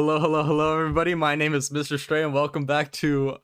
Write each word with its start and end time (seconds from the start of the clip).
Hello, 0.00 0.18
hello, 0.18 0.42
hello, 0.42 0.80
everybody. 0.80 1.14
My 1.14 1.34
name 1.34 1.52
is 1.52 1.68
Mr. 1.68 1.98
Stray, 1.98 2.22
and 2.22 2.32
welcome 2.32 2.64
back 2.64 2.90
to 2.92 3.36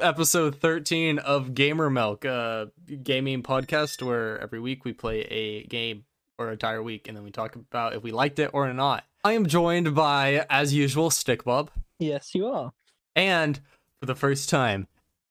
episode 0.00 0.54
13 0.54 1.18
of 1.18 1.52
Gamer 1.52 1.90
Milk, 1.90 2.24
a 2.24 2.70
gaming 3.02 3.42
podcast 3.42 4.00
where 4.00 4.38
every 4.38 4.60
week 4.60 4.84
we 4.84 4.92
play 4.92 5.22
a 5.22 5.64
game 5.64 6.04
or 6.38 6.52
entire 6.52 6.80
week 6.80 7.08
and 7.08 7.16
then 7.16 7.24
we 7.24 7.32
talk 7.32 7.56
about 7.56 7.96
if 7.96 8.04
we 8.04 8.12
liked 8.12 8.38
it 8.38 8.50
or 8.52 8.72
not. 8.72 9.02
I 9.24 9.32
am 9.32 9.46
joined 9.46 9.96
by, 9.96 10.46
as 10.48 10.72
usual, 10.72 11.10
Stick 11.10 11.42
Bob, 11.42 11.72
Yes, 11.98 12.36
you 12.36 12.46
are. 12.46 12.72
and 13.16 13.58
for 13.98 14.06
the 14.06 14.14
first 14.14 14.48
time 14.48 14.86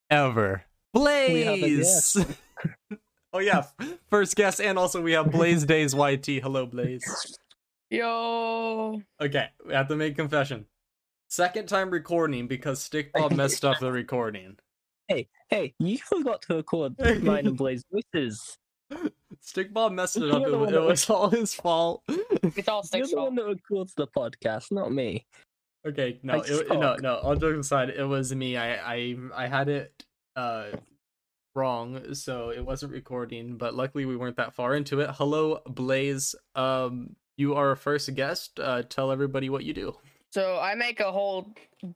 ever, 0.10 0.66
Blaze. 0.92 2.18
oh, 3.34 3.40
yeah, 3.40 3.64
first 4.10 4.36
guest, 4.36 4.60
and 4.60 4.78
also 4.78 5.02
we 5.02 5.14
have 5.14 5.28
BlazeDayzYT. 5.28 6.42
Hello, 6.42 6.66
Blaze. 6.66 7.40
Yo. 7.90 9.02
Okay, 9.22 9.48
we 9.66 9.74
have 9.74 9.88
to 9.88 9.96
make 9.96 10.16
confession. 10.16 10.66
Second 11.30 11.68
time 11.68 11.90
recording 11.90 12.48
because 12.48 12.82
Stick 12.82 13.14
Bob 13.14 13.32
messed 13.36 13.64
up 13.64 13.80
the 13.80 13.92
recording. 13.92 14.58
Hey, 15.08 15.30
hey, 15.50 15.74
you 15.80 15.98
forgot 16.10 16.42
to 16.44 16.56
record 16.56 16.96
mine 17.24 17.48
and 17.48 17.58
Blaze 17.58 17.84
voices. 17.92 18.58
Stick 19.42 19.74
Bob 19.74 19.94
messed 19.94 20.18
it 20.18 20.24
up. 20.24 20.38
It, 20.38 20.42
You're 20.42 20.52
the 20.52 20.58
wa- 20.58 20.66
one 20.66 20.74
it 20.74 20.82
was 20.82 21.10
all 21.10 21.30
his 21.30 21.54
fault. 21.54 22.04
It's 22.10 22.68
all 22.68 22.84
You're 22.94 23.06
six 23.06 23.12
the 23.12 23.22
one 23.22 23.36
that 23.36 23.46
records 23.46 23.94
the 23.96 24.08
podcast, 24.08 24.72
not 24.72 24.92
me. 24.92 25.26
okay, 25.88 26.20
no, 26.24 26.42
it, 26.46 26.68
no, 26.70 26.96
no. 26.96 27.16
All 27.18 27.36
jokes 27.36 27.68
aside, 27.68 27.90
it 27.90 28.04
was 28.04 28.34
me. 28.36 28.58
I, 28.58 28.76
I, 28.96 29.16
I 29.36 29.48
had 29.48 29.70
it 29.70 30.04
uh 30.36 30.68
wrong, 31.56 32.14
so 32.14 32.50
it 32.50 32.66
wasn't 32.66 32.92
recording. 32.92 33.58
But 33.58 33.76
luckily, 33.76 34.06
we 34.06 34.18
weren't 34.18 34.38
that 34.38 34.54
far 34.56 34.76
into 34.76 35.00
it. 35.00 35.10
Hello, 35.14 35.62
Blaze. 35.66 36.36
Um, 36.56 37.16
you 37.38 37.56
are 37.56 37.72
a 37.72 37.78
first 37.78 38.14
guest. 38.16 38.60
Uh, 38.60 38.84
tell 38.84 39.12
everybody 39.12 39.50
what 39.50 39.64
you 39.64 39.74
do. 39.74 39.96
So 40.32 40.60
I 40.60 40.76
make 40.76 41.00
a 41.00 41.12
whole 41.12 41.48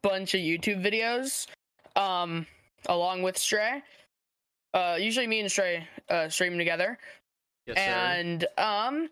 bunch 0.01 0.33
of 0.33 0.39
YouTube 0.39 0.83
videos, 0.83 1.47
um, 2.01 2.45
along 2.87 3.23
with 3.23 3.37
Stray. 3.37 3.83
Uh, 4.73 4.97
usually 4.99 5.27
me 5.27 5.41
and 5.41 5.51
Stray 5.51 5.85
uh 6.09 6.29
stream 6.29 6.57
together, 6.57 6.97
Yes, 7.67 7.77
and 7.77 8.45
um, 8.57 9.09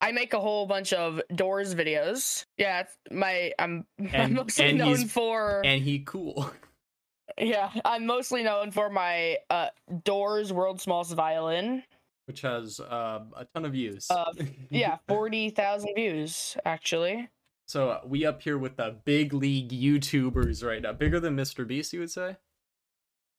I 0.00 0.12
make 0.12 0.32
a 0.32 0.40
whole 0.40 0.66
bunch 0.66 0.92
of 0.92 1.20
Doors 1.34 1.74
videos. 1.74 2.44
Yeah, 2.56 2.84
my 3.10 3.52
I'm, 3.58 3.86
I'm 4.12 4.34
mostly 4.34 4.70
and 4.70 4.78
known 4.78 5.06
for 5.06 5.62
And 5.64 5.82
he 5.82 6.00
cool. 6.00 6.50
yeah 7.38 7.70
I'm 7.84 8.06
mostly 8.06 8.42
known 8.42 8.72
for 8.72 8.90
my 8.90 9.38
uh 9.50 9.68
Doors 10.04 10.52
World's 10.52 10.82
Smallest 10.82 11.14
Violin. 11.14 11.84
Which 12.30 12.42
has 12.42 12.78
um 12.78 13.34
a 13.36 13.44
ton 13.52 13.64
of 13.64 13.72
views. 13.72 14.06
Uh, 14.08 14.32
Yeah, 14.70 14.98
forty 15.08 15.50
thousand 15.50 15.96
views 15.96 16.56
actually. 16.64 17.28
So 17.66 17.90
uh, 17.90 18.00
we 18.06 18.24
up 18.24 18.40
here 18.40 18.56
with 18.56 18.76
the 18.76 18.94
big 19.04 19.32
league 19.32 19.70
YouTubers 19.70 20.64
right 20.64 20.80
now, 20.80 20.92
bigger 20.92 21.18
than 21.18 21.36
Mr. 21.36 21.66
Beast, 21.66 21.92
you 21.92 21.98
would 21.98 22.10
say? 22.12 22.36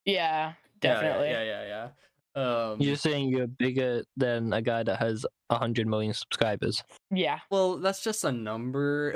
Yeah, 0.03 0.47
Yeah, 0.47 0.53
definitely. 0.81 1.29
Yeah, 1.29 1.43
yeah, 1.43 1.67
yeah. 1.67 1.89
yeah. 2.35 2.71
Um, 2.71 2.81
You're 2.81 2.97
saying 2.97 3.29
you're 3.29 3.47
bigger 3.47 4.03
than 4.17 4.51
a 4.51 4.61
guy 4.61 4.83
that 4.83 4.99
has 4.99 5.25
100 5.47 5.87
million 5.87 6.13
subscribers. 6.13 6.83
yeah. 7.11 7.39
well, 7.49 7.77
that's 7.77 8.03
just 8.03 8.25
a 8.25 8.31
number. 8.31 9.13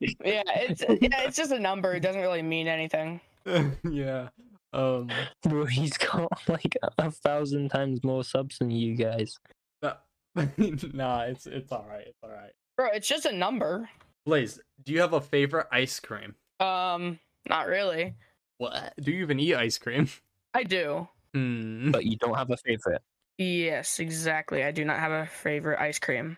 yeah, 0.00 0.42
it's 0.46 0.82
yeah, 0.82 1.22
it's 1.22 1.36
just 1.36 1.50
a 1.50 1.58
number. 1.58 1.94
It 1.94 2.00
doesn't 2.00 2.22
really 2.22 2.42
mean 2.42 2.68
anything. 2.68 3.20
yeah. 3.90 4.28
Um. 4.72 5.10
Bro, 5.42 5.66
he's 5.66 5.96
got 5.96 6.30
like 6.48 6.76
a 6.98 7.10
thousand 7.10 7.70
times 7.70 8.02
more 8.04 8.24
subs 8.24 8.58
than 8.58 8.70
you 8.70 8.94
guys. 8.94 9.38
but- 9.80 10.04
nah, 10.94 11.22
it's 11.22 11.46
it's 11.46 11.72
all 11.72 11.86
right. 11.88 12.04
It's 12.06 12.18
all 12.22 12.30
right. 12.30 12.52
Bro, 12.76 12.90
it's 12.94 13.08
just 13.08 13.26
a 13.26 13.32
number. 13.32 13.88
Blaze, 14.24 14.60
do 14.84 14.92
you 14.92 15.00
have 15.00 15.14
a 15.14 15.20
favorite 15.20 15.66
ice 15.72 15.98
cream? 15.98 16.34
Um, 16.60 17.18
not 17.48 17.66
really. 17.66 18.14
What? 18.58 18.92
Do 19.00 19.10
you 19.10 19.22
even 19.22 19.40
eat 19.40 19.54
ice 19.56 19.78
cream? 19.78 20.08
I 20.54 20.62
do. 20.64 21.08
Hmm. 21.34 21.90
But 21.90 22.04
you 22.04 22.16
don't 22.18 22.36
have 22.36 22.50
a 22.50 22.56
favorite. 22.58 23.02
Yes, 23.38 23.98
exactly. 24.00 24.62
I 24.64 24.70
do 24.70 24.84
not 24.84 24.98
have 24.98 25.12
a 25.12 25.26
favorite 25.26 25.80
ice 25.80 25.98
cream. 25.98 26.36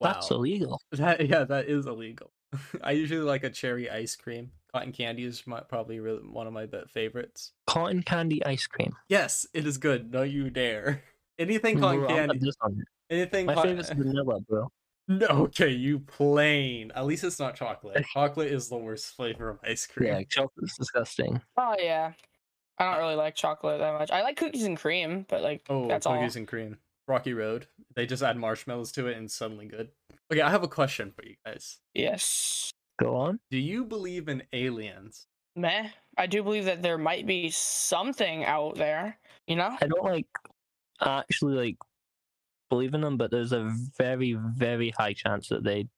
That's 0.00 0.30
illegal. 0.30 0.80
That 0.92 1.26
yeah, 1.28 1.44
that 1.44 1.66
is 1.66 1.86
illegal. 1.86 2.30
I 2.82 2.92
usually 2.92 3.20
like 3.22 3.42
a 3.44 3.50
cherry 3.50 3.90
ice 3.90 4.16
cream. 4.16 4.52
Cotton 4.74 4.92
candy 4.92 5.22
is 5.24 5.46
my, 5.46 5.60
probably 5.60 6.00
really 6.00 6.18
one 6.18 6.48
of 6.48 6.52
my 6.52 6.66
favorites. 6.92 7.52
Cotton 7.68 8.02
candy 8.02 8.44
ice 8.44 8.66
cream. 8.66 8.92
Yes, 9.08 9.46
it 9.54 9.66
is 9.66 9.78
good. 9.78 10.10
Don't 10.10 10.30
you 10.30 10.50
dare. 10.50 11.04
Anything 11.38 11.78
cotton 11.78 12.00
Bro, 12.00 12.08
candy. 12.08 12.38
this 12.38 12.56
on 12.60 12.72
it. 12.80 13.14
Anything. 13.14 13.46
My 13.46 13.54
cotton- 13.54 13.70
favorite's 13.78 13.90
vanilla, 13.90 14.40
bro. 14.40 14.68
No, 15.06 15.26
okay, 15.26 15.68
you 15.68 15.98
plain. 16.00 16.90
At 16.96 17.04
least 17.04 17.24
it's 17.24 17.38
not 17.38 17.54
chocolate. 17.56 18.02
Chocolate 18.14 18.50
is 18.50 18.70
the 18.70 18.78
worst 18.78 19.14
flavor 19.14 19.50
of 19.50 19.58
ice 19.62 19.86
cream. 19.86 20.08
Yeah, 20.08 20.22
chocolate's 20.30 20.78
disgusting. 20.78 21.42
Oh 21.58 21.76
yeah. 21.78 22.12
I 22.78 22.90
don't 22.90 23.02
really 23.02 23.14
like 23.14 23.34
chocolate 23.34 23.80
that 23.80 23.98
much. 23.98 24.10
I 24.10 24.22
like 24.22 24.36
cookies 24.38 24.64
and 24.64 24.78
cream, 24.78 25.26
but 25.28 25.42
like 25.42 25.62
Oh, 25.68 25.86
that's 25.88 26.06
cookies 26.06 26.36
all. 26.36 26.40
and 26.40 26.48
cream. 26.48 26.78
Rocky 27.06 27.34
Road. 27.34 27.66
They 27.94 28.06
just 28.06 28.22
add 28.22 28.38
marshmallows 28.38 28.92
to 28.92 29.06
it 29.08 29.18
and 29.18 29.30
suddenly 29.30 29.66
good. 29.66 29.90
Okay, 30.32 30.40
I 30.40 30.48
have 30.50 30.62
a 30.62 30.68
question 30.68 31.12
for 31.14 31.22
you 31.22 31.34
guys. 31.44 31.80
Yes. 31.92 32.70
Go 32.98 33.16
on. 33.16 33.40
Do 33.50 33.58
you 33.58 33.84
believe 33.84 34.28
in 34.28 34.42
aliens? 34.52 35.26
Meh. 35.56 35.88
I 36.16 36.26
do 36.26 36.42
believe 36.42 36.66
that 36.66 36.82
there 36.82 36.98
might 36.98 37.26
be 37.26 37.50
something 37.50 38.44
out 38.44 38.76
there. 38.76 39.18
You 39.46 39.56
know? 39.56 39.76
I 39.80 39.86
don't 39.86 40.04
like 40.04 40.26
actually 41.00 41.54
like 41.54 41.76
believe 42.70 42.94
in 42.94 43.00
them, 43.00 43.16
but 43.16 43.30
there's 43.30 43.52
a 43.52 43.72
very, 43.98 44.34
very 44.34 44.90
high 44.90 45.12
chance 45.12 45.48
that 45.48 45.64
they 45.64 45.88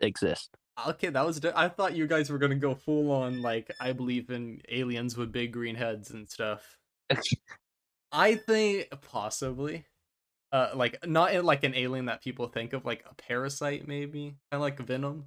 exist. 0.00 0.50
Okay, 0.86 1.08
that 1.08 1.26
was. 1.26 1.40
di- 1.40 1.52
I 1.54 1.68
thought 1.68 1.96
you 1.96 2.06
guys 2.06 2.30
were 2.30 2.38
gonna 2.38 2.54
go 2.54 2.74
full 2.74 3.10
on 3.10 3.42
like 3.42 3.74
I 3.80 3.92
believe 3.92 4.30
in 4.30 4.60
aliens 4.68 5.16
with 5.16 5.32
big 5.32 5.52
green 5.52 5.74
heads 5.74 6.10
and 6.10 6.28
stuff. 6.28 6.76
I 8.12 8.36
think 8.36 8.88
possibly, 9.02 9.86
uh, 10.52 10.70
like 10.74 11.04
not 11.06 11.34
in, 11.34 11.44
like 11.44 11.64
an 11.64 11.74
alien 11.74 12.06
that 12.06 12.22
people 12.22 12.46
think 12.46 12.72
of, 12.72 12.84
like 12.84 13.04
a 13.10 13.14
parasite, 13.14 13.88
maybe 13.88 14.36
kind 14.50 14.52
of 14.52 14.60
like 14.60 14.78
Venom. 14.78 15.26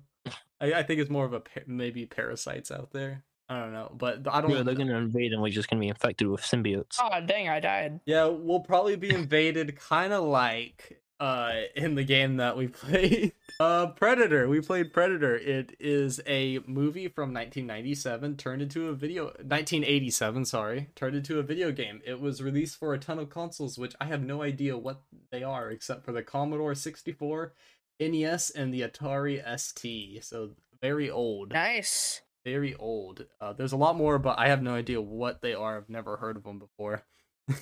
I, 0.61 0.73
I 0.73 0.83
think 0.83 1.01
it's 1.01 1.09
more 1.09 1.25
of 1.25 1.33
a 1.33 1.41
maybe 1.65 2.05
parasites 2.05 2.71
out 2.71 2.91
there. 2.91 3.23
I 3.49 3.59
don't 3.59 3.73
know, 3.73 3.91
but 3.93 4.25
I 4.31 4.39
don't. 4.39 4.51
Yeah, 4.51 4.63
they're 4.63 4.75
gonna 4.75 4.97
invade 4.97 5.33
and 5.33 5.41
we're 5.41 5.49
just 5.49 5.69
gonna 5.69 5.81
be 5.81 5.89
infected 5.89 6.27
with 6.27 6.41
symbiotes. 6.41 6.97
Oh 7.01 7.19
dang, 7.25 7.49
I 7.49 7.59
died. 7.59 7.99
Yeah, 8.05 8.27
we'll 8.27 8.61
probably 8.61 8.95
be 8.95 9.13
invaded, 9.13 9.77
kind 9.77 10.13
of 10.13 10.23
like 10.23 11.01
uh 11.19 11.51
in 11.75 11.95
the 11.95 12.03
game 12.05 12.37
that 12.37 12.55
we 12.55 12.67
played. 12.69 13.33
Uh, 13.59 13.87
Predator. 13.87 14.47
We 14.47 14.61
played 14.61 14.93
Predator. 14.93 15.35
It 15.35 15.75
is 15.79 16.21
a 16.25 16.59
movie 16.65 17.09
from 17.09 17.33
1997 17.33 18.37
turned 18.37 18.61
into 18.61 18.87
a 18.87 18.93
video. 18.93 19.25
1987, 19.25 20.45
sorry, 20.45 20.89
turned 20.95 21.15
into 21.15 21.37
a 21.37 21.43
video 21.43 21.71
game. 21.71 22.01
It 22.05 22.21
was 22.21 22.41
released 22.41 22.77
for 22.77 22.93
a 22.93 22.99
ton 22.99 23.19
of 23.19 23.29
consoles, 23.29 23.77
which 23.77 23.93
I 23.99 24.05
have 24.05 24.23
no 24.23 24.41
idea 24.41 24.77
what 24.77 25.01
they 25.29 25.43
are, 25.43 25.69
except 25.69 26.05
for 26.05 26.11
the 26.11 26.23
Commodore 26.23 26.73
64, 26.73 27.53
NES, 28.01 28.49
and 28.49 28.73
the 28.73 28.81
Atari 28.81 29.41
ST. 29.59 30.23
So 30.25 30.51
very 30.81 31.09
old 31.09 31.53
Nice. 31.53 32.21
very 32.43 32.73
old. 32.75 33.25
Uh, 33.39 33.53
there's 33.53 33.71
a 33.71 33.77
lot 33.77 33.95
more, 33.95 34.17
but 34.19 34.37
I 34.39 34.47
have 34.47 34.61
no 34.63 34.73
idea 34.73 34.99
what 35.01 35.41
they 35.41 35.53
are. 35.53 35.77
I've 35.77 35.89
never 35.89 36.17
heard 36.17 36.35
of 36.37 36.43
them 36.43 36.59
before. 36.59 37.03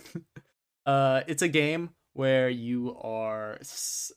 uh, 0.86 1.22
it's 1.28 1.42
a 1.42 1.48
game 1.48 1.92
where 2.14 2.50
you 2.50 2.96
are. 3.02 3.58
s- 3.60 4.12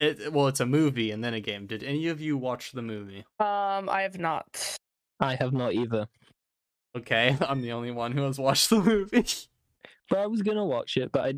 It, 0.00 0.32
well, 0.32 0.48
it's 0.48 0.60
a 0.60 0.66
movie 0.66 1.10
and 1.10 1.22
then 1.22 1.34
a 1.34 1.40
game. 1.40 1.66
Did 1.66 1.82
any 1.82 2.08
of 2.08 2.20
you 2.20 2.36
watch 2.36 2.72
the 2.72 2.82
movie? 2.82 3.24
Um, 3.38 3.88
I 3.88 4.02
have 4.02 4.18
not. 4.18 4.76
I 5.20 5.36
have 5.36 5.52
not 5.52 5.72
either. 5.74 6.06
Okay, 6.96 7.36
I'm 7.48 7.62
the 7.62 7.72
only 7.72 7.90
one 7.90 8.12
who 8.12 8.22
has 8.22 8.38
watched 8.38 8.70
the 8.70 8.80
movie. 8.80 9.24
But 10.10 10.18
I 10.18 10.26
was 10.26 10.42
gonna 10.42 10.64
watch 10.66 10.96
it, 10.96 11.10
but 11.12 11.22
I 11.24 11.28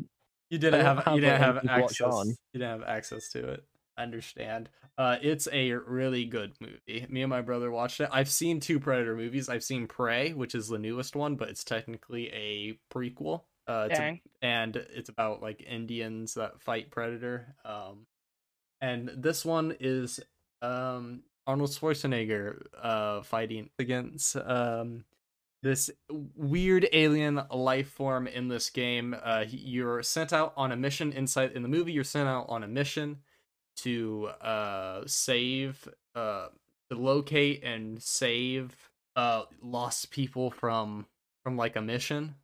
You 0.49 0.57
didn't 0.59 0.73
don't 0.83 0.85
have, 0.97 1.05
have 1.05 1.15
you 1.15 1.21
didn't 1.21 1.39
have 1.41 1.57
on 1.57 1.61
to 1.63 1.81
watch 1.81 2.01
access. 2.01 2.27
You 2.53 2.59
didn't 2.59 2.79
have 2.79 2.83
access 2.89 3.29
to 3.29 3.47
it. 3.53 3.63
Understand. 3.97 4.69
Uh, 4.97 5.17
it's 5.21 5.47
a 5.51 5.71
really 5.73 6.25
good 6.25 6.53
movie. 6.59 7.05
Me 7.09 7.21
and 7.21 7.29
my 7.29 7.41
brother 7.41 7.71
watched 7.71 7.99
it. 7.99 8.09
I've 8.11 8.29
seen 8.29 8.59
two 8.59 8.79
Predator 8.79 9.15
movies. 9.15 9.49
I've 9.49 9.63
seen 9.63 9.87
Prey, 9.87 10.33
which 10.33 10.55
is 10.55 10.67
the 10.67 10.77
newest 10.79 11.15
one, 11.15 11.35
but 11.35 11.49
it's 11.49 11.63
technically 11.63 12.27
a 12.31 12.79
prequel. 12.93 13.41
Uh, 13.67 13.87
it's 13.89 13.99
a- 13.99 14.03
and 14.41 14.75
it's 14.75 15.09
about 15.09 15.41
like 15.41 15.61
Indians 15.67 16.35
that 16.35 16.61
fight 16.61 16.89
Predator. 16.91 17.55
Um, 17.65 18.05
and 18.81 19.09
this 19.15 19.43
one 19.43 19.75
is 19.79 20.19
um 20.61 21.23
Arnold 21.45 21.69
Schwarzenegger 21.71 22.65
uh 22.81 23.21
fighting 23.21 23.69
against 23.79 24.35
um 24.35 25.05
this 25.63 25.89
weird 26.35 26.87
alien 26.93 27.41
life 27.51 27.89
form 27.89 28.27
in 28.27 28.47
this 28.47 28.69
game. 28.69 29.15
Uh, 29.23 29.43
you're 29.47 30.01
sent 30.03 30.31
out 30.33 30.53
on 30.55 30.71
a 30.71 30.75
mission 30.75 31.11
inside 31.13 31.51
in 31.53 31.63
the 31.63 31.67
movie. 31.67 31.91
You're 31.91 32.03
sent 32.03 32.29
out 32.29 32.45
on 32.49 32.63
a 32.63 32.67
mission 32.67 33.17
to 33.77 34.27
uh 34.41 35.01
save 35.05 35.87
uh 36.15 36.47
to 36.89 36.97
locate 36.97 37.63
and 37.63 38.01
save 38.01 38.75
uh 39.15 39.43
lost 39.61 40.11
people 40.11 40.51
from 40.51 41.05
from 41.43 41.57
like 41.57 41.75
a 41.75 41.81
mission 41.81 42.35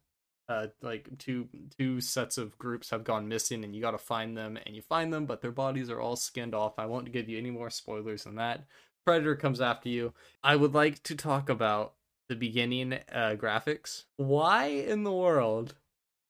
uh 0.49 0.67
like 0.81 1.07
two 1.17 1.47
two 1.77 1.99
sets 2.01 2.37
of 2.37 2.57
groups 2.57 2.89
have 2.89 3.03
gone 3.03 3.27
missing 3.27 3.63
and 3.63 3.75
you 3.75 3.81
got 3.81 3.91
to 3.91 3.97
find 3.97 4.37
them 4.37 4.57
and 4.65 4.75
you 4.75 4.81
find 4.81 5.13
them 5.13 5.25
but 5.25 5.41
their 5.41 5.51
bodies 5.51 5.89
are 5.89 5.99
all 5.99 6.15
skinned 6.15 6.53
off 6.53 6.77
i 6.77 6.85
won't 6.85 7.11
give 7.11 7.29
you 7.29 7.37
any 7.37 7.51
more 7.51 7.69
spoilers 7.69 8.23
than 8.25 8.35
that 8.35 8.65
predator 9.05 9.35
comes 9.35 9.61
after 9.61 9.89
you. 9.89 10.13
I 10.43 10.55
would 10.55 10.73
like 10.73 11.03
to 11.03 11.15
talk 11.15 11.49
about 11.49 11.93
the 12.29 12.35
beginning 12.35 12.93
uh, 12.93 13.35
graphics. 13.37 14.03
Why 14.17 14.65
in 14.65 15.03
the 15.03 15.11
world 15.11 15.75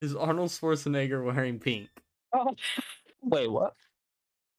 is 0.02 0.16
Arnold 0.16 0.50
Schwarzenegger 0.50 1.24
wearing 1.24 1.60
pink? 1.60 1.90
Oh, 2.34 2.56
Wait, 3.22 3.50
what? 3.50 3.76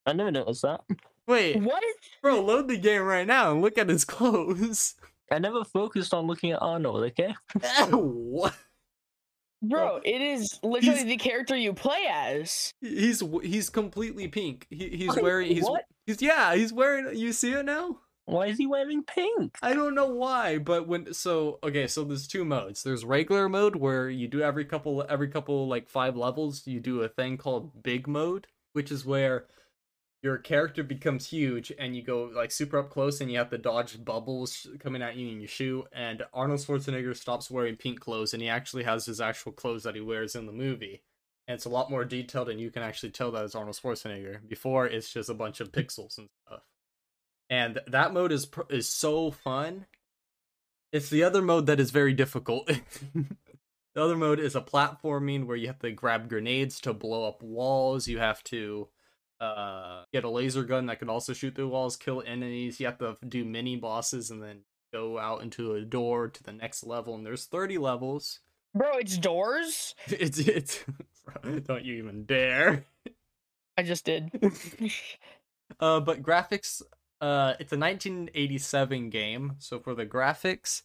I 0.07 0.13
never 0.13 0.31
noticed 0.31 0.63
that. 0.63 0.83
Wait, 1.27 1.61
what? 1.63 1.83
bro, 2.23 2.41
load 2.43 2.69
the 2.69 2.77
game 2.77 3.03
right 3.03 3.27
now 3.27 3.53
and 3.53 3.63
look 3.63 3.79
at 3.79 3.89
his 3.89 4.05
clothes. 4.05 4.95
I 5.31 5.39
never 5.39 5.65
focused 5.65 6.13
on 6.13 6.27
looking 6.27 6.53
at 6.53 6.61
Arnold. 6.63 7.05
Okay. 7.05 7.35
what? 7.91 8.55
Bro, 9.63 10.01
it 10.05 10.21
is 10.21 10.59
literally 10.63 10.97
He's- 10.99 11.05
the 11.05 11.17
character 11.17 11.57
you 11.57 11.73
play 11.73 12.05
as. 12.11 12.75
He's 12.83 13.23
he's 13.43 13.71
completely 13.71 14.29
pink. 14.29 14.67
He, 14.69 14.91
he's 14.91 15.17
Wait, 15.17 15.23
wearing 15.23 15.49
he's 15.49 15.65
what? 15.65 15.85
he's 16.07 16.21
yeah 16.21 16.55
he's 16.55 16.73
wearing. 16.73 17.17
You 17.17 17.33
see 17.33 17.53
it 17.53 17.65
now? 17.65 18.01
Why 18.27 18.47
is 18.47 18.59
he 18.59 18.67
wearing 18.67 19.03
pink? 19.03 19.57
I 19.63 19.75
don't 19.75 19.95
know 19.95 20.09
why, 20.09 20.59
but 20.59 20.87
when 20.87 21.15
so 21.15 21.59
okay, 21.63 21.87
so 21.87 22.05
there's 22.05 22.27
two 22.27 22.45
modes. 22.45 22.83
There's 22.83 23.05
regular 23.07 23.49
mode 23.49 23.77
where 23.77 24.11
you 24.11 24.29
do 24.29 24.43
every 24.43 24.67
couple 24.67 25.05
every 25.09 25.29
couple 25.29 25.67
like 25.67 25.89
five 25.89 26.15
levels, 26.17 26.67
you 26.67 26.81
do 26.81 27.01
a 27.03 27.09
thing 27.09 27.39
called 27.39 27.83
big 27.83 28.07
mode, 28.07 28.47
which 28.75 28.91
is 28.91 29.07
where 29.07 29.47
your 30.25 30.39
character 30.39 30.83
becomes 30.83 31.27
huge 31.27 31.71
and 31.79 31.95
you 31.95 32.03
go 32.03 32.31
like 32.35 32.51
super 32.51 32.79
up 32.79 32.89
close 32.89 33.21
and 33.21 33.31
you 33.31 33.37
have 33.37 33.51
to 33.51 33.59
dodge 33.59 34.03
bubbles 34.03 34.67
coming 34.81 35.03
at 35.03 35.17
you 35.17 35.29
in 35.29 35.39
your 35.39 35.49
shoe 35.49 35.85
and 35.93 36.23
Arnold 36.33 36.61
Schwarzenegger 36.61 37.15
stops 37.15 37.51
wearing 37.51 37.77
pink 37.77 38.01
clothes 38.01 38.33
and 38.33 38.43
he 38.43 38.49
actually 38.49 38.85
has 38.85 39.05
his 39.05 39.21
actual 39.21 39.53
clothes 39.53 39.83
that 39.83 39.95
he 39.95 40.01
wears 40.01 40.35
in 40.35 40.47
the 40.47 40.53
movie. 40.53 41.03
And 41.47 41.57
it's 41.57 41.67
a 41.67 41.69
lot 41.69 41.91
more 41.91 42.07
detailed 42.07 42.49
and 42.49 42.59
you 42.59 42.71
can 42.71 42.83
actually 42.83 43.11
tell 43.11 43.31
that 43.33 43.45
it's 43.45 43.55
Arnold 43.55 43.77
Schwarzenegger. 43.77 44.49
Before 44.49 44.87
it's 44.87 45.13
just 45.13 45.29
a 45.29 45.35
bunch 45.35 45.61
of 45.61 45.73
pixels 45.73 46.17
and 46.17 46.31
stuff 46.47 46.63
and 47.51 47.81
that 47.87 48.15
mode 48.15 48.33
is 48.33 48.49
is 48.71 48.89
so 48.89 49.31
fun. 49.31 49.85
It's 50.91 51.11
the 51.11 51.23
other 51.23 51.43
mode 51.43 51.67
that 51.67 51.81
is 51.81 51.91
very 51.91 52.15
difficult. 52.15 52.67
the 53.15 54.03
other 54.03 54.17
mode 54.17 54.41
is 54.41 54.57
a 54.57 54.63
platforming 54.63 55.45
where 55.45 55.57
you 55.57 55.67
have 55.67 55.81
to 55.81 55.91
grab 55.91 56.31
grenades 56.31 56.81
to 56.81 56.95
blow 56.95 57.29
up 57.29 57.43
walls. 57.43 58.09
You 58.09 58.21
have 58.21 58.43
to 58.45 58.89
uh, 59.45 60.05
get 60.13 60.25
a 60.25 60.31
laser 60.31 60.65
gun 60.65 60.87
that 60.87 60.99
can 60.99 61.09
also 61.09 61.33
shoot 61.33 61.55
through 61.55 61.69
walls, 61.69 61.97
kill 61.97 62.23
enemies. 62.27 62.81
You 62.81 62.87
have 62.87 62.99
to 62.99 63.17
do 63.27 63.45
mini 63.45 63.77
bosses 63.77 64.31
and 64.31 64.43
then 64.43 64.61
go 64.93 65.19
out 65.19 65.43
into 65.43 65.75
a 65.75 65.83
door 65.83 66.29
to 66.29 66.43
the 66.43 66.53
next 66.53 66.85
level. 66.85 67.15
And 67.15 67.27
there's 67.27 67.47
30 67.47 67.79
levels. 67.79 68.41
Bro, 68.75 68.99
it's 68.99 69.19
doors. 69.19 69.95
It's 70.09 70.39
it's. 70.39 70.85
don't 71.65 71.85
you 71.85 71.95
even 71.95 72.25
dare. 72.25 72.87
I 73.77 73.83
just 73.83 74.05
did. 74.05 74.31
Uh, 75.81 75.99
but 75.99 76.23
graphics, 76.23 76.83
uh, 77.21 77.55
it's 77.59 77.73
a 77.73 77.79
1987 77.79 79.09
game. 79.11 79.55
So 79.59 79.81
for 79.81 79.95
the 79.95 80.05
graphics, 80.05 80.83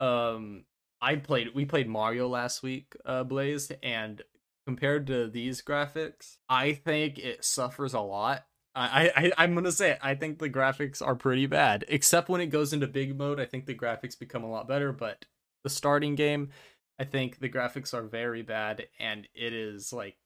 um, 0.00 0.64
I 1.02 1.16
played. 1.16 1.48
We 1.54 1.64
played 1.64 1.88
Mario 1.88 2.28
last 2.28 2.62
week, 2.62 2.94
uh, 3.04 3.24
Blaze, 3.24 3.70
and 3.82 4.22
compared 4.66 5.06
to 5.08 5.28
these 5.28 5.62
graphics, 5.62 6.36
I 6.48 6.72
think 6.72 7.18
it 7.18 7.44
suffers 7.44 7.94
a 7.94 8.00
lot. 8.00 8.46
I, 8.76 9.12
I 9.16 9.32
I'm 9.44 9.54
gonna 9.54 9.70
say 9.70 9.92
it, 9.92 9.98
I 10.02 10.14
think 10.16 10.38
the 10.38 10.50
graphics 10.50 11.00
are 11.00 11.14
pretty 11.14 11.46
bad. 11.46 11.84
Except 11.88 12.28
when 12.28 12.40
it 12.40 12.46
goes 12.46 12.72
into 12.72 12.86
big 12.88 13.16
mode, 13.16 13.38
I 13.38 13.44
think 13.46 13.66
the 13.66 13.74
graphics 13.74 14.18
become 14.18 14.42
a 14.42 14.50
lot 14.50 14.66
better. 14.66 14.92
But 14.92 15.26
the 15.62 15.70
starting 15.70 16.16
game, 16.16 16.50
I 16.98 17.04
think 17.04 17.38
the 17.38 17.48
graphics 17.48 17.94
are 17.94 18.02
very 18.02 18.42
bad, 18.42 18.88
and 18.98 19.28
it 19.34 19.52
is 19.52 19.92
like 19.92 20.16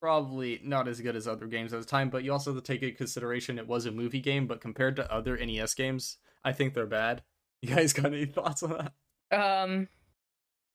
probably 0.00 0.60
not 0.62 0.86
as 0.88 1.00
good 1.00 1.16
as 1.16 1.26
other 1.26 1.46
games 1.46 1.72
at 1.72 1.80
the 1.80 1.86
time, 1.86 2.10
but 2.10 2.22
you 2.22 2.30
also 2.32 2.52
have 2.54 2.62
to 2.62 2.66
take 2.72 2.82
into 2.82 2.94
consideration 2.94 3.58
it 3.58 3.66
was 3.66 3.86
a 3.86 3.90
movie 3.90 4.20
game, 4.20 4.46
but 4.46 4.60
compared 4.60 4.94
to 4.96 5.12
other 5.12 5.36
NES 5.36 5.74
games, 5.74 6.18
I 6.44 6.52
think 6.52 6.74
they're 6.74 6.86
bad. 6.86 7.22
You 7.62 7.74
guys 7.74 7.94
got 7.94 8.06
any 8.06 8.26
thoughts 8.26 8.62
on 8.62 8.70
that? 8.70 8.92
Um, 9.36 9.88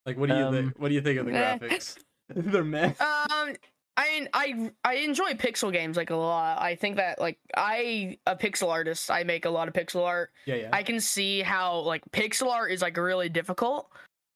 Like 0.06 0.18
what 0.18 0.30
do 0.30 0.36
you 0.36 0.46
Um, 0.46 0.54
think 0.54 0.80
what 0.80 0.90
do 0.90 0.96
you 0.96 1.02
think 1.02 1.20
of 1.20 1.28
the 1.28 1.32
graphics? 1.32 1.96
they're 2.36 2.64
meh. 2.64 2.94
um, 3.00 3.56
I 3.98 4.10
mean, 4.10 4.30
I 4.34 4.72
I 4.84 4.96
enjoy 4.96 5.34
pixel 5.34 5.72
games 5.72 5.98
like 5.98 6.10
a 6.10 6.16
lot. 6.16 6.62
I 6.62 6.76
think 6.76 6.96
that 6.96 7.20
like 7.20 7.38
I 7.56 8.18
a 8.26 8.36
pixel 8.36 8.70
artist. 8.70 9.12
I 9.12 9.24
make 9.24 9.46
a 9.46 9.50
lot 9.50 9.68
of 9.68 9.74
pixel 9.74 10.06
art. 10.06 10.32
Yeah, 10.46 10.56
yeah. 10.56 10.70
I 10.72 10.84
can 10.84 11.00
see 11.00 11.42
how 11.42 11.80
like 11.80 12.04
pixel 12.12 12.52
art 12.52 12.72
is 12.72 12.82
like 12.82 12.98
really 12.98 13.30
difficult. 13.30 13.90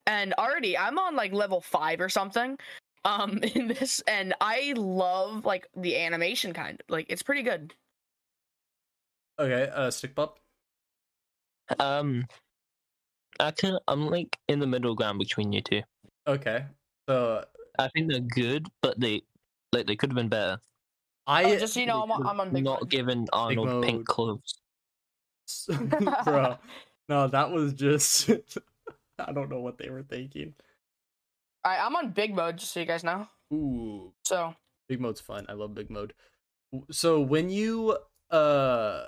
And 0.06 0.34
already 0.34 0.76
I'm 0.78 0.98
on 0.98 1.16
like 1.16 1.32
level 1.32 1.60
5 1.60 2.00
or 2.00 2.08
something 2.08 2.58
um 3.04 3.38
in 3.54 3.68
this 3.68 4.02
and 4.06 4.34
I 4.40 4.74
love 4.76 5.44
like 5.44 5.66
the 5.76 5.96
animation 5.96 6.52
kind. 6.52 6.82
Like 6.88 7.06
it's 7.08 7.22
pretty 7.22 7.42
good. 7.42 7.74
Okay, 9.38 9.70
uh 9.74 9.90
stick 9.90 10.14
pop. 10.14 10.38
Um, 11.80 12.26
I 13.40 13.50
can 13.50 13.78
I'm 13.88 14.08
like 14.08 14.38
in 14.48 14.60
the 14.60 14.66
middle 14.66 14.94
ground 14.94 15.18
between 15.18 15.52
you 15.52 15.60
two. 15.60 15.82
Okay. 16.26 16.64
So 17.08 17.44
I 17.78 17.88
think 17.88 18.10
they're 18.10 18.20
good, 18.20 18.66
but 18.82 18.98
they 19.00 19.22
like 19.72 19.86
they 19.86 19.96
could 19.96 20.10
have 20.10 20.16
been 20.16 20.28
better. 20.28 20.60
I 21.26 21.44
Oh, 21.44 21.56
just 21.58 21.74
so 21.74 21.80
you 21.80 21.86
know, 21.86 22.02
I'm 22.02 22.10
on, 22.12 22.26
I'm 22.26 22.40
on 22.40 22.52
big 22.52 22.64
not 22.64 22.82
mode. 22.82 22.90
given 22.90 23.26
Arnold 23.32 23.68
mode. 23.68 23.84
pink 23.84 24.06
clothes. 24.06 24.54
bro. 26.24 26.56
No, 27.08 27.28
that 27.28 27.52
was 27.52 27.72
just 27.72 28.28
I 29.20 29.32
don't 29.32 29.48
know 29.48 29.60
what 29.60 29.78
they 29.78 29.88
were 29.90 30.02
thinking. 30.02 30.54
I, 31.64 31.78
I'm 31.78 31.94
on 31.94 32.10
big 32.10 32.34
mode 32.34 32.56
just 32.58 32.72
so 32.72 32.80
you 32.80 32.86
guys 32.86 33.04
know. 33.04 33.28
Ooh, 33.52 34.12
So 34.24 34.54
Big 34.88 35.00
mode's 35.00 35.20
fun. 35.20 35.46
I 35.48 35.52
love 35.52 35.72
big 35.74 35.88
mode. 35.88 36.14
So 36.90 37.20
when 37.20 37.48
you 37.48 37.96
uh 38.30 39.04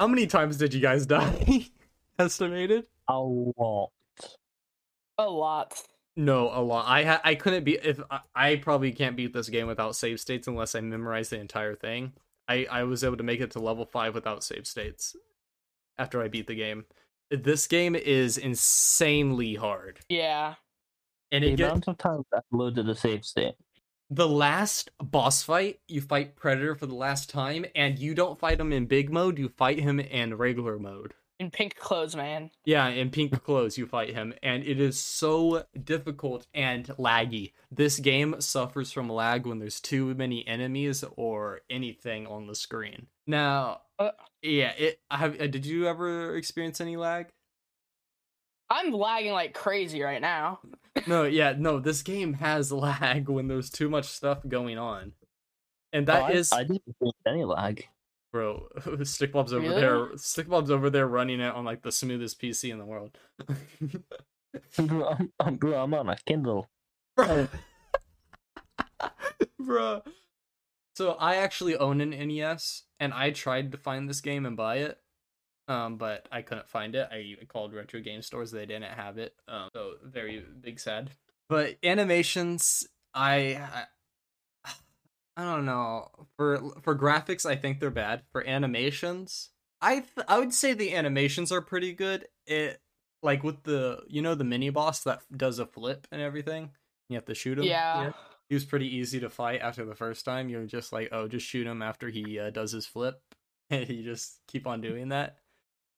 how 0.00 0.08
many 0.08 0.26
times 0.26 0.56
did 0.56 0.74
you 0.74 0.80
guys 0.80 1.06
die? 1.06 1.68
Estimated? 2.18 2.86
A 3.08 3.18
lot. 3.20 3.90
a 5.18 5.30
lot. 5.30 5.80
No, 6.16 6.50
a 6.52 6.60
lot. 6.60 6.86
I 6.86 7.04
ha- 7.04 7.20
I 7.24 7.34
couldn't 7.34 7.64
be 7.64 7.74
if 7.74 8.00
I, 8.10 8.20
I 8.34 8.56
probably 8.56 8.92
can't 8.92 9.16
beat 9.16 9.32
this 9.32 9.48
game 9.48 9.66
without 9.66 9.96
save 9.96 10.20
states 10.20 10.46
unless 10.46 10.74
I 10.74 10.80
memorize 10.80 11.30
the 11.30 11.40
entire 11.40 11.74
thing. 11.74 12.12
I 12.48 12.66
I 12.70 12.82
was 12.84 13.02
able 13.04 13.16
to 13.16 13.22
make 13.22 13.40
it 13.40 13.50
to 13.52 13.60
level 13.60 13.86
5 13.86 14.14
without 14.14 14.44
save 14.44 14.66
states 14.66 15.16
after 15.98 16.22
I 16.22 16.28
beat 16.28 16.46
the 16.46 16.54
game. 16.54 16.84
This 17.30 17.66
game 17.66 17.94
is 17.94 18.36
insanely 18.36 19.54
hard. 19.54 20.00
Yeah. 20.10 20.56
And 21.30 21.44
The 21.44 21.52
it 21.52 21.56
get, 21.56 21.70
amount 21.70 21.88
of 21.88 21.96
times 21.98 22.26
I 22.34 22.40
loaded 22.50 22.86
the 22.86 22.94
save 22.94 23.24
state. 23.24 23.54
the 24.10 24.28
last 24.28 24.90
boss 25.02 25.42
fight, 25.42 25.80
you 25.88 26.02
fight 26.02 26.36
Predator 26.36 26.74
for 26.74 26.86
the 26.86 26.94
last 26.94 27.30
time, 27.30 27.64
and 27.74 27.98
you 27.98 28.14
don't 28.14 28.38
fight 28.38 28.60
him 28.60 28.72
in 28.72 28.84
big 28.86 29.10
mode, 29.10 29.38
you 29.38 29.48
fight 29.48 29.78
him 29.80 29.98
in 29.98 30.36
regular 30.36 30.78
mode. 30.78 31.14
In 31.38 31.50
pink 31.50 31.74
clothes, 31.76 32.14
man. 32.14 32.50
Yeah, 32.64 32.86
in 32.88 33.10
pink 33.10 33.42
clothes, 33.42 33.76
you 33.76 33.86
fight 33.86 34.14
him, 34.14 34.32
and 34.44 34.62
it 34.62 34.78
is 34.80 34.98
so 35.00 35.64
difficult 35.82 36.46
and 36.54 36.86
laggy. 36.98 37.52
This 37.70 37.98
game 37.98 38.40
suffers 38.40 38.92
from 38.92 39.08
lag 39.08 39.44
when 39.46 39.58
there's 39.58 39.80
too 39.80 40.14
many 40.14 40.46
enemies 40.46 41.02
or 41.16 41.62
anything 41.68 42.26
on 42.28 42.46
the 42.46 42.54
screen. 42.54 43.06
Now, 43.26 43.80
Uh. 43.98 44.10
yeah, 44.40 44.72
it. 44.78 45.00
Have 45.10 45.40
uh, 45.40 45.46
did 45.48 45.66
you 45.66 45.88
ever 45.88 46.36
experience 46.36 46.80
any 46.80 46.96
lag? 46.96 47.26
I'm 48.70 48.92
lagging 48.92 49.32
like 49.32 49.52
crazy 49.52 50.00
right 50.02 50.20
now. 50.20 50.60
No, 51.06 51.24
yeah, 51.24 51.54
no. 51.58 51.80
This 51.80 52.02
game 52.02 52.34
has 52.34 52.70
lag 52.70 53.28
when 53.28 53.48
there's 53.48 53.68
too 53.70 53.88
much 53.90 54.04
stuff 54.06 54.38
going 54.46 54.78
on, 54.78 55.12
and 55.92 56.08
Oh, 56.08 56.12
I- 56.12 56.30
is. 56.32 56.52
I, 56.52 56.62
didn't 56.62 56.82
experience 56.86 57.16
any 57.26 57.44
lag. 57.44 57.88
Bro, 58.32 58.68
stick 59.04 59.32
Stickbob's 59.32 59.52
over 59.52 59.66
Really? 59.68 59.80
there. 59.80 60.06
Stickbob's 60.16 60.70
over 60.70 60.88
there 60.88 61.06
running 61.06 61.40
it 61.40 61.54
on 61.54 61.64
like 61.64 61.82
the 61.82 61.92
smoothest 61.92 62.40
PC 62.40 62.70
in 62.70 62.78
the 62.78 62.84
world. 62.86 63.16
bro, 64.76 65.08
I'm, 65.08 65.32
I'm- 65.38 65.56
bro, 65.56 65.82
I'm 65.82 65.92
on 65.94 66.08
a 66.08 66.16
Kindle. 66.26 66.68
Bro. 67.16 67.48
Bro. 69.58 70.02
So 70.96 71.12
I 71.12 71.36
actually 71.36 71.76
own 71.76 72.00
an 72.00 72.10
NES 72.10 72.84
and 72.98 73.12
I 73.12 73.30
tried 73.30 73.72
to 73.72 73.78
find 73.78 74.08
this 74.08 74.20
game 74.22 74.46
and 74.46 74.56
buy 74.56 74.76
it. 74.76 74.98
Um, 75.68 75.96
but 75.96 76.26
I 76.32 76.42
couldn't 76.42 76.68
find 76.68 76.94
it. 76.94 77.08
I 77.12 77.36
called 77.46 77.72
retro 77.74 78.00
game 78.00 78.22
stores, 78.22 78.50
they 78.50 78.66
didn't 78.66 78.84
have 78.92 79.18
it. 79.18 79.34
Um, 79.46 79.68
so 79.74 79.92
very 80.02 80.42
big 80.60 80.80
sad. 80.80 81.10
But 81.48 81.76
animations, 81.84 82.86
I, 83.14 83.56
I 83.56 83.84
I 85.36 85.44
don't 85.44 85.64
know. 85.64 86.08
For 86.36 86.58
for 86.82 86.96
graphics, 86.96 87.46
I 87.46 87.56
think 87.56 87.80
they're 87.80 87.90
bad. 87.90 88.22
For 88.32 88.46
animations, 88.46 89.50
I 89.80 90.00
th- 90.00 90.26
I 90.28 90.38
would 90.38 90.52
say 90.52 90.74
the 90.74 90.94
animations 90.94 91.50
are 91.50 91.62
pretty 91.62 91.92
good. 91.92 92.28
It 92.46 92.80
like 93.22 93.42
with 93.42 93.62
the 93.62 94.02
you 94.08 94.20
know 94.20 94.34
the 94.34 94.44
mini 94.44 94.70
boss 94.70 95.02
that 95.04 95.20
does 95.34 95.58
a 95.58 95.66
flip 95.66 96.06
and 96.12 96.20
everything. 96.20 96.70
You 97.08 97.16
have 97.16 97.24
to 97.26 97.34
shoot 97.34 97.58
him. 97.58 97.64
Yeah. 97.64 98.12
He 98.48 98.54
was 98.54 98.64
pretty 98.64 98.96
easy 98.96 99.20
to 99.20 99.30
fight 99.30 99.60
after 99.62 99.84
the 99.84 99.94
first 99.94 100.24
time. 100.24 100.50
You're 100.50 100.66
just 100.66 100.92
like, 100.92 101.08
oh, 101.12 101.26
just 101.26 101.46
shoot 101.46 101.66
him 101.66 101.80
after 101.80 102.10
he 102.10 102.38
uh, 102.38 102.50
does 102.50 102.72
his 102.72 102.86
flip, 102.86 103.22
and 103.70 103.88
you 103.88 104.02
just 104.02 104.40
keep 104.46 104.66
on 104.66 104.80
doing 104.80 105.08
that. 105.08 105.38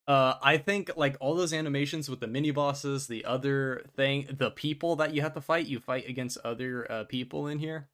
Uh, 0.07 0.35
I 0.43 0.59
think 0.59 0.93
like 0.97 1.17
all 1.21 1.35
those 1.35 1.55
animations 1.55 2.11
with 2.11 2.21
the 2.21 2.27
mini 2.27 2.51
bosses, 2.51 3.07
the 3.07 3.25
other 3.25 3.85
thing, 3.97 4.29
the 4.31 4.51
people 4.51 4.97
that 4.97 5.15
you 5.15 5.23
have 5.23 5.35
to 5.35 5.41
fight, 5.41 5.67
you 5.67 5.81
fight 5.81 6.09
against 6.09 6.39
other 6.45 6.91
uh, 6.91 7.05
people 7.05 7.47
in 7.47 7.59
here. 7.59 7.89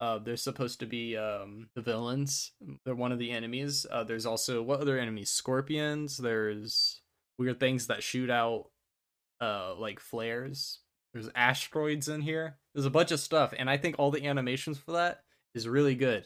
Uh, 0.00 0.18
they're 0.18 0.36
supposed 0.36 0.80
to 0.80 0.86
be 0.86 1.16
um, 1.16 1.68
the 1.74 1.82
villains. 1.82 2.52
They're 2.84 2.94
one 2.94 3.12
of 3.12 3.18
the 3.18 3.30
enemies. 3.30 3.84
Uh, 3.90 4.02
there's 4.02 4.24
also 4.24 4.62
what 4.62 4.80
other 4.80 4.98
enemies? 4.98 5.30
Scorpions. 5.30 6.16
There's 6.16 7.02
weird 7.38 7.60
things 7.60 7.88
that 7.88 8.02
shoot 8.02 8.30
out 8.30 8.70
uh, 9.40 9.74
like 9.76 10.00
flares. 10.00 10.80
There's 11.12 11.28
asteroids 11.34 12.08
in 12.08 12.22
here. 12.22 12.56
There's 12.74 12.86
a 12.86 12.90
bunch 12.90 13.10
of 13.10 13.20
stuff, 13.20 13.52
and 13.58 13.68
I 13.68 13.76
think 13.76 13.96
all 13.98 14.10
the 14.10 14.26
animations 14.26 14.78
for 14.78 14.92
that 14.92 15.20
is 15.54 15.68
really 15.68 15.94
good. 15.96 16.24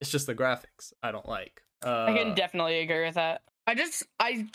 It's 0.00 0.10
just 0.10 0.26
the 0.26 0.34
graphics 0.34 0.92
I 1.02 1.12
don't 1.12 1.28
like. 1.28 1.60
Uh, 1.84 2.04
I 2.04 2.16
can 2.16 2.34
definitely 2.34 2.80
agree 2.80 3.04
with 3.04 3.16
that. 3.16 3.42
I 3.66 3.74
just 3.74 4.04
I 4.18 4.46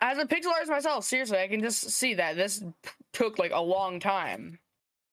as 0.00 0.18
a 0.18 0.26
pixel 0.26 0.48
artist 0.52 0.70
myself, 0.70 1.04
seriously, 1.04 1.38
I 1.38 1.48
can 1.48 1.60
just 1.62 1.90
see 1.90 2.14
that 2.14 2.36
this 2.36 2.62
took 3.12 3.38
like 3.38 3.52
a 3.54 3.60
long 3.62 3.98
time. 4.00 4.58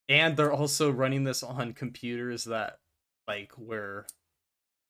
and 0.10 0.36
they're 0.36 0.52
also 0.52 0.90
running 0.92 1.24
this 1.24 1.44
on 1.44 1.74
computers 1.74 2.46
that 2.46 2.80
like 3.28 3.52
were 3.58 4.06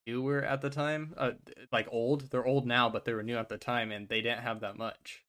newer 0.05 0.41
at 0.41 0.61
the 0.61 0.69
time 0.69 1.13
uh 1.17 1.31
like 1.71 1.87
old 1.91 2.29
they're 2.31 2.45
old 2.45 2.65
now 2.65 2.87
but 2.89 3.03
they 3.03 3.13
were 3.13 3.23
new 3.23 3.35
at 3.37 3.49
the 3.49 3.57
time 3.57 3.91
and 3.91 4.07
they 4.07 4.21
didn't 4.21 4.39
have 4.39 4.61
that 4.61 4.77
much 4.77 5.23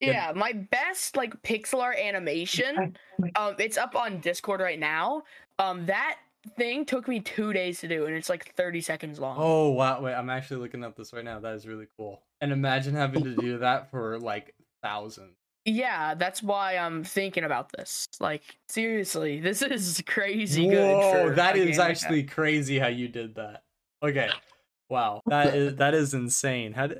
Yeah. 0.00 0.10
Yeah, 0.10 0.32
my 0.34 0.52
best 0.52 1.16
like 1.16 1.40
pixel 1.42 1.80
art 1.80 1.96
animation, 1.98 2.96
um, 3.36 3.54
it's 3.58 3.78
up 3.78 3.94
on 3.94 4.18
Discord 4.20 4.60
right 4.60 4.78
now. 4.78 5.22
Um, 5.58 5.86
that 5.86 6.18
thing 6.58 6.84
took 6.84 7.06
me 7.08 7.20
two 7.20 7.52
days 7.52 7.80
to 7.80 7.88
do, 7.88 8.04
and 8.06 8.14
it's 8.16 8.28
like 8.28 8.52
thirty 8.56 8.80
seconds 8.80 9.18
long. 9.20 9.36
oh 9.38 9.70
wow 9.70 10.02
wait 10.02 10.14
i'm 10.14 10.28
actually 10.28 10.60
looking 10.60 10.82
at 10.84 10.96
this 10.96 11.12
right 11.12 11.24
now 11.24 11.38
that 11.40 11.54
is 11.54 11.66
really 11.66 11.86
cool 11.96 12.20
and 12.40 12.52
imagine 12.52 12.94
having 12.94 13.22
to 13.24 13.34
do 13.36 13.58
that 13.58 13.90
for 13.90 14.18
like 14.18 14.54
thousands 14.82 15.36
Yeah, 15.64 16.14
that's 16.14 16.42
why 16.42 16.76
I'm 16.76 17.04
thinking 17.04 17.44
about 17.44 17.72
this. 17.72 18.06
Like, 18.20 18.42
seriously, 18.68 19.40
this 19.40 19.62
is 19.62 20.02
crazy 20.06 20.68
good. 20.68 20.96
Whoa, 20.96 21.34
that 21.34 21.56
a 21.56 21.64
like 21.66 21.78
actually 21.78 22.24
crazy 22.24 22.78
how 22.78 22.88
you 22.88 23.08
did 23.08 23.36
that 23.36 23.62
okay 24.02 24.28
wow 24.90 25.22
that 25.26 25.54
is 25.54 25.76
that 25.76 25.94
is 25.94 26.12
insane 26.12 26.74
how 26.74 26.86
did 26.86 26.98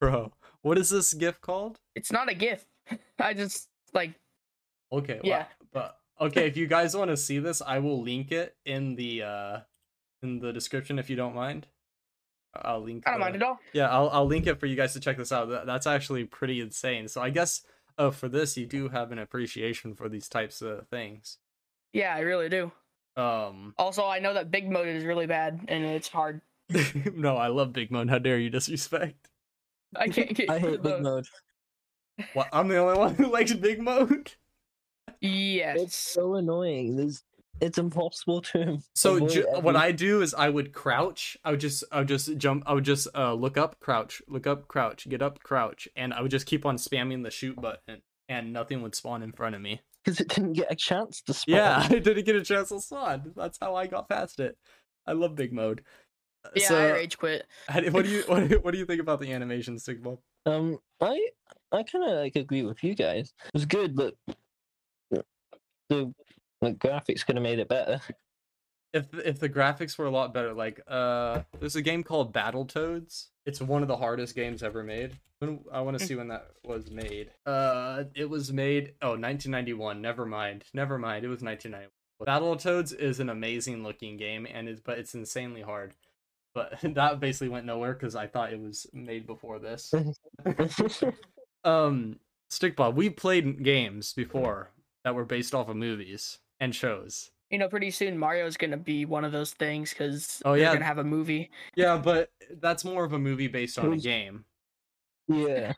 bro 0.00 0.32
what 0.62 0.78
is 0.78 0.90
this 0.90 1.14
gift 1.14 1.40
called 1.40 1.78
It's 1.94 2.12
not 2.12 2.30
a 2.30 2.34
gift. 2.34 2.66
I 3.18 3.34
just 3.34 3.68
like, 3.94 4.14
Okay. 4.92 5.14
wow. 5.14 5.20
Yeah. 5.24 5.44
But 5.72 5.96
okay, 6.20 6.46
if 6.46 6.56
you 6.56 6.66
guys 6.66 6.96
want 6.96 7.10
to 7.10 7.16
see 7.16 7.38
this, 7.38 7.62
I 7.64 7.78
will 7.78 8.02
link 8.02 8.32
it 8.32 8.56
in 8.66 8.96
the 8.96 9.22
uh 9.22 9.60
in 10.22 10.40
the 10.40 10.52
description 10.52 10.98
if 10.98 11.08
you 11.08 11.16
don't 11.16 11.34
mind. 11.34 11.66
I'll 12.54 12.82
link. 12.82 13.04
I 13.06 13.12
don't 13.12 13.20
uh, 13.20 13.24
mind 13.24 13.36
at 13.36 13.42
all. 13.42 13.60
Yeah, 13.72 13.88
I'll 13.88 14.10
I'll 14.10 14.26
link 14.26 14.46
it 14.46 14.58
for 14.58 14.66
you 14.66 14.76
guys 14.76 14.92
to 14.94 15.00
check 15.00 15.16
this 15.16 15.30
out. 15.32 15.48
That, 15.48 15.66
that's 15.66 15.86
actually 15.86 16.24
pretty 16.24 16.60
insane. 16.60 17.06
So 17.08 17.22
I 17.22 17.30
guess 17.30 17.62
uh, 18.00 18.10
for 18.10 18.28
this, 18.28 18.56
you 18.56 18.66
do 18.66 18.88
have 18.88 19.12
an 19.12 19.18
appreciation 19.18 19.94
for 19.94 20.08
these 20.08 20.28
types 20.28 20.62
of 20.62 20.88
things. 20.88 21.38
Yeah, 21.92 22.14
I 22.14 22.20
really 22.20 22.48
do. 22.48 22.72
Um, 23.16 23.74
Also, 23.76 24.06
I 24.06 24.18
know 24.20 24.32
that 24.34 24.50
big 24.50 24.70
mode 24.70 24.88
is 24.88 25.04
really 25.04 25.26
bad 25.26 25.60
and 25.68 25.84
it's 25.84 26.08
hard. 26.08 26.40
no, 27.14 27.36
I 27.36 27.48
love 27.48 27.72
Big 27.72 27.90
Mode. 27.90 28.08
How 28.08 28.18
dare 28.18 28.38
you 28.38 28.48
disrespect? 28.48 29.28
I 29.96 30.08
can't 30.08 30.32
get. 30.34 30.48
I 30.50 30.58
hate 30.60 30.82
big 30.82 30.82
those. 30.82 31.02
mode. 31.02 31.26
What? 32.32 32.48
I'm 32.52 32.68
the 32.68 32.76
only 32.78 32.96
one 32.98 33.14
who 33.16 33.26
likes 33.30 33.52
Big 33.52 33.80
Mode. 33.80 34.32
Yes. 35.20 35.78
It's 35.80 35.96
so 35.96 36.36
annoying. 36.36 36.96
There's, 36.96 37.24
it's 37.60 37.78
impossible 37.78 38.40
to. 38.42 38.78
So 38.94 39.26
ju- 39.28 39.46
what 39.60 39.76
I 39.76 39.92
do 39.92 40.22
is 40.22 40.34
I 40.34 40.48
would 40.48 40.72
crouch. 40.72 41.36
I 41.44 41.50
would 41.52 41.60
just 41.60 41.84
I 41.92 41.98
would 42.00 42.08
just 42.08 42.36
jump. 42.38 42.64
I 42.66 42.72
would 42.74 42.84
just 42.84 43.08
uh 43.14 43.34
look 43.34 43.56
up, 43.56 43.78
crouch, 43.80 44.22
look 44.28 44.46
up, 44.46 44.68
crouch, 44.68 45.08
get 45.08 45.22
up, 45.22 45.42
crouch, 45.42 45.88
and 45.96 46.12
I 46.14 46.22
would 46.22 46.30
just 46.30 46.46
keep 46.46 46.64
on 46.66 46.76
spamming 46.76 47.22
the 47.24 47.30
shoot 47.30 47.60
button, 47.60 48.02
and 48.28 48.52
nothing 48.52 48.82
would 48.82 48.94
spawn 48.94 49.22
in 49.22 49.32
front 49.32 49.54
of 49.54 49.60
me. 49.60 49.80
because 50.04 50.20
it 50.20 50.28
didn't 50.28 50.54
get 50.54 50.70
a 50.72 50.74
chance 50.76 51.20
to 51.22 51.34
spawn. 51.34 51.56
Yeah, 51.56 51.78
I 51.90 51.98
didn't 51.98 52.24
get 52.24 52.36
a 52.36 52.42
chance 52.42 52.70
to 52.70 52.80
spawn. 52.80 53.32
That's 53.36 53.58
how 53.60 53.74
I 53.74 53.86
got 53.86 54.08
past 54.08 54.40
it. 54.40 54.56
I 55.06 55.12
love 55.12 55.34
big 55.34 55.52
mode. 55.52 55.82
Uh, 56.44 56.48
yeah, 56.56 56.72
I 56.72 56.90
rage 56.92 57.18
quit. 57.18 57.46
what 57.90 58.04
do 58.04 58.10
you 58.10 58.22
what, 58.26 58.40
do 58.40 58.54
you- 58.54 58.60
what 58.60 58.70
do 58.72 58.78
you 58.78 58.86
think 58.86 59.00
about 59.00 59.20
the 59.20 59.32
animation, 59.32 59.78
Sigma? 59.78 60.16
Um, 60.46 60.78
I 61.00 61.28
I 61.70 61.82
kind 61.82 62.04
of 62.04 62.12
like 62.18 62.34
agree 62.36 62.62
with 62.62 62.82
you 62.82 62.94
guys. 62.94 63.34
It 63.44 63.50
was 63.52 63.66
good, 63.66 63.94
but 63.94 64.14
the 65.90 66.12
like 66.60 66.78
graphics 66.78 67.24
could 67.24 67.36
have 67.36 67.42
made 67.42 67.58
it 67.58 67.68
better. 67.68 68.00
If 68.92 69.06
if 69.14 69.38
the 69.38 69.48
graphics 69.48 69.96
were 69.96 70.06
a 70.06 70.10
lot 70.10 70.34
better, 70.34 70.52
like 70.52 70.80
uh, 70.88 71.42
there's 71.58 71.76
a 71.76 71.82
game 71.82 72.02
called 72.02 72.32
Battletoads. 72.34 73.28
It's 73.46 73.60
one 73.60 73.82
of 73.82 73.88
the 73.88 73.96
hardest 73.96 74.34
games 74.34 74.62
ever 74.62 74.82
made. 74.82 75.18
When, 75.38 75.60
I 75.72 75.80
want 75.80 75.98
to 75.98 76.04
see 76.04 76.16
when 76.16 76.28
that 76.28 76.50
was 76.64 76.90
made. 76.90 77.30
Uh, 77.46 78.04
it 78.14 78.28
was 78.28 78.52
made 78.52 78.94
oh 79.00 79.10
1991. 79.10 80.02
Never 80.02 80.26
mind, 80.26 80.64
never 80.74 80.98
mind. 80.98 81.24
It 81.24 81.28
was 81.28 81.40
1991. 81.40 81.90
Battletoads 82.26 82.94
is 82.94 83.20
an 83.20 83.30
amazing 83.30 83.82
looking 83.82 84.16
game, 84.16 84.46
and 84.52 84.68
it's 84.68 84.80
but 84.80 84.98
it's 84.98 85.14
insanely 85.14 85.62
hard. 85.62 85.94
But 86.52 86.78
that 86.82 87.20
basically 87.20 87.48
went 87.48 87.66
nowhere 87.66 87.92
because 87.92 88.16
I 88.16 88.26
thought 88.26 88.52
it 88.52 88.60
was 88.60 88.86
made 88.92 89.26
before 89.26 89.58
this. 89.58 89.94
um, 91.64 92.18
Stickball, 92.50 92.94
we 92.94 93.08
played 93.08 93.62
games 93.62 94.12
before 94.12 94.72
that 95.04 95.14
were 95.14 95.24
based 95.24 95.54
off 95.54 95.68
of 95.68 95.76
movies 95.76 96.38
and 96.60 96.74
shows. 96.74 97.30
You 97.50 97.58
know, 97.58 97.68
pretty 97.68 97.90
soon 97.90 98.16
Mario's 98.16 98.56
gonna 98.56 98.76
be 98.76 99.04
one 99.04 99.24
of 99.24 99.32
those 99.32 99.52
things 99.54 99.90
because 99.90 100.40
Oh, 100.44 100.52
they're 100.52 100.60
yeah. 100.60 100.72
gonna 100.72 100.84
have 100.84 100.98
a 100.98 101.04
movie. 101.04 101.50
Yeah, 101.74 101.96
but 101.96 102.30
that's 102.60 102.84
more 102.84 103.04
of 103.04 103.12
a 103.12 103.18
movie 103.18 103.48
based 103.48 103.78
on 103.78 103.92
a 103.92 103.96
game. 103.96 104.44
yeah, 105.28 105.72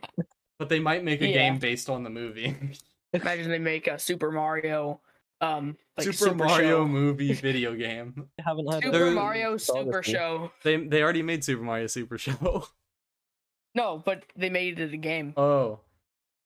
But 0.58 0.68
they 0.68 0.80
might 0.80 1.04
make 1.04 1.20
a 1.22 1.26
Yeah. 1.28 1.32
game 1.50 1.58
based 1.58 1.88
on 1.90 2.02
the 2.04 2.10
movie. 2.10 2.56
Imagine 3.12 3.50
they 3.50 3.58
make 3.58 3.86
a 3.88 3.98
Super 3.98 4.30
Mario, 4.32 5.00
um, 5.40 5.76
like 5.98 6.12
Super, 6.12 6.34
Mario 6.34 6.78
Show. 6.84 6.88
movie 6.88 7.32
video 7.48 7.74
game. 7.74 8.28
I 8.40 8.42
haven't 8.48 8.72
had 8.72 8.82
Super 8.84 8.98
There- 8.98 9.10
Mario 9.12 9.56
Super 9.58 9.78
Honestly. 9.96 10.14
Show. 10.14 10.52
They 10.64 10.76
they 10.86 11.02
already 11.02 11.22
made 11.22 11.44
Super 11.44 11.62
Mario 11.62 11.86
Super 11.88 12.16
Show. 12.18 12.66
No, 13.74 14.02
but 14.04 14.24
they 14.36 14.50
made 14.50 14.78
it 14.80 14.92
a 14.92 14.96
game. 14.98 15.32
Oh. 15.36 15.80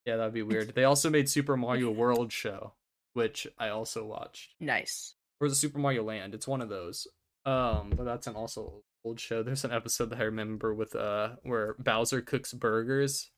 Yeah, 0.05 0.17
that'd 0.17 0.33
be 0.33 0.43
weird. 0.43 0.75
They 0.77 0.85
also 0.85 1.11
made 1.11 1.29
Super 1.29 1.57
Mario 1.57 1.91
World 1.91 2.31
Show, 2.33 2.73
which 3.17 3.47
I 3.59 3.71
also 3.71 4.05
watched. 4.05 4.55
Nice. 4.61 5.15
Or 5.41 5.49
the 5.49 5.55
Super 5.55 5.79
Mario 5.79 6.05
Land? 6.05 6.35
It's 6.35 6.47
one 6.47 6.61
of 6.61 6.69
those. 6.69 7.07
Um, 7.47 7.91
but 7.97 8.05
that's 8.05 8.27
an 8.27 8.35
also 8.35 8.83
old 9.05 9.19
show. 9.19 9.43
There's 9.45 9.65
an 9.65 9.73
episode 9.73 10.11
that 10.11 10.21
I 10.21 10.25
remember 10.25 10.75
with 10.75 10.95
uh 10.95 11.31
where 11.43 11.75
Bowser 11.79 12.21
cooks 12.21 12.53
burgers 12.53 13.31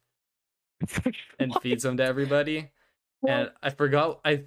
and 1.38 1.54
feeds 1.62 1.85
them 1.85 1.97
to 1.99 2.04
everybody. 2.04 2.70
and 3.26 3.50
I 3.62 3.70
forgot 3.70 4.20
I 4.25 4.44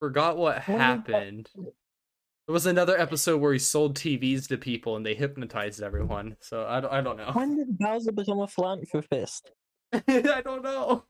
forgot 0.00 0.36
what 0.36 0.56
What 0.68 0.80
happened. 0.80 1.48
There 1.56 2.52
was 2.52 2.66
another 2.66 2.98
episode 2.98 3.40
where 3.40 3.54
he 3.54 3.58
sold 3.58 3.96
TVs 3.96 4.48
to 4.48 4.58
people 4.58 4.96
and 4.96 5.06
they 5.06 5.14
hypnotized 5.14 5.82
everyone. 5.82 6.36
So 6.40 6.66
I 6.66 6.80
don't, 6.80 6.92
I 6.92 7.00
don't 7.00 7.16
know. 7.16 7.30
When 7.32 7.56
did 7.56 7.78
Bowser 7.78 8.12
become 8.12 8.40
a 8.40 8.46
philanthropist? 8.46 9.50
I 9.94 10.42
don't 10.44 10.62
know. 10.62 11.04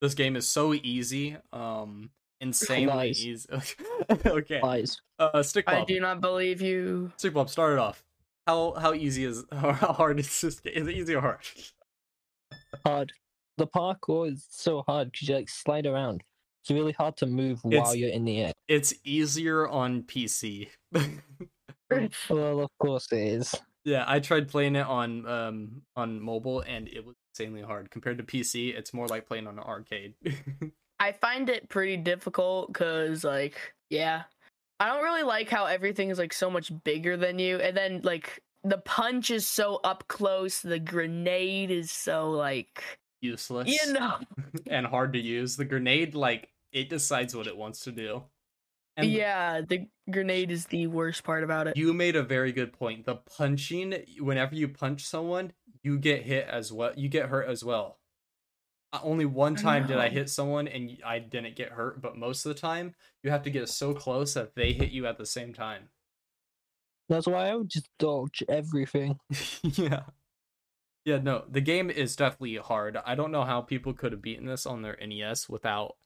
This 0.00 0.14
game 0.14 0.34
is 0.34 0.48
so 0.48 0.74
easy. 0.74 1.36
Um, 1.52 2.10
insanely 2.40 2.86
Lies. 2.86 3.24
easy. 3.24 3.48
okay. 4.26 4.60
Eyes. 4.60 5.00
Uh, 5.20 5.40
Stick 5.44 5.66
I 5.68 5.84
do 5.84 6.00
not 6.00 6.20
believe 6.20 6.60
you. 6.60 7.12
Stick 7.16 7.34
Bob, 7.34 7.48
start 7.48 7.74
it 7.74 7.78
off. 7.78 8.02
How 8.48 8.72
how 8.80 8.94
easy 8.94 9.24
is 9.26 9.44
or 9.52 9.72
how 9.82 9.92
hard 9.92 10.18
is 10.18 10.40
this 10.40 10.58
game? 10.60 10.72
Is 10.74 10.88
it 10.88 10.96
easy 10.96 11.14
or 11.14 11.20
hard? 11.20 11.40
Hard. 12.86 13.12
The 13.58 13.66
parkour 13.66 14.32
is 14.32 14.46
so 14.50 14.82
hard 14.88 15.12
because 15.12 15.28
you 15.28 15.34
like 15.34 15.50
slide 15.50 15.86
around. 15.86 16.24
It's 16.62 16.70
really 16.70 16.92
hard 16.92 17.16
to 17.18 17.26
move 17.26 17.60
while 17.62 17.74
It's- 17.74 17.96
you're 17.96 18.08
in 18.10 18.24
the 18.24 18.38
air. 18.38 18.52
It's 18.66 18.94
easier 19.04 19.68
on 19.68 20.02
PC. 20.02 20.68
Well, 22.30 22.60
of 22.60 22.70
course 22.78 23.10
it 23.12 23.18
is. 23.18 23.54
yeah, 23.84 24.04
I 24.06 24.20
tried 24.20 24.48
playing 24.48 24.76
it 24.76 24.86
on 24.86 25.26
um 25.26 25.82
on 25.96 26.20
mobile 26.20 26.60
and 26.60 26.86
it 26.88 27.04
was 27.04 27.16
insanely 27.32 27.62
hard 27.62 27.90
compared 27.90 28.18
to 28.18 28.24
PC. 28.24 28.74
It's 28.76 28.92
more 28.94 29.06
like 29.08 29.26
playing 29.26 29.46
on 29.46 29.58
an 29.58 29.64
arcade. 29.64 30.14
I 31.00 31.12
find 31.12 31.48
it 31.48 31.68
pretty 31.70 31.96
difficult 31.96 32.68
because, 32.72 33.24
like, 33.24 33.56
yeah, 33.88 34.24
I 34.80 34.86
don't 34.86 35.02
really 35.02 35.24
like 35.24 35.48
how 35.48 35.66
everything 35.66 36.10
is 36.10 36.18
like 36.18 36.32
so 36.32 36.50
much 36.50 36.72
bigger 36.84 37.16
than 37.16 37.38
you, 37.38 37.58
and 37.58 37.76
then 37.76 38.00
like 38.02 38.42
the 38.64 38.78
punch 38.78 39.30
is 39.30 39.46
so 39.46 39.80
up 39.84 40.06
close, 40.08 40.60
the 40.60 40.78
grenade 40.78 41.70
is 41.70 41.90
so 41.90 42.30
like, 42.30 42.82
Useless 43.20 43.68
you 43.68 43.92
know, 43.92 44.18
and 44.66 44.86
hard 44.86 45.12
to 45.14 45.18
use. 45.18 45.56
The 45.56 45.64
grenade 45.64 46.14
like 46.14 46.48
it 46.72 46.88
decides 46.88 47.34
what 47.34 47.46
it 47.46 47.56
wants 47.56 47.80
to 47.80 47.92
do. 47.92 48.22
And 48.96 49.10
yeah, 49.10 49.60
the 49.60 49.86
grenade 50.10 50.50
is 50.50 50.66
the 50.66 50.88
worst 50.88 51.22
part 51.22 51.44
about 51.44 51.68
it. 51.68 51.76
You 51.76 51.92
made 51.92 52.16
a 52.16 52.22
very 52.22 52.50
good 52.50 52.72
point. 52.72 53.06
The 53.06 53.14
punching, 53.14 53.94
whenever 54.18 54.56
you 54.56 54.66
punch 54.68 55.04
someone, 55.04 55.52
you 55.82 55.98
get 55.98 56.22
hit 56.22 56.48
as 56.48 56.72
well. 56.72 56.92
You 56.96 57.08
get 57.08 57.28
hurt 57.28 57.48
as 57.48 57.64
well. 57.64 57.98
Only 58.92 59.26
one 59.26 59.54
time 59.54 59.86
did 59.86 59.98
I 59.98 60.08
hit 60.08 60.30
someone 60.30 60.66
and 60.66 60.98
I 61.04 61.18
didn't 61.18 61.56
get 61.56 61.70
hurt, 61.70 62.00
but 62.00 62.16
most 62.16 62.46
of 62.46 62.54
the 62.54 62.60
time 62.60 62.94
you 63.22 63.30
have 63.30 63.42
to 63.42 63.50
get 63.50 63.68
so 63.68 63.92
close 63.92 64.34
that 64.34 64.54
they 64.54 64.72
hit 64.72 64.90
you 64.90 65.06
at 65.06 65.18
the 65.18 65.26
same 65.26 65.52
time. 65.52 65.90
That's 67.08 67.26
why 67.26 67.48
I 67.48 67.54
would 67.54 67.68
just 67.68 67.88
dodge 67.98 68.42
everything. 68.48 69.18
yeah. 69.62 70.04
Yeah, 71.04 71.18
no, 71.18 71.44
the 71.48 71.60
game 71.60 71.90
is 71.90 72.16
definitely 72.16 72.56
hard. 72.56 72.98
I 73.04 73.14
don't 73.14 73.32
know 73.32 73.44
how 73.44 73.60
people 73.60 73.94
could 73.94 74.12
have 74.12 74.22
beaten 74.22 74.46
this 74.46 74.66
on 74.66 74.82
their 74.82 74.96
NES 75.06 75.48
without 75.48 75.96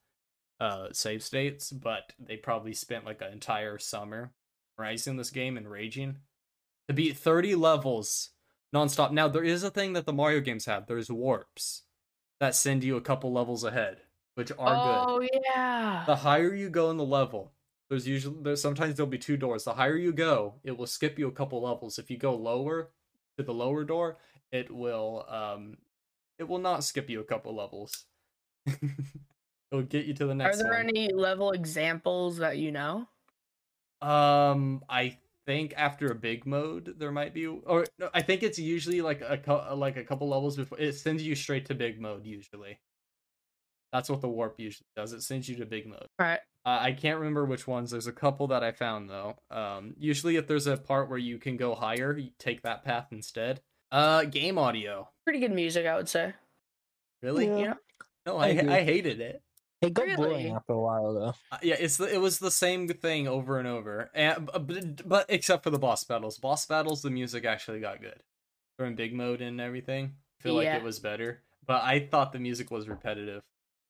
uh 0.61 0.89
save 0.93 1.23
states, 1.23 1.71
but 1.71 2.12
they 2.19 2.37
probably 2.37 2.73
spent 2.73 3.05
like 3.05 3.21
an 3.21 3.33
entire 3.33 3.79
summer 3.79 4.33
rising 4.77 5.17
this 5.17 5.31
game 5.31 5.57
and 5.57 5.71
raging 5.71 6.19
to 6.89 6.95
beat 6.95 7.17
30 7.17 7.55
levels 7.55 8.31
nonstop. 8.75 9.12
Now 9.12 9.29
there 9.29 9.45
is 9.45 9.62
a 9.62 9.71
thing 9.71 9.93
that 9.93 10.07
the 10.07 10.12
Mario 10.12 10.41
games 10.41 10.67
have. 10.67 10.87
There's 10.87 11.11
warps 11.11 11.83
that 12.43 12.57
send 12.57 12.83
you 12.83 12.97
a 12.97 13.01
couple 13.01 13.33
levels 13.33 13.63
ahead, 13.63 13.99
which 14.35 14.51
are 14.59 14.75
good 14.75 15.13
oh 15.13 15.29
yeah. 15.45 16.03
the 16.07 16.17
higher 16.17 16.53
you 16.53 16.69
go 16.69 16.91
in 16.91 16.97
the 16.97 17.05
level 17.05 17.53
there's 17.89 18.09
usually 18.09 18.37
there's 18.43 18.61
sometimes 18.61 18.97
there'll 18.97 19.09
be 19.09 19.17
two 19.17 19.37
doors 19.37 19.63
the 19.63 19.73
higher 19.73 19.97
you 19.97 20.13
go 20.13 20.55
it 20.65 20.77
will 20.77 20.87
skip 20.87 21.21
you 21.21 21.29
a 21.29 21.33
couple 21.33 21.63
levels 21.63 22.01
if 22.01 22.11
you 22.11 22.17
go 22.17 22.35
lower 22.35 22.91
to 23.37 23.45
the 23.45 23.55
lower 23.55 23.85
door 23.85 24.17
it 24.51 24.71
will 24.75 25.25
um 25.29 25.77
it 26.41 26.49
will 26.49 26.59
not 26.59 26.83
skip 26.83 27.09
you 27.09 27.21
a 27.21 27.25
couple 27.25 27.55
levels 27.55 28.07
it'll 28.67 29.85
get 29.85 30.07
you 30.07 30.15
to 30.15 30.27
the 30.27 30.35
next. 30.35 30.61
Are 30.61 30.65
there 30.65 30.73
one 30.73 30.89
any 30.89 31.13
level 31.13 31.53
examples 31.53 32.39
that 32.39 32.59
you 32.59 32.73
know? 32.73 33.07
um 34.01 34.83
i 34.89 35.17
think 35.47 35.75
after 35.77 36.07
a 36.07 36.15
big 36.15 36.47
mode 36.47 36.95
there 36.99 37.11
might 37.13 37.35
be 37.35 37.47
or 37.47 37.85
no, 37.99 38.09
i 38.15 38.23
think 38.23 38.43
it's 38.43 38.59
usually 38.59 39.01
like 39.01 39.21
a 39.27 39.37
cou- 39.37 39.75
like 39.75 39.97
a 39.97 40.05
couple 40.05 40.29
levels 40.29 40.57
before 40.57 40.79
it 40.79 40.93
sends 40.93 41.23
you 41.23 41.35
straight 41.35 41.67
to 41.67 41.75
big 41.75 42.01
mode 42.01 42.25
usually 42.25 42.79
that's 43.93 44.09
what 44.09 44.21
the 44.21 44.29
warp 44.29 44.55
usually 44.59 44.87
does 44.97 45.13
it 45.13 45.23
sends 45.23 45.49
you 45.49 45.57
to 45.57 45.67
big 45.67 45.87
mode 45.87 46.07
All 46.19 46.27
right. 46.27 46.41
Uh, 46.65 46.79
I 46.81 46.93
can't 46.93 47.19
remember 47.19 47.45
which 47.45 47.67
ones. 47.67 47.91
There's 47.91 48.07
a 48.07 48.13
couple 48.13 48.47
that 48.47 48.63
I 48.63 48.71
found 48.71 49.11
though. 49.11 49.35
Um, 49.51 49.95
usually, 49.99 50.37
if 50.37 50.47
there's 50.47 50.69
a 50.69 50.77
part 50.77 51.11
where 51.11 51.19
you 51.19 51.39
can 51.39 51.57
go 51.57 51.75
higher, 51.75 52.17
you 52.17 52.31
take 52.39 52.63
that 52.63 52.85
path 52.85 53.09
instead. 53.11 53.61
Uh, 53.91 54.23
game 54.23 54.59
audio. 54.59 55.09
Pretty 55.25 55.41
good 55.41 55.51
music, 55.51 55.87
I 55.87 55.97
would 55.97 56.09
say. 56.09 56.35
Really? 57.21 57.47
Yeah. 57.49 57.57
You 57.57 57.65
know? 57.65 57.77
No, 58.27 58.37
I 58.37 58.47
I. 58.47 58.77
I 58.77 58.83
hated 58.85 59.21
it. 59.21 59.43
It 59.83 59.95
got 59.95 60.07
Really? 60.07 60.17
boring 60.17 60.53
after 60.55 60.73
a 60.75 60.81
while 60.81 61.12
though. 61.15 61.35
Uh, 61.51 61.59
yeah, 61.62 61.75
it's 61.79 61.97
the, 61.97 62.05
it 62.12 62.21
was 62.21 62.39
the 62.39 62.51
same 62.51 62.87
thing 62.89 63.27
over 63.29 63.59
and 63.59 63.67
over, 63.69 64.11
and 64.15 64.47
but, 64.47 65.09
but 65.09 65.27
except 65.29 65.65
for 65.65 65.71
the 65.71 65.79
boss 65.79 66.05
battles. 66.05 66.39
Boss 66.39 66.65
battles, 66.67 67.03
the 67.03 67.11
music 67.11 67.45
actually 67.45 67.81
got 67.81 68.01
good. 68.01 68.23
During 68.79 68.95
big 68.95 69.12
mode 69.12 69.41
and 69.43 69.61
everything, 69.61 70.15
I 70.41 70.43
feel 70.43 70.55
like 70.55 70.69
it 70.69 70.83
was 70.83 70.99
better. 71.01 71.43
But 71.67 71.83
I 71.83 72.09
thought 72.11 72.33
the 72.33 72.39
music 72.39 72.71
was 72.71 72.89
repetitive. 72.89 73.43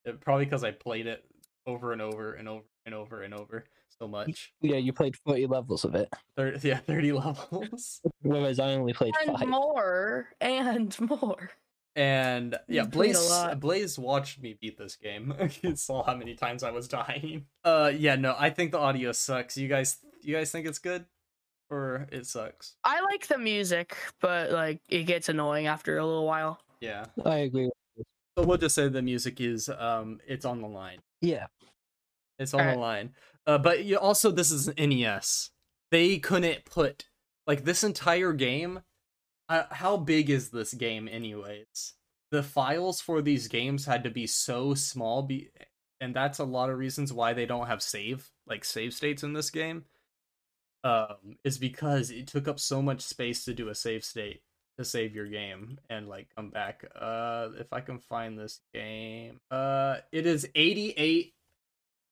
It, 0.04 0.20
probably 0.20 0.46
because 0.46 0.64
I 0.64 0.72
played 0.72 1.06
it 1.06 1.24
over 1.66 1.92
and 1.92 2.02
over 2.02 2.32
and 2.34 2.48
over 2.48 2.64
and 2.84 2.94
over 2.94 3.22
and 3.22 3.32
over 3.34 3.64
so 4.00 4.08
much. 4.08 4.52
Yeah, 4.60 4.76
you 4.78 4.92
played 4.92 5.14
40 5.24 5.46
levels 5.46 5.84
of 5.84 5.94
it, 5.94 6.08
Thir- 6.36 6.56
yeah, 6.62 6.78
thirty 6.78 7.12
levels. 7.12 8.00
whereas 8.22 8.58
I 8.58 8.72
only 8.74 8.92
played 8.94 9.14
And 9.26 9.38
five. 9.38 9.46
more. 9.48 10.28
And 10.40 10.98
more. 11.00 11.50
And 11.94 12.56
yeah, 12.68 12.84
You 12.84 12.88
played 12.88 13.14
a 13.16 13.18
Blaze. 13.18 13.54
Blaze 13.58 13.98
watched 13.98 14.40
me 14.42 14.56
beat 14.60 14.78
this 14.78 14.96
game. 14.96 15.34
he 15.50 15.76
saw 15.76 16.02
how 16.02 16.16
many 16.16 16.34
times 16.34 16.62
I 16.62 16.70
was 16.70 16.88
dying. 16.88 17.46
Uh 17.64 17.92
yeah, 17.94 18.16
no, 18.16 18.34
I 18.38 18.50
think 18.50 18.72
the 18.72 18.78
audio 18.78 19.12
sucks. 19.12 19.56
You 19.56 19.68
guys 19.68 19.98
you 20.22 20.34
guys 20.34 20.50
think 20.50 20.66
it's 20.66 20.78
good? 20.78 21.04
Or 21.70 22.06
it 22.12 22.26
sucks? 22.26 22.76
I 22.84 23.00
like 23.02 23.26
the 23.28 23.38
music, 23.38 23.96
but 24.20 24.50
like 24.52 24.80
it 24.88 25.04
gets 25.04 25.28
annoying 25.28 25.66
after 25.66 25.98
a 25.98 26.04
little 26.06 26.26
while. 26.26 26.60
Yeah. 26.80 27.04
I 27.24 27.36
agree. 27.38 27.70
So 28.38 28.44
we'll 28.44 28.58
just 28.58 28.74
say 28.74 28.88
the 28.88 29.02
music 29.02 29.40
is 29.40 29.68
um 29.68 30.20
it's 30.26 30.44
on 30.46 30.60
the 30.62 30.68
line. 30.68 30.98
Yeah, 31.20 31.46
It's 32.38 32.54
on 32.54 32.58
the 32.58 32.64
Alright. 32.72 32.78
line. 32.78 33.10
Uh 33.46 33.58
but 33.58 33.84
you 33.84 33.98
also 33.98 34.30
this 34.30 34.50
is 34.50 34.68
an 34.68 34.88
NES. 34.90 35.50
They 35.90 36.18
couldn't 36.18 36.64
put 36.64 37.06
like 37.46 37.64
this 37.64 37.84
entire 37.84 38.32
game 38.32 38.80
uh, 39.52 39.66
how 39.70 39.96
big 39.98 40.30
is 40.30 40.48
this 40.48 40.72
game 40.72 41.08
anyways? 41.08 41.94
The 42.30 42.42
files 42.42 43.00
for 43.02 43.20
these 43.20 43.48
games 43.48 43.84
had 43.84 44.04
to 44.04 44.10
be 44.10 44.26
so 44.26 44.74
small 44.74 45.22
be 45.22 45.50
and 46.00 46.16
that's 46.16 46.38
a 46.38 46.44
lot 46.44 46.70
of 46.70 46.78
reasons 46.78 47.12
why 47.12 47.34
they 47.34 47.46
don't 47.46 47.66
have 47.66 47.82
save 47.82 48.28
like 48.46 48.64
save 48.64 48.94
states 48.94 49.22
in 49.22 49.34
this 49.34 49.50
game. 49.50 49.84
Um 50.84 51.36
is 51.44 51.58
because 51.58 52.10
it 52.10 52.26
took 52.26 52.48
up 52.48 52.58
so 52.58 52.80
much 52.80 53.02
space 53.02 53.44
to 53.44 53.52
do 53.52 53.68
a 53.68 53.74
save 53.74 54.04
state 54.04 54.42
to 54.78 54.84
save 54.86 55.14
your 55.14 55.26
game 55.26 55.78
and 55.90 56.08
like 56.08 56.28
come 56.34 56.48
back. 56.48 56.84
Uh 56.98 57.48
if 57.58 57.72
I 57.74 57.80
can 57.80 57.98
find 57.98 58.38
this 58.38 58.60
game. 58.72 59.38
Uh 59.50 59.96
it 60.12 60.26
is 60.26 60.48
88 60.54 61.34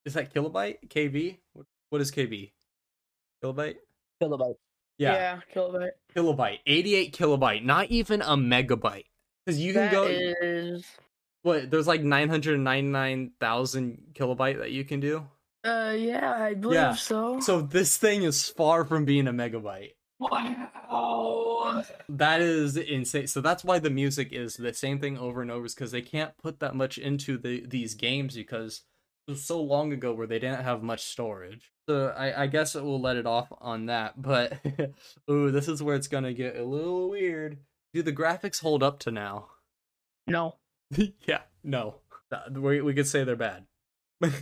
is 0.04 0.14
that 0.14 0.34
kilobyte? 0.34 0.88
KB? 0.88 1.38
What, 1.54 1.66
what 1.88 2.02
is 2.02 2.10
KB? 2.10 2.52
Kilobyte? 3.42 3.76
kilobyte. 4.22 4.56
Yeah, 5.00 5.40
kilobyte. 5.54 5.90
kilobyte. 6.14 6.58
88 6.66 7.16
kilobyte, 7.16 7.64
not 7.64 7.90
even 7.90 8.20
a 8.22 8.36
megabyte. 8.36 9.06
Cuz 9.46 9.58
you 9.58 9.72
can 9.72 9.82
That 9.82 9.92
go 9.92 10.04
is 10.04 10.84
what 11.42 11.70
there's 11.70 11.86
like 11.86 12.02
999,000 12.02 14.12
kilobyte 14.14 14.58
that 14.58 14.70
you 14.72 14.84
can 14.84 15.00
do. 15.00 15.26
uh 15.64 15.94
yeah, 15.96 16.34
I 16.38 16.54
believe 16.54 16.74
Yeah. 16.76 16.94
so. 16.94 17.40
So 17.40 17.60
this 17.60 17.96
thing 17.96 18.22
is 18.22 18.48
far 18.48 18.84
from 18.84 19.04
being 19.04 19.26
a 19.26 19.32
megabyte. 19.32 19.92
Wow. 20.18 21.84
That 22.08 22.40
is 22.42 22.76
insane. 22.76 23.26
So 23.26 23.40
that's 23.40 23.64
why 23.64 23.78
the 23.78 23.90
music 23.90 24.32
is 24.32 24.56
the 24.56 24.74
same 24.74 24.98
thing 24.98 25.16
over 25.16 25.40
and 25.42 25.50
over, 25.50 25.66
is 25.66 25.74
because 25.74 25.92
they 25.92 26.02
can't 26.02 26.32
put 26.42 26.60
that 26.60 26.74
much 26.74 26.98
into 26.98 27.38
the 27.38 27.64
these 27.66 27.94
games 27.94 28.34
because 28.34 28.82
was 29.30 29.44
so 29.44 29.60
long 29.62 29.92
ago 29.92 30.12
where 30.12 30.26
they 30.26 30.38
didn't 30.38 30.64
have 30.64 30.82
much 30.82 31.04
storage. 31.04 31.72
So 31.88 32.08
I, 32.16 32.42
I 32.42 32.46
guess 32.46 32.74
we'll 32.74 33.00
let 33.00 33.16
it 33.16 33.26
off 33.26 33.48
on 33.60 33.86
that. 33.86 34.20
But 34.20 34.58
ooh, 35.30 35.50
this 35.50 35.68
is 35.68 35.82
where 35.82 35.96
it's 35.96 36.08
gonna 36.08 36.32
get 36.32 36.56
a 36.56 36.64
little 36.64 37.10
weird. 37.10 37.58
Do 37.94 38.02
the 38.02 38.12
graphics 38.12 38.60
hold 38.60 38.82
up 38.82 39.00
to 39.00 39.10
now? 39.10 39.48
No. 40.26 40.56
yeah, 41.26 41.40
no. 41.64 41.96
We 42.52 42.80
we 42.80 42.94
could 42.94 43.08
say 43.08 43.24
they're 43.24 43.36
bad. 43.36 43.66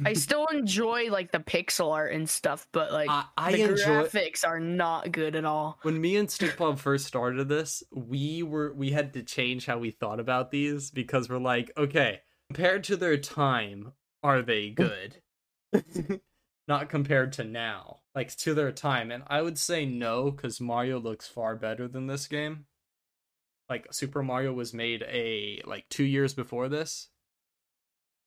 I 0.04 0.12
still 0.14 0.46
enjoy 0.46 1.10
like 1.10 1.30
the 1.30 1.38
pixel 1.38 1.92
art 1.92 2.12
and 2.12 2.28
stuff, 2.28 2.66
but 2.72 2.92
like 2.92 3.08
I, 3.08 3.24
I 3.36 3.52
the 3.52 3.62
enjoy 3.62 3.84
graphics 3.84 4.46
are 4.46 4.60
not 4.60 5.12
good 5.12 5.36
at 5.36 5.44
all. 5.44 5.78
when 5.82 6.00
me 6.00 6.16
and 6.16 6.30
Stick 6.30 6.56
Bob 6.56 6.78
first 6.78 7.06
started 7.06 7.48
this, 7.48 7.82
we 7.92 8.42
were 8.42 8.74
we 8.74 8.90
had 8.90 9.12
to 9.14 9.22
change 9.22 9.66
how 9.66 9.78
we 9.78 9.90
thought 9.90 10.20
about 10.20 10.50
these 10.50 10.90
because 10.90 11.28
we're 11.28 11.38
like, 11.38 11.70
okay, 11.76 12.20
compared 12.50 12.84
to 12.84 12.96
their 12.96 13.16
time, 13.16 13.92
are 14.22 14.42
they 14.42 14.70
good? 14.70 15.16
Not 16.66 16.88
compared 16.90 17.32
to 17.34 17.44
now, 17.44 18.00
like 18.14 18.34
to 18.38 18.52
their 18.54 18.72
time, 18.72 19.10
and 19.10 19.22
I 19.26 19.40
would 19.42 19.58
say 19.58 19.86
no 19.86 20.30
because 20.30 20.60
Mario 20.60 20.98
looks 21.00 21.26
far 21.26 21.56
better 21.56 21.88
than 21.88 22.06
this 22.06 22.26
game. 22.26 22.66
Like 23.70 23.86
Super 23.92 24.22
Mario 24.22 24.52
was 24.52 24.74
made 24.74 25.02
a 25.08 25.62
like 25.66 25.86
two 25.88 26.04
years 26.04 26.34
before 26.34 26.68
this. 26.68 27.08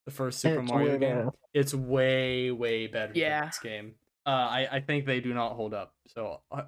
The 0.06 0.12
first 0.12 0.40
Super 0.40 0.60
It's 0.60 0.70
Mario 0.72 0.98
game 0.98 1.16
better. 1.16 1.30
it's 1.54 1.72
way 1.74 2.50
way 2.50 2.88
better 2.88 3.12
Yeah. 3.14 3.40
than 3.40 3.48
this 3.48 3.58
game 3.60 3.94
uh 4.26 4.30
i 4.30 4.68
i 4.72 4.80
think 4.80 5.04
they 5.06 5.20
do 5.20 5.32
not 5.34 5.52
hold 5.54 5.74
up 5.74 5.94
so 6.08 6.40
uh, 6.50 6.62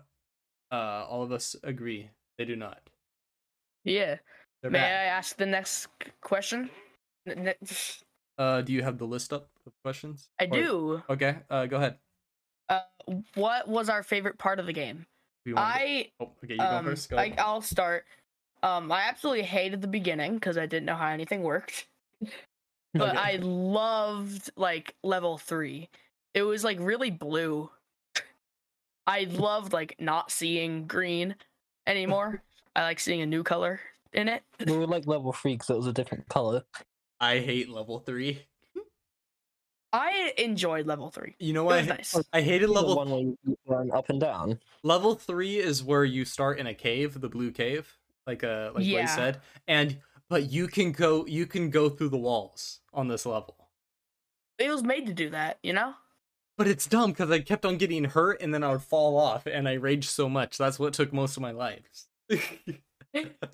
uh 0.72 0.74
all 1.08 1.22
of 1.24 1.30
us 1.32 1.54
agree 1.64 2.10
they 2.38 2.44
do 2.44 2.54
not 2.56 2.80
Yeah. 3.84 4.16
they're 4.62 4.70
May 4.70 4.78
I 4.80 5.04
ask 5.06 5.36
the 5.36 5.46
next 5.46 5.88
question? 6.20 6.70
N- 7.28 7.48
n- 7.48 7.54
uh 8.38 8.60
do 8.62 8.72
you 8.72 8.82
have 8.82 8.98
the 8.98 9.06
list 9.06 9.32
up 9.32 9.48
of 9.66 9.72
questions 9.82 10.28
I 10.40 10.44
Or- 10.44 10.48
do. 10.50 11.02
okay 11.10 11.38
uh 11.50 11.66
go 11.66 11.76
ahead 11.76 11.98
Uh, 12.68 12.80
what 13.34 13.68
was 13.68 13.88
our 13.88 14.02
favorite 14.02 14.38
part 14.38 14.58
of 14.58 14.66
the 14.66 14.72
game? 14.72 15.06
Who 15.44 15.54
wanna 15.54 15.66
I 15.66 16.10
oh, 16.20 16.30
okay 16.42 16.54
you 16.54 16.58
go 16.58 16.64
um, 16.64 16.84
first 16.86 17.10
go 17.10 17.16
I, 17.18 17.34
I'll 17.38 17.60
start. 17.62 18.06
Um, 18.62 18.90
I 18.90 19.02
absolutely 19.02 19.42
hated 19.42 19.82
the 19.82 19.88
beginning 19.88 20.34
because 20.34 20.56
I 20.56 20.64
didn't 20.64 20.86
know 20.86 20.94
how 20.94 21.08
anything 21.08 21.42
worked. 21.42 21.86
But 22.94 23.08
Okay. 23.10 23.18
I 23.18 23.36
loved 23.42 24.50
like 24.56 24.94
level 25.02 25.36
three. 25.36 25.88
It 26.32 26.42
was 26.44 26.62
like 26.62 26.78
really 26.80 27.10
blue. 27.10 27.68
I 29.06 29.24
loved 29.24 29.72
like 29.72 29.96
not 29.98 30.30
seeing 30.30 30.86
green 30.86 31.34
anymore. 31.88 32.42
I 32.76 32.84
like 32.84 33.00
seeing 33.00 33.20
a 33.20 33.26
new 33.26 33.42
color 33.42 33.80
in 34.12 34.28
it. 34.28 34.42
We 34.64 34.76
were 34.78 34.86
like 34.86 35.06
level 35.08 35.32
three 35.32 35.54
because 35.54 35.70
it 35.70 35.76
was 35.76 35.88
a 35.88 35.92
different 35.92 36.28
color. 36.28 36.62
I 37.24 37.38
hate 37.40 37.68
level 37.68 37.98
three 38.00 38.42
I 39.92 40.32
enjoyed 40.38 40.86
level 40.86 41.10
three. 41.10 41.36
you 41.38 41.52
know 41.52 41.62
It 41.62 41.66
what 41.66 41.76
was 41.76 41.86
I, 41.88 41.96
nice. 41.96 42.24
I 42.32 42.40
hated 42.42 42.68
The 42.68 42.72
level 42.72 42.96
one 42.96 43.10
where 43.10 43.20
you 43.20 43.58
run 43.66 43.90
up 43.92 44.10
and 44.10 44.20
down. 44.20 44.58
level 44.82 45.14
three 45.14 45.58
is 45.58 45.82
where 45.84 46.04
you 46.04 46.24
start 46.24 46.58
in 46.58 46.66
a 46.66 46.74
cave 46.74 47.20
the 47.20 47.28
blue 47.28 47.50
cave 47.52 47.96
like 48.26 48.42
uh 48.42 48.72
like 48.74 48.84
Yeah. 48.84 48.96
Blaze 48.98 49.14
said 49.14 49.40
and 49.68 49.98
but 50.28 50.50
you 50.50 50.66
can 50.66 50.90
go 50.92 51.24
you 51.26 51.46
can 51.46 51.70
go 51.70 51.88
through 51.88 52.08
the 52.08 52.18
walls 52.18 52.80
on 52.92 53.08
this 53.08 53.24
level 53.24 53.68
It 54.58 54.68
was 54.70 54.82
made 54.82 55.06
to 55.06 55.12
do 55.14 55.30
that, 55.30 55.58
you 55.62 55.72
know? 55.72 55.94
But 56.56 56.68
it's 56.68 56.86
dumb 56.86 57.10
because 57.10 57.30
I 57.30 57.40
kept 57.40 57.64
on 57.64 57.78
getting 57.78 58.04
hurt 58.04 58.40
and 58.40 58.52
then 58.54 58.62
I 58.62 58.70
would 58.72 58.82
fall 58.82 59.16
off 59.18 59.46
and 59.46 59.68
I 59.68 59.74
raged 59.74 60.10
so 60.10 60.28
much. 60.28 60.56
That's 60.58 60.78
what 60.78 60.94
took 60.94 61.12
most 61.12 61.36
of 61.36 61.42
my 61.42 61.50
life. 61.50 62.06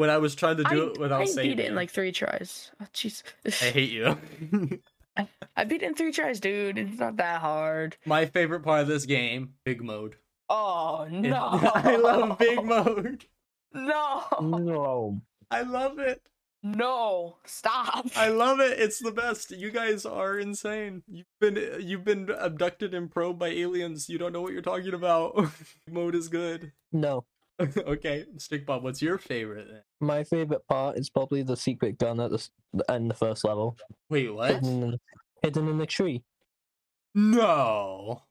when 0.00 0.10
I 0.10 0.18
was 0.18 0.34
trying 0.34 0.56
to 0.56 0.64
do 0.64 0.88
I, 0.88 0.90
it 0.92 0.98
without 0.98 1.28
saying 1.28 1.28
I 1.28 1.32
saving. 1.42 1.56
beat 1.56 1.62
it 1.62 1.68
in 1.68 1.74
like 1.74 1.90
three 1.90 2.10
tries. 2.12 2.70
Oh, 2.80 2.86
Jeez. 2.92 3.22
I 3.46 3.50
hate 3.70 3.90
you. 3.90 4.80
I 5.56 5.64
beat 5.64 5.82
it 5.82 5.86
in 5.86 5.94
three 5.94 6.12
tries, 6.12 6.40
dude. 6.40 6.78
It's 6.78 6.98
not 6.98 7.16
that 7.18 7.40
hard. 7.40 7.96
My 8.06 8.26
favorite 8.26 8.60
part 8.60 8.80
of 8.82 8.88
this 8.88 9.04
game, 9.06 9.54
big 9.64 9.82
mode. 9.82 10.16
Oh 10.48 11.06
no! 11.10 11.60
I 11.74 11.96
love 11.96 12.38
big 12.38 12.64
mode. 12.64 13.26
No, 13.72 14.24
No. 14.40 15.20
I 15.50 15.62
love 15.62 15.98
it. 15.98 16.22
no, 16.62 17.36
stop! 17.44 18.06
I 18.16 18.28
love 18.28 18.60
it. 18.60 18.78
It's 18.78 18.98
the 19.00 19.12
best. 19.12 19.50
You 19.52 19.70
guys 19.70 20.04
are 20.06 20.38
insane. 20.38 21.02
You've 21.08 21.26
been 21.40 21.56
you've 21.80 22.04
been 22.04 22.30
abducted 22.30 22.94
and 22.94 23.10
probed 23.10 23.38
by 23.38 23.48
aliens. 23.48 24.08
You 24.08 24.18
don't 24.18 24.32
know 24.32 24.40
what 24.42 24.52
you're 24.52 24.62
talking 24.62 24.94
about. 24.94 25.50
mode 25.88 26.14
is 26.14 26.28
good. 26.28 26.72
No. 26.92 27.24
okay, 27.78 28.24
Stick 28.38 28.64
Bob, 28.66 28.82
what's 28.82 29.02
your 29.02 29.18
favorite? 29.18 29.68
Then? 29.70 29.82
My 30.00 30.24
favorite 30.24 30.66
part 30.68 30.96
is 30.98 31.10
probably 31.10 31.42
the 31.42 31.56
secret 31.56 31.98
gun 31.98 32.20
at 32.20 32.30
the 32.30 32.48
in 32.94 33.08
the 33.08 33.14
first 33.14 33.44
level, 33.44 33.76
Wait, 34.08 34.28
what? 34.32 34.50
hidden 34.54 34.82
in, 34.82 34.98
hidden 35.42 35.68
in 35.68 35.78
the 35.78 35.86
tree. 35.86 36.22
No. 37.14 38.22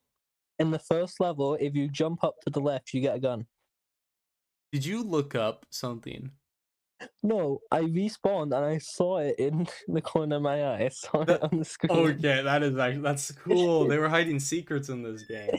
In 0.57 0.71
the 0.71 0.79
first 0.79 1.19
level, 1.19 1.55
if 1.55 1.75
you 1.75 1.87
jump 1.87 2.23
up 2.23 2.35
to 2.45 2.49
the 2.49 2.59
left, 2.59 2.93
you 2.93 3.01
get 3.01 3.15
a 3.15 3.19
gun. 3.19 3.45
Did 4.71 4.85
you 4.85 5.03
look 5.03 5.35
up 5.35 5.65
something? 5.69 6.31
No, 7.23 7.59
I 7.71 7.81
respawned 7.81 8.53
and 8.55 8.65
I 8.65 8.77
saw 8.77 9.19
it 9.19 9.35
in 9.39 9.67
the 9.87 10.01
corner 10.01 10.35
of 10.37 10.41
my 10.41 10.63
eye. 10.63 10.83
I 10.85 10.89
saw 10.89 11.23
That- 11.23 11.37
it 11.37 11.43
on 11.53 11.59
the 11.59 11.65
screen. 11.65 11.91
Okay, 11.91 12.41
that 12.43 12.61
is 12.63 12.77
actually 12.77 13.01
that's 13.01 13.31
cool. 13.43 13.87
They 13.87 13.97
were 13.97 14.09
hiding 14.09 14.39
secrets 14.39 14.89
in 14.89 15.01
this 15.03 15.23
game. 15.23 15.49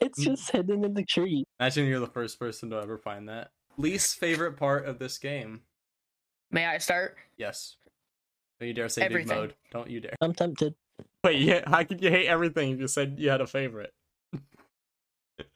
It's, 0.00 0.18
in 0.18 0.24
the 0.24 0.30
tr- 0.30 0.32
it's 0.32 0.40
just 0.42 0.50
hidden 0.52 0.84
in 0.84 0.94
the 0.94 1.04
tree. 1.04 1.44
Imagine 1.60 1.86
you're 1.86 2.00
the 2.00 2.06
first 2.06 2.38
person 2.38 2.70
to 2.70 2.76
ever 2.80 2.98
find 2.98 3.28
that. 3.28 3.50
Least 3.78 4.18
favorite 4.18 4.56
part 4.56 4.86
of 4.86 4.98
this 4.98 5.18
game? 5.18 5.60
May 6.50 6.66
I 6.66 6.78
start? 6.78 7.16
Yes. 7.36 7.76
Don't 8.60 8.68
you 8.68 8.74
dare 8.74 8.88
say 8.88 9.02
big 9.02 9.10
Everything. 9.12 9.36
mode. 9.36 9.54
Don't 9.70 9.90
you 9.90 10.00
dare. 10.00 10.14
I'm 10.20 10.32
tempted. 10.32 10.74
Wait, 11.24 11.40
yeah, 11.40 11.62
how 11.68 11.82
could 11.84 12.00
you 12.02 12.10
hate 12.10 12.26
everything 12.26 12.70
if 12.70 12.78
you 12.80 12.88
said 12.88 13.16
you 13.18 13.28
had 13.28 13.40
a 13.40 13.46
favorite? 13.46 13.92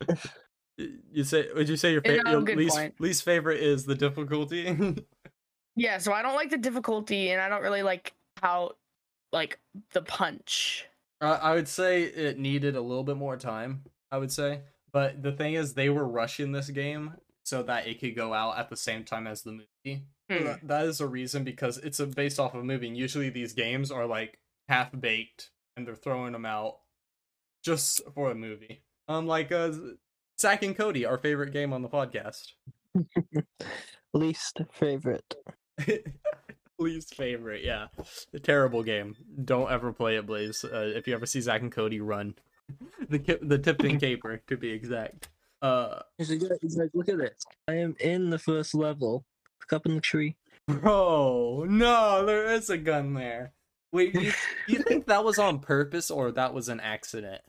you 0.76 1.24
say 1.24 1.46
would 1.54 1.68
you 1.68 1.76
say 1.76 1.92
your, 1.92 2.02
Yeah, 2.04 2.22
fa- 2.22 2.30
your 2.30 2.40
least 2.42 2.76
point. 2.76 2.94
least 3.00 3.22
favorite 3.24 3.60
is 3.60 3.84
the 3.84 3.94
difficulty? 3.94 4.96
Yeah, 5.76 5.98
so 5.98 6.12
I 6.12 6.20
don't 6.20 6.34
like 6.34 6.50
the 6.50 6.58
difficulty, 6.58 7.30
and 7.30 7.40
I 7.40 7.48
don't 7.48 7.62
really 7.62 7.84
like 7.84 8.12
how, 8.42 8.72
like, 9.32 9.58
the 9.92 10.02
punch. 10.02 10.84
Uh, 11.22 11.38
I 11.40 11.54
would 11.54 11.68
say 11.68 12.02
it 12.02 12.38
needed 12.40 12.74
a 12.76 12.80
little 12.82 13.04
bit 13.04 13.16
more 13.16 13.36
time. 13.36 13.84
I 14.10 14.18
would 14.18 14.32
say, 14.32 14.60
but 14.92 15.22
the 15.22 15.32
thing 15.32 15.54
is, 15.54 15.74
they 15.74 15.88
were 15.90 16.06
rushing 16.06 16.52
this 16.52 16.68
game 16.70 17.14
so 17.44 17.62
that 17.64 17.86
it 17.86 18.00
could 18.00 18.14
go 18.16 18.34
out 18.34 18.58
at 18.58 18.68
the 18.70 18.76
same 18.76 19.04
time 19.04 19.26
as 19.26 19.42
the 19.42 19.52
movie. 19.52 20.04
Hmm. 20.30 20.44
that- 20.44 20.66
that 20.68 20.86
is 20.86 21.00
a 21.00 21.06
reason 21.06 21.44
because 21.44 21.78
it's 21.78 22.00
a, 22.00 22.06
based 22.06 22.38
off 22.40 22.54
of 22.54 22.60
a 22.60 22.64
movie. 22.64 22.88
And 22.88 22.96
usually, 22.96 23.30
these 23.30 23.52
games 23.52 23.90
are 23.90 24.06
like 24.06 24.38
half 24.68 24.90
baked, 24.98 25.50
and 25.76 25.86
they're 25.86 25.94
throwing 25.96 26.32
them 26.32 26.46
out 26.46 26.78
just 27.64 28.00
for 28.14 28.30
a 28.30 28.34
movie. 28.34 28.82
Um, 29.08 29.26
like 29.26 29.50
uh, 29.52 29.72
Zack 30.40 30.62
and 30.62 30.76
Cody, 30.76 31.04
our 31.04 31.18
favorite 31.18 31.52
game 31.52 31.72
on 31.72 31.82
the 31.82 31.88
podcast. 31.88 32.52
Least 34.14 34.60
favorite. 34.72 35.34
Least 36.78 37.14
favorite, 37.14 37.62
yeah. 37.62 37.88
A 38.32 38.38
terrible 38.38 38.82
game. 38.82 39.14
Don't 39.44 39.70
ever 39.70 39.92
play 39.92 40.16
it, 40.16 40.26
Blaze. 40.26 40.64
Uh, 40.64 40.92
if 40.94 41.06
you 41.06 41.14
ever 41.14 41.26
see 41.26 41.40
Zack 41.40 41.60
and 41.60 41.70
Cody 41.72 42.00
run, 42.00 42.34
the 43.08 43.18
ki- 43.18 43.38
the 43.42 43.58
tipped 43.58 43.82
and 43.84 44.00
caper 44.00 44.42
to 44.48 44.56
be 44.56 44.70
exact. 44.70 45.28
Uh, 45.62 46.00
He's 46.18 46.30
like, 46.30 46.58
he's 46.62 46.76
like, 46.76 46.90
look 46.94 47.08
at 47.08 47.18
this. 47.18 47.42
I 47.68 47.74
am 47.74 47.94
in 48.00 48.30
the 48.30 48.38
first 48.38 48.74
level. 48.74 49.24
Look 49.60 49.72
up 49.74 49.86
in 49.86 49.94
the 49.94 50.00
tree. 50.00 50.36
bro, 50.66 51.64
no, 51.68 52.24
there 52.24 52.46
is 52.52 52.70
a 52.70 52.78
gun 52.78 53.14
there. 53.14 53.52
Wait, 53.92 54.12
do 54.14 54.20
you, 54.20 54.32
do 54.68 54.72
you 54.74 54.82
think 54.88 55.06
that 55.06 55.24
was 55.24 55.38
on 55.38 55.58
purpose 55.58 56.10
or 56.10 56.30
that 56.32 56.54
was 56.54 56.68
an 56.68 56.80
accident? 56.80 57.42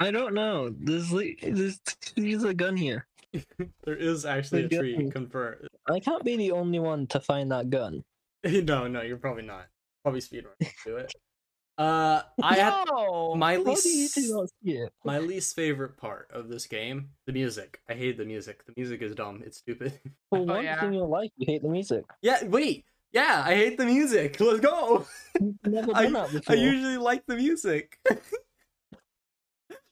I 0.00 0.10
don't 0.10 0.34
know. 0.34 0.74
There's 0.76 1.12
like 1.12 1.38
there's 1.42 1.78
there's 2.16 2.42
a 2.44 2.54
gun 2.54 2.76
here. 2.76 3.06
There 3.84 3.96
is 3.96 4.26
actually 4.26 4.64
a 4.64 4.68
tree. 4.68 4.96
gun. 4.96 5.10
Confirmed. 5.10 5.68
I 5.88 6.00
can't 6.00 6.22
be 6.24 6.36
the 6.36 6.50
only 6.52 6.78
one 6.78 7.06
to 7.08 7.20
find 7.20 7.50
that 7.50 7.70
gun. 7.70 8.04
no, 8.44 8.86
no, 8.88 9.00
you're 9.02 9.16
probably 9.16 9.44
not. 9.44 9.66
Probably 10.04 10.20
speedrun 10.20 10.52
do 10.84 10.96
it. 10.96 11.12
Uh, 11.78 12.22
I 12.42 12.56
had 12.56 12.84
no! 12.90 13.34
my 13.34 13.54
How 13.54 13.62
do 13.64 13.70
you 13.70 13.74
least 13.74 14.14
do 14.14 14.48
not? 14.62 14.92
My 15.04 15.18
least 15.18 15.56
favorite 15.56 15.96
part 15.96 16.30
of 16.32 16.48
this 16.48 16.66
game, 16.66 17.08
the 17.26 17.32
music. 17.32 17.80
I 17.88 17.94
hate 17.94 18.18
the 18.18 18.24
music. 18.26 18.64
The 18.66 18.74
music 18.76 19.00
is 19.02 19.14
dumb. 19.14 19.42
It's 19.44 19.58
stupid. 19.58 19.98
For 20.30 20.38
Oh, 20.38 20.42
once 20.42 20.64
yeah. 20.64 20.84
in 20.84 20.92
your 20.92 21.06
life, 21.06 21.30
you 21.36 21.46
hate 21.50 21.62
the 21.62 21.68
music. 21.70 22.04
yeah, 22.20 22.44
wait. 22.44 22.84
Yeah, 23.12 23.42
I 23.44 23.54
hate 23.54 23.76
the 23.78 23.84
music. 23.86 24.38
Let's 24.40 24.60
go. 24.60 25.06
I- 25.94 26.28
I 26.48 26.54
usually 26.54 26.96
like 26.98 27.24
the 27.26 27.36
music. 27.36 27.98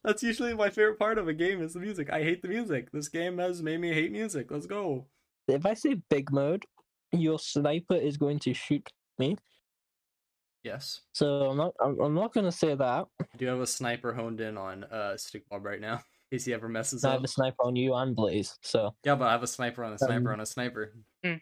That's 0.03 0.23
usually 0.23 0.55
my 0.55 0.69
favorite 0.69 0.97
part 0.97 1.17
of 1.19 1.27
a 1.27 1.33
game 1.33 1.61
is 1.61 1.73
the 1.73 1.79
music. 1.79 2.09
I 2.11 2.23
hate 2.23 2.41
the 2.41 2.47
music. 2.47 2.91
This 2.91 3.07
game 3.07 3.37
has 3.37 3.61
made 3.61 3.79
me 3.79 3.93
hate 3.93 4.11
music. 4.11 4.49
Let's 4.49 4.65
go. 4.65 5.05
If 5.47 5.65
I 5.65 5.75
say 5.75 5.95
big 6.09 6.31
mode, 6.31 6.65
your 7.11 7.37
sniper 7.37 7.95
is 7.95 8.17
going 8.17 8.39
to 8.39 8.53
shoot 8.53 8.89
me. 9.19 9.37
Yes. 10.63 11.01
So 11.13 11.49
I'm 11.49 11.57
not. 11.57 11.73
I'm, 11.83 11.99
I'm 11.99 12.13
not 12.13 12.33
going 12.33 12.45
to 12.45 12.51
say 12.51 12.75
that. 12.75 13.05
I 13.19 13.25
do 13.37 13.47
have 13.47 13.59
a 13.59 13.67
sniper 13.67 14.13
honed 14.13 14.41
in 14.41 14.57
on 14.57 14.83
uh 14.85 15.17
Stick 15.17 15.43
Bob 15.49 15.65
right 15.65 15.81
now. 15.81 15.93
In 16.31 16.37
case 16.37 16.45
he 16.45 16.53
ever 16.53 16.69
messes 16.69 17.03
I 17.03 17.09
up. 17.09 17.11
I 17.11 17.15
have 17.15 17.23
a 17.25 17.27
sniper 17.27 17.63
on 17.65 17.75
you 17.75 17.93
and 17.93 18.15
Blaze. 18.15 18.57
So 18.61 18.95
Yeah, 19.03 19.15
but 19.15 19.27
I 19.27 19.31
have 19.33 19.43
a 19.43 19.47
sniper 19.47 19.83
on 19.83 19.91
a 19.93 19.97
sniper 19.97 20.29
Um, 20.29 20.35
on 20.35 20.39
a 20.39 20.45
sniper. 20.45 20.93
Hmm. 21.25 21.33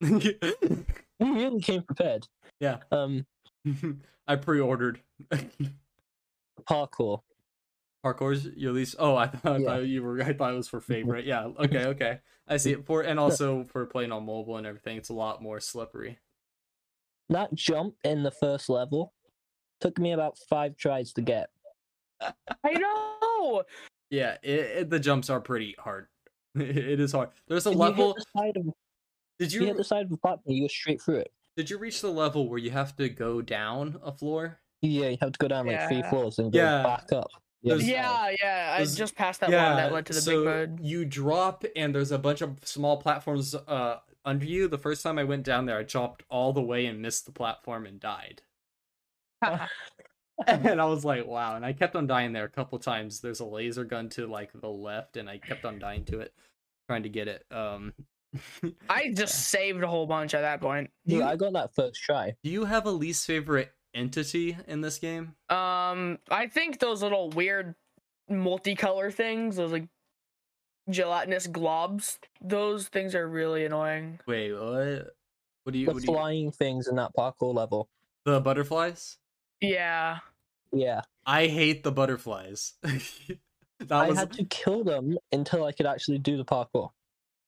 you 0.00 0.84
really 1.20 1.60
came 1.60 1.82
prepared. 1.82 2.26
yeah. 2.58 2.78
Um, 2.90 3.26
I 4.26 4.36
pre-ordered. 4.36 5.00
parkour. 6.68 7.20
Parkour's 8.04 8.46
your 8.56 8.72
least. 8.72 8.94
Oh, 8.98 9.14
I 9.16 9.26
thought, 9.26 9.60
I 9.60 9.64
thought 9.64 9.86
you 9.86 10.02
were. 10.02 10.22
I 10.22 10.32
thought 10.32 10.54
it 10.54 10.56
was 10.56 10.68
for 10.68 10.80
favorite. 10.80 11.26
Yeah. 11.26 11.48
Okay. 11.58 11.84
Okay. 11.86 12.18
I 12.48 12.56
see 12.56 12.72
it 12.72 12.86
for, 12.86 13.02
and 13.02 13.20
also 13.20 13.64
for 13.64 13.84
playing 13.84 14.10
on 14.10 14.24
mobile 14.24 14.56
and 14.56 14.66
everything. 14.66 14.96
It's 14.96 15.10
a 15.10 15.14
lot 15.14 15.42
more 15.42 15.60
slippery. 15.60 16.18
That 17.30 17.54
jump 17.54 17.94
in 18.04 18.22
the 18.22 18.30
first 18.30 18.68
level 18.68 19.14
took 19.80 19.98
me 19.98 20.12
about 20.12 20.36
five 20.50 20.76
tries 20.76 21.12
to 21.14 21.22
get. 21.22 21.48
I 22.20 22.72
know! 22.72 23.62
Yeah. 24.10 24.36
It, 24.42 24.50
it, 24.60 24.90
the 24.90 24.98
jumps 25.00 25.30
are 25.30 25.40
pretty 25.40 25.74
hard. 25.78 26.08
it 26.54 27.00
is 27.00 27.12
hard. 27.12 27.30
There's 27.48 27.66
a 27.66 27.70
If 27.70 27.76
level. 27.76 28.08
You 28.08 28.14
the 28.14 28.24
side 28.40 28.56
of, 28.56 28.66
Did 29.38 29.52
you 29.52 29.64
hit 29.64 29.76
the 29.76 29.84
side 29.84 30.02
of 30.02 30.10
the 30.10 30.16
platform, 30.16 30.54
you 30.56 30.64
go 30.64 30.68
straight 30.68 31.00
through 31.00 31.18
it. 31.18 31.32
did 31.56 31.70
you 31.70 31.78
reach 31.78 32.00
the 32.02 32.10
level 32.10 32.48
where 32.48 32.58
you 32.58 32.70
have 32.72 32.96
to 32.96 33.08
go 33.08 33.40
down 33.40 33.98
a 34.04 34.12
floor? 34.12 34.58
Yeah, 34.82 35.08
you 35.08 35.18
have 35.20 35.32
to 35.32 35.38
go 35.38 35.46
down 35.48 35.66
like 35.66 35.86
three 35.88 36.02
floors 36.10 36.38
and 36.38 36.52
go 36.52 36.58
Yeah. 36.58 36.82
back 36.82 37.12
up. 37.12 37.30
the 37.62 37.72
other 37.72 37.82
There's- 37.82 37.82
side. 37.82 38.36
Yeah, 38.42 38.74
yeah. 38.74 38.76
I 38.80 38.84
just 38.84 39.14
passed 39.14 39.40
that 39.40 39.50
one 39.50 39.58
that 39.76 39.92
led 39.92 40.06
to 40.06 40.12
the 40.14 40.20
so 40.20 40.44
big 40.44 40.70
mode. 40.70 40.80
You 40.80 41.04
drop, 41.04 41.64
and 41.76 41.94
there's 41.94 42.10
a 42.10 42.18
bunch 42.18 42.40
of 42.40 42.58
small 42.64 42.96
platforms 42.96 43.54
uh 43.54 43.98
under 44.30 44.46
you. 44.46 44.68
The 44.68 44.78
first 44.78 45.02
time 45.02 45.18
I 45.18 45.24
went 45.24 45.42
down 45.42 45.66
there, 45.66 45.78
I 45.78 45.82
jumped 45.82 46.22
all 46.30 46.52
the 46.52 46.62
way 46.62 46.86
and 46.86 47.02
missed 47.02 47.26
the 47.26 47.32
platform 47.32 47.84
and 47.84 48.00
died. 48.00 48.42
and 50.46 50.80
I 50.80 50.84
was 50.84 51.04
like, 51.04 51.26
wow. 51.26 51.56
And 51.56 51.64
I 51.64 51.72
kept 51.72 51.96
on 51.96 52.06
dying 52.06 52.32
there 52.32 52.44
a 52.44 52.50
couple 52.50 52.78
times. 52.78 53.20
There's 53.20 53.40
a 53.40 53.44
laser 53.44 53.84
gun 53.84 54.08
to 54.10 54.26
like 54.26 54.50
the 54.54 54.70
left, 54.70 55.16
and 55.16 55.28
I 55.28 55.38
kept 55.38 55.64
on 55.64 55.78
dying 55.78 56.04
to 56.06 56.20
it, 56.20 56.32
trying 56.88 57.02
to 57.02 57.08
get 57.08 57.28
it. 57.28 57.44
Um, 57.50 57.92
I 58.88 59.12
just 59.12 59.48
saved 59.48 59.82
a 59.82 59.88
whole 59.88 60.06
bunch 60.06 60.34
at 60.34 60.42
that 60.42 60.60
point. 60.60 60.90
do, 61.06 61.16
Dude, 61.16 61.20
you, 61.20 61.28
I 61.28 61.36
got 61.36 61.52
that 61.54 61.74
first 61.74 62.00
try. 62.00 62.34
do 62.42 62.50
you 62.50 62.64
have 62.64 62.86
a 62.86 62.90
least 62.90 63.26
favorite 63.26 63.72
entity 63.92 64.56
in 64.66 64.80
this 64.80 64.98
game? 64.98 65.34
Um, 65.48 66.18
I 66.30 66.46
think 66.46 66.78
those 66.78 67.02
little 67.02 67.30
weird 67.30 67.74
multicolor 68.30 69.12
things, 69.12 69.56
those 69.56 69.72
like 69.72 69.88
gelatinous 70.88 71.46
globs, 71.46 72.18
those 72.40 72.88
things 72.88 73.14
are 73.14 73.28
really 73.28 73.64
annoying. 73.64 74.20
Wait, 74.26 74.52
what? 74.52 75.14
What 75.64 75.72
do 75.72 75.78
you? 75.78 75.86
The 75.86 75.92
What 75.92 76.02
do 76.02 76.06
you 76.06 76.14
flying 76.14 76.52
things 76.52 76.88
in 76.88 76.96
that 76.96 77.12
parkour 77.16 77.54
level. 77.54 77.88
the 78.24 78.40
butterflies? 78.40 79.18
Yeah. 79.60 80.18
Yeah, 80.72 81.02
I 81.26 81.46
hate 81.46 81.82
the 81.82 81.92
butterflies. 81.92 82.74
that 82.82 83.92
I 83.92 84.08
was 84.08 84.18
had 84.18 84.32
to 84.34 84.44
kill 84.44 84.84
them 84.84 85.18
until 85.32 85.64
I 85.64 85.72
could 85.72 85.86
actually 85.86 86.18
do 86.18 86.36
the 86.36 86.44
parkour. 86.44 86.90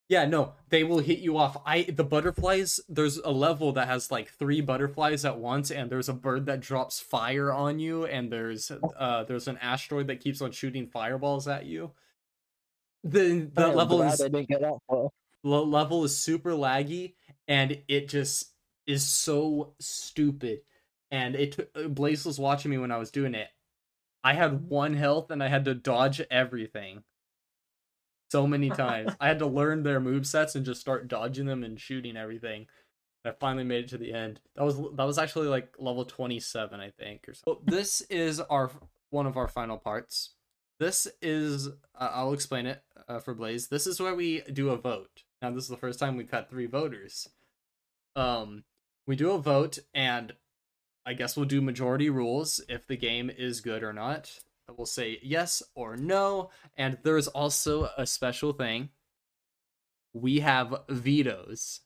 Yeah, 0.09 0.25
no, 0.25 0.53
they 0.69 0.83
will 0.83 0.99
hit 0.99 1.19
you 1.19 1.37
off. 1.37 1.57
I 1.65 1.83
the 1.83 2.03
butterflies, 2.03 2.79
there's 2.89 3.17
a 3.17 3.31
level 3.31 3.71
that 3.73 3.87
has 3.87 4.11
like 4.11 4.29
three 4.29 4.61
butterflies 4.61 5.23
at 5.23 5.39
once 5.39 5.71
and 5.71 5.89
there's 5.89 6.09
a 6.09 6.13
bird 6.13 6.45
that 6.47 6.59
drops 6.59 6.99
fire 6.99 7.51
on 7.51 7.79
you 7.79 8.05
and 8.05 8.31
there's 8.31 8.71
uh 8.71 9.23
there's 9.23 9.47
an 9.47 9.57
asteroid 9.61 10.07
that 10.07 10.19
keeps 10.19 10.41
on 10.41 10.51
shooting 10.51 10.87
fireballs 10.87 11.47
at 11.47 11.65
you. 11.65 11.91
The 13.03 13.49
the 13.53 13.63
I 13.63 13.69
am 13.69 13.75
level 13.75 14.01
is 14.01 14.21
I 14.21 14.27
didn't 14.29 14.49
get 14.49 14.61
that 14.61 14.79
far. 14.87 15.09
level 15.43 16.03
is 16.03 16.17
super 16.17 16.51
laggy 16.51 17.15
and 17.47 17.81
it 17.87 18.07
just 18.09 18.53
is 18.87 19.07
so 19.07 19.75
stupid. 19.79 20.61
And 21.11 21.35
it 21.35 21.53
took 21.53 21.69
uh, 21.75 21.87
Blaze 21.89 22.25
was 22.25 22.39
watching 22.39 22.71
me 22.71 22.77
when 22.77 22.91
I 22.91 22.97
was 22.97 23.11
doing 23.11 23.35
it. 23.35 23.49
I 24.23 24.33
had 24.33 24.69
one 24.69 24.93
health 24.95 25.31
and 25.31 25.43
I 25.43 25.47
had 25.49 25.65
to 25.65 25.75
dodge 25.75 26.21
everything. 26.31 27.03
so 28.31 28.47
many 28.47 28.69
times. 28.73 29.15
I 29.19 29.27
had 29.27 29.39
to 29.39 29.47
learn 29.47 29.83
their 29.83 29.99
move 29.99 30.25
sets 30.27 30.55
and 30.55 30.65
just 30.65 30.81
start 30.81 31.07
dodging 31.07 31.45
them 31.45 31.63
and 31.63 31.79
shooting 31.79 32.17
everything. 32.17 32.67
I 33.25 33.31
finally 33.39 33.63
made 33.63 33.85
it 33.85 33.89
to 33.89 33.97
the 33.97 34.13
end. 34.13 34.41
That 34.55 34.63
was 34.65 34.77
that 34.77 35.05
was 35.05 35.17
actually 35.17 35.47
like 35.47 35.75
level 35.79 36.05
27, 36.05 36.79
I 36.79 36.89
think, 36.91 37.27
or 37.27 37.33
so. 37.33 37.61
This 37.65 38.01
is 38.01 38.39
our 38.41 38.71
one 39.11 39.27
of 39.27 39.37
our 39.37 39.47
final 39.47 39.77
parts. 39.77 40.31
This 40.83 41.07
is 41.21 41.69
uh, 41.69 42.09
I'll 42.11 42.33
explain 42.33 42.65
it 42.65 42.83
uh, 43.07 43.19
for 43.19 43.33
Blaze. 43.33 43.69
This 43.69 43.87
is 43.87 44.01
where 44.01 44.15
we 44.15 44.41
do 44.41 44.71
a 44.71 44.75
vote. 44.75 45.23
Now 45.41 45.49
this 45.51 45.63
is 45.63 45.69
the 45.69 45.77
first 45.77 45.97
time 45.97 46.17
we've 46.17 46.29
had 46.29 46.49
three 46.49 46.65
voters. 46.65 47.29
Um, 48.17 48.65
we 49.07 49.15
do 49.15 49.31
a 49.31 49.37
vote, 49.37 49.79
and 49.93 50.33
I 51.05 51.13
guess 51.13 51.37
we'll 51.37 51.45
do 51.45 51.61
majority 51.61 52.09
rules 52.09 52.59
if 52.67 52.85
the 52.85 52.97
game 52.97 53.29
is 53.29 53.61
good 53.61 53.81
or 53.81 53.93
not. 53.93 54.41
We'll 54.75 54.85
say 54.85 55.19
yes 55.23 55.63
or 55.73 55.95
no, 55.95 56.49
and 56.77 56.97
there's 57.03 57.29
also 57.29 57.89
a 57.97 58.05
special 58.05 58.51
thing. 58.51 58.89
We 60.11 60.41
have 60.41 60.81
vetoes. 60.89 61.79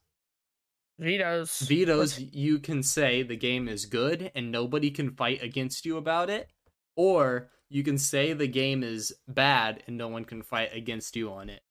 Vetoes. 0.97 1.59
Vetoes, 1.59 2.19
you 2.19 2.57
can 2.57 2.81
say 2.81 3.21
the 3.21 3.35
game 3.35 3.67
is 3.67 3.85
good 3.85 4.31
and 4.33 4.51
nobody 4.51 4.89
can 4.89 5.11
fight 5.11 5.43
against 5.43 5.85
you 5.85 5.97
about 5.97 6.31
it, 6.31 6.49
or 6.95 7.51
you 7.69 7.83
can 7.83 7.97
say 7.97 8.33
the 8.33 8.47
game 8.47 8.83
is 8.83 9.13
bad 9.27 9.83
and 9.87 9.97
no 9.97 10.07
one 10.07 10.25
can 10.25 10.41
fight 10.41 10.69
against 10.73 11.15
you 11.15 11.31
on 11.31 11.49
it. 11.49 11.61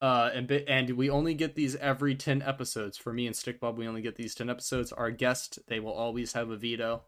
Uh, 0.00 0.30
and 0.34 0.50
and 0.50 0.90
we 0.90 1.08
only 1.08 1.32
get 1.34 1.54
these 1.54 1.74
every 1.76 2.14
ten 2.14 2.42
episodes. 2.42 2.98
For 2.98 3.12
me 3.12 3.26
and 3.26 3.34
Stickbob, 3.34 3.76
we 3.76 3.88
only 3.88 4.02
get 4.02 4.16
these 4.16 4.34
ten 4.34 4.50
episodes. 4.50 4.92
Our 4.92 5.10
guest, 5.10 5.58
they 5.68 5.80
will 5.80 5.92
always 5.94 6.34
have 6.34 6.50
a 6.50 6.56
veto. 6.56 7.02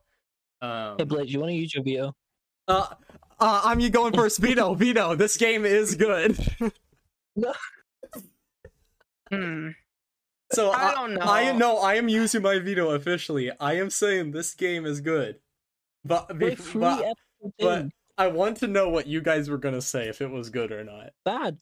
Um, 0.62 0.96
Hey, 0.98 1.04
Blake, 1.04 1.28
you 1.30 1.38
want 1.40 1.50
to 1.50 1.54
use 1.54 1.74
your 1.74 1.84
veto? 1.84 2.14
uh, 2.66 2.86
uh, 3.40 3.60
I'm 3.64 3.78
you 3.80 3.90
going 3.90 4.14
first. 4.14 4.38
Veto, 4.40 4.74
veto. 4.84 5.14
This 5.14 5.36
game 5.36 5.64
is 5.66 5.94
good. 5.94 6.38
Hmm. 9.30 9.68
so 10.52 10.70
I 10.70 10.94
don't 10.94 11.14
know. 11.14 11.20
I 11.20 11.52
know 11.52 11.76
I 11.78 11.96
am 11.96 12.08
using 12.08 12.40
my 12.40 12.58
veto 12.58 12.90
officially. 12.92 13.50
I 13.60 13.74
am 13.74 13.90
saying 13.90 14.30
this 14.30 14.54
game 14.54 14.86
is 14.86 15.02
good, 15.02 15.36
but, 16.04 16.28
We're 16.38 16.56
but 16.74 17.14
but- 17.58 17.78
in. 17.78 17.92
I 18.18 18.26
want 18.26 18.56
to 18.58 18.66
know 18.66 18.88
what 18.88 19.06
you 19.06 19.20
guys 19.20 19.48
were 19.48 19.58
gonna 19.58 19.80
say 19.80 20.08
if 20.08 20.20
it 20.20 20.30
was 20.30 20.50
good 20.50 20.72
or 20.72 20.84
not. 20.84 21.10
Bad. 21.24 21.58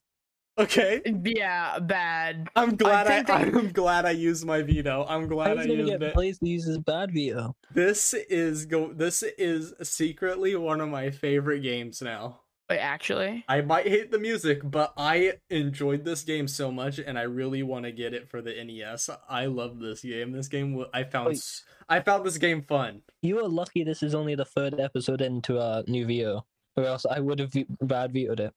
Okay, 0.59 1.03
uh, 1.07 1.11
Yeah, 1.23 1.79
bad. 1.81 2.49
I'm 2.57 2.77
glad 2.77 3.07
I, 3.07 3.23
think 3.23 3.27
they- 3.27 3.59
I'm 3.59 3.73
glad 3.73 4.07
I 4.07 4.13
used 4.13 4.47
my 4.47 4.63
veto. 4.63 5.05
I'm 5.07 5.29
glad 5.29 5.59
I 5.59 5.61
is 5.61 5.67
gonna 5.67 5.79
used 5.81 5.91
get 5.93 6.03
it. 6.03 6.15
Blaze 6.15 6.39
to 6.39 6.49
use 6.49 6.65
his 6.65 6.79
bad 6.79 7.13
veto? 7.13 7.55
This 7.75 8.15
is 8.15 8.65
go. 8.65 8.91
This 8.93 9.23
is 9.23 9.75
secretly 9.83 10.57
one 10.57 10.81
of 10.81 10.89
my 10.89 11.11
favorite 11.11 11.61
games 11.61 12.01
now. 12.01 12.41
Wait, 12.71 12.79
actually, 12.79 13.45
I 13.49 13.61
might 13.61 13.87
hate 13.87 14.11
the 14.11 14.19
music, 14.19 14.61
but 14.65 14.93
I 14.97 15.35
enjoyed 15.51 16.05
this 16.05 16.23
game 16.25 16.49
so 16.49 16.73
much, 16.73 16.99
and 16.99 17.17
I 17.19 17.23
really 17.23 17.63
want 17.63 17.85
to 17.85 17.93
get 17.93 18.13
it 18.13 18.29
for 18.29 18.41
the 18.43 18.53
NES. 18.65 19.09
I 19.29 19.47
love 19.47 19.79
this 19.79 20.01
game. 20.01 20.33
This 20.33 20.49
game, 20.49 20.85
I 20.93 21.05
found, 21.05 21.29
Wait. 21.29 21.63
I 21.89 22.01
found 22.01 22.25
this 22.25 22.39
game 22.39 22.63
fun. 22.63 23.03
You 23.23 23.39
are 23.39 23.49
lucky 23.49 23.85
this 23.85 24.03
is 24.03 24.15
only 24.15 24.35
the 24.35 24.45
third 24.45 24.81
episode 24.81 25.21
into 25.21 25.61
our 25.61 25.85
new 25.87 26.07
veto, 26.07 26.45
or 26.77 26.85
else 26.85 27.07
I 27.07 27.21
would 27.21 27.39
have 27.39 27.53
ve- 27.53 27.67
bad 27.81 28.13
vetoed 28.13 28.41
it. 28.41 28.55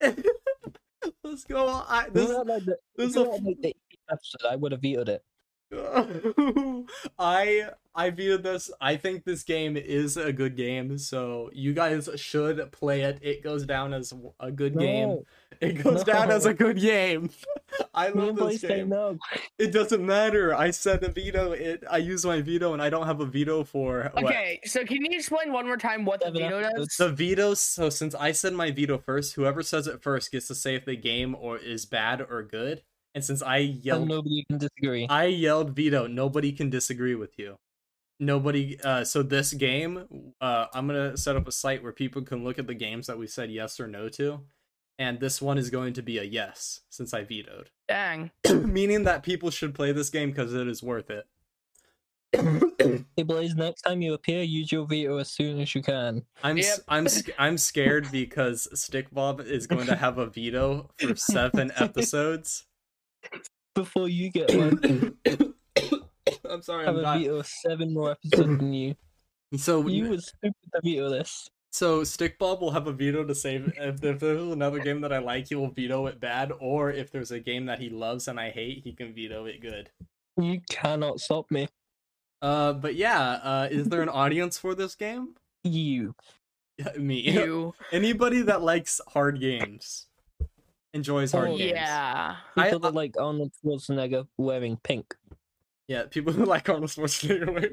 Let's 1.24 1.44
go. 1.44 1.68
I, 1.68 2.08
this, 2.12 2.28
were 2.28 2.44
like, 2.44 2.64
the, 2.64 2.76
this 2.96 3.10
is 3.10 3.16
like, 3.16 3.42
the 3.42 3.54
80th 3.54 3.74
episode, 4.10 4.48
I 4.50 4.56
would 4.56 4.72
have 4.72 4.82
vetoed 4.82 5.08
it. 5.08 5.24
I 7.18 7.70
I 7.94 8.10
viewed 8.10 8.42
this. 8.42 8.70
I 8.80 8.96
think 8.96 9.24
this 9.24 9.42
game 9.42 9.76
is 9.76 10.16
a 10.18 10.32
good 10.32 10.56
game, 10.56 10.98
so 10.98 11.48
you 11.54 11.72
guys 11.72 12.10
should 12.16 12.70
play 12.72 13.02
it. 13.02 13.18
It 13.22 13.42
goes 13.42 13.64
down 13.64 13.94
as 13.94 14.12
a 14.38 14.52
good 14.52 14.78
game. 14.78 15.22
No, 15.62 15.68
It 15.68 15.82
goes 15.82 16.04
down 16.04 16.30
as 16.30 16.44
a 16.44 16.54
good 16.54 16.78
game. 16.80 17.30
I 17.94 18.10
me 18.10 18.20
love 18.20 18.38
and 18.38 18.50
this 18.50 18.62
game. 18.62 18.88
no. 18.88 19.18
It 19.58 19.72
doesn't 19.72 20.04
matter. 20.04 20.54
I 20.54 20.70
said 20.70 21.02
a 21.04 21.08
veto. 21.08 21.52
It. 21.52 21.84
I 21.90 21.98
use 21.98 22.24
my 22.26 22.40
veto, 22.42 22.72
and 22.72 22.82
I 22.82 22.90
don't 22.90 23.06
have 23.06 23.20
a 23.20 23.26
veto 23.26 23.64
for 23.64 24.10
what? 24.12 24.24
okay. 24.24 24.60
So 24.64 24.84
can 24.84 25.04
you 25.04 25.10
explain 25.12 25.52
one 25.52 25.66
more 25.66 25.76
time 25.76 26.04
what 26.04 26.20
the 26.20 26.30
veto 26.30 26.60
does? 26.60 26.70
episodes. 26.70 26.96
The 26.96 27.08
veto. 27.12 27.54
So 27.54 27.90
since 27.90 28.14
I 28.14 28.32
said 28.32 28.52
my 28.54 28.70
veto 28.70 28.98
first, 28.98 29.34
whoever 29.34 29.62
says 29.62 29.86
it 29.86 30.02
first 30.02 30.30
gets 30.32 30.48
to 30.48 30.54
say 30.54 30.74
if 30.74 30.84
the 30.84 30.96
game 30.96 31.34
or 31.34 31.58
is 31.58 31.86
bad 31.86 32.20
or 32.20 32.42
good. 32.42 32.82
And 33.14 33.22
since 33.24 33.42
I 33.42 33.58
And 33.58 33.84
yelled 33.84 34.08
nobody 34.08 34.44
can 34.48 34.58
disagree. 34.58 35.06
I 35.08 35.26
yelled 35.26 35.76
veto. 35.76 36.06
Nobody 36.06 36.52
can 36.52 36.70
disagree 36.70 37.14
with 37.14 37.38
you. 37.38 37.56
Nobody. 38.18 38.78
Uh, 38.82 39.04
so 39.04 39.22
this 39.22 39.52
game, 39.52 40.32
uh, 40.40 40.66
I'm 40.72 40.86
gonna 40.86 41.16
set 41.16 41.36
up 41.36 41.46
a 41.46 41.52
site 41.52 41.82
where 41.82 41.92
people 41.92 42.22
can 42.22 42.42
look 42.44 42.58
at 42.58 42.66
the 42.66 42.74
games 42.74 43.06
that 43.08 43.18
we 43.18 43.26
said 43.26 43.50
yes 43.50 43.78
or 43.80 43.86
no 43.86 44.08
to, 44.10 44.40
and 44.98 45.20
this 45.20 45.40
one 45.42 45.58
is 45.58 45.70
going 45.70 45.92
to 45.94 46.02
be 46.02 46.18
a 46.18 46.22
yes 46.24 46.80
since 46.90 47.12
I 47.14 47.24
vetoed, 47.24 47.70
Dang. 47.88 48.30
meaning 48.50 49.04
that 49.04 49.22
people 49.22 49.50
should 49.50 49.74
play 49.74 49.92
this 49.92 50.10
game 50.10 50.30
because 50.30 50.52
it 50.54 50.68
is 50.68 50.82
worth 50.82 51.10
it. 51.10 51.24
Hey 53.14 53.22
Blaze, 53.24 53.54
next 53.54 53.82
time 53.82 54.00
you 54.00 54.14
appear, 54.14 54.42
use 54.42 54.72
your 54.72 54.86
veto 54.86 55.18
as 55.18 55.30
soon 55.30 55.60
as 55.60 55.74
you 55.74 55.82
can. 55.82 56.22
I'm 56.42 56.56
Yep. 56.56 56.78
I'm 56.88 57.06
I'm 57.38 57.58
scared 57.70 58.10
because 58.10 58.68
Stick 58.80 59.10
Bob 59.12 59.40
is 59.42 59.66
going 59.66 59.86
to 59.86 59.96
have 59.96 60.16
a 60.16 60.26
veto 60.26 60.90
for 60.98 61.14
seven 61.14 61.70
episodes. 61.76 62.64
Before 63.74 64.08
you 64.08 64.30
get 64.30 64.54
one, 64.56 65.16
I'm 66.48 66.62
sorry, 66.62 66.86
have 66.86 66.94
I'm 66.94 67.00
a 67.00 67.02
not. 67.02 67.18
veto 67.18 67.36
of 67.36 67.46
seven 67.46 67.92
more 67.92 68.12
episodes 68.12 68.58
than 68.58 68.72
you. 68.72 68.94
So 69.56 69.86
You 69.86 70.08
was 70.08 70.28
stupid 70.28 70.54
to 70.74 70.80
veto 70.82 71.10
this. 71.10 71.48
So 71.72 72.04
Stick 72.04 72.38
Bob 72.38 72.60
will 72.60 72.70
have 72.72 72.86
a 72.86 72.92
veto 72.92 73.24
to 73.24 73.34
save 73.34 73.72
if, 73.78 74.04
if 74.04 74.20
there's 74.20 74.42
another 74.52 74.78
game 74.78 75.00
that 75.00 75.12
I 75.12 75.18
like, 75.18 75.48
he 75.48 75.54
will 75.54 75.70
veto 75.70 76.06
it 76.06 76.20
bad, 76.20 76.52
or 76.60 76.90
if 76.90 77.10
there's 77.10 77.30
a 77.30 77.40
game 77.40 77.64
that 77.66 77.78
he 77.78 77.88
loves 77.88 78.28
and 78.28 78.38
I 78.38 78.50
hate, 78.50 78.82
he 78.84 78.92
can 78.92 79.14
veto 79.14 79.46
it 79.46 79.60
good. 79.62 79.88
You 80.36 80.60
cannot 80.68 81.20
stop 81.20 81.50
me. 81.50 81.68
Uh, 82.42 82.74
but 82.74 82.94
yeah, 82.94 83.20
uh, 83.42 83.68
is 83.70 83.88
there 83.88 84.02
an 84.02 84.08
audience 84.10 84.58
for 84.58 84.74
this 84.74 84.94
game? 84.94 85.34
You. 85.64 86.14
Me. 86.98 87.20
You. 87.20 87.74
Anybody 87.92 88.42
that 88.42 88.60
likes 88.62 89.00
hard 89.08 89.40
games 89.40 90.08
enjoys 90.92 91.32
hard 91.32 91.50
Oh, 91.50 91.56
games. 91.56 91.72
Yeah. 91.74 92.36
I- 92.56 92.64
People 92.70 92.84
I- 92.86 92.90
that 92.90 92.94
like 92.94 93.16
Arnold 93.18 93.52
Schwarzenegger 93.64 94.26
wearing 94.36 94.76
pink. 94.82 95.14
Yeah, 95.88 96.04
people 96.10 96.32
who 96.34 96.44
like 96.44 96.68
Arnold 96.68 96.90
Schwarzenegger 96.90 97.50
wear 97.52 97.70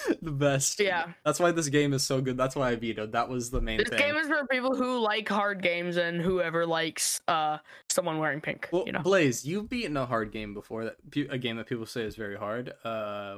the 0.22 0.30
best. 0.30 0.80
Yeah. 0.80 1.12
That's 1.24 1.38
why 1.40 1.50
this 1.52 1.68
game 1.68 1.92
is 1.92 2.02
so 2.02 2.20
good. 2.20 2.36
That's 2.36 2.56
why 2.56 2.70
I 2.70 2.76
vetoed. 2.76 3.12
That 3.12 3.28
was 3.28 3.50
the 3.50 3.60
main 3.60 3.78
thing. 3.78 3.86
This 3.90 3.98
thing. 3.98 4.12
game 4.12 4.16
is 4.16 4.28
for 4.28 4.46
people 4.46 4.74
who 4.74 4.98
like 4.98 5.28
hard 5.28 5.62
games 5.62 5.96
and 5.96 6.20
whoever 6.20 6.66
likes 6.66 7.20
uh 7.28 7.58
someone 7.88 8.18
wearing 8.18 8.40
pink. 8.40 8.68
Well, 8.72 8.84
you 8.86 8.92
know. 8.92 9.00
Blaze, 9.00 9.44
you've 9.44 9.68
beaten 9.68 9.96
a 9.96 10.06
hard 10.06 10.32
game 10.32 10.54
before. 10.54 10.84
That 10.84 10.96
a 11.30 11.38
game 11.38 11.56
that 11.56 11.66
people 11.66 11.86
say 11.86 12.02
is 12.02 12.16
very 12.16 12.36
hard. 12.36 12.72
Uh, 12.84 13.36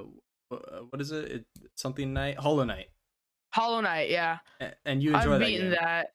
what 0.90 1.00
is 1.00 1.10
it? 1.10 1.30
it 1.30 1.44
something 1.74 2.12
Night, 2.12 2.38
Hollow 2.38 2.64
Knight, 2.64 2.90
Hollow 3.52 3.80
Knight. 3.80 4.10
Yeah. 4.10 4.38
And 4.84 5.02
you 5.02 5.14
enjoy 5.14 5.32
I've 5.34 5.40
that 5.40 5.46
beaten 5.46 5.70
game. 5.70 5.78
that. 5.80 6.12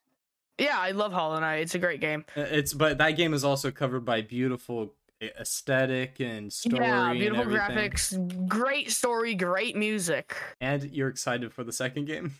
Yeah, 0.58 0.78
I 0.78 0.90
love 0.90 1.12
Hollow 1.12 1.40
Knight. 1.40 1.60
It's 1.60 1.74
a 1.74 1.78
great 1.78 2.00
game. 2.00 2.24
Uh, 2.36 2.42
It's 2.42 2.74
but 2.74 2.98
that 2.98 3.12
game 3.12 3.32
is 3.32 3.44
also 3.44 3.70
covered 3.70 4.04
by 4.04 4.20
beautiful 4.20 4.94
aesthetic 5.22 6.20
and 6.20 6.52
story 6.52 6.84
yeah, 6.84 7.12
beautiful 7.12 7.42
and 7.42 7.52
graphics, 7.52 8.48
great 8.48 8.90
story, 8.90 9.34
great 9.34 9.76
music. 9.76 10.36
And 10.60 10.90
you're 10.90 11.08
excited 11.08 11.52
for 11.52 11.64
the 11.64 11.72
second 11.72 12.06
game. 12.06 12.34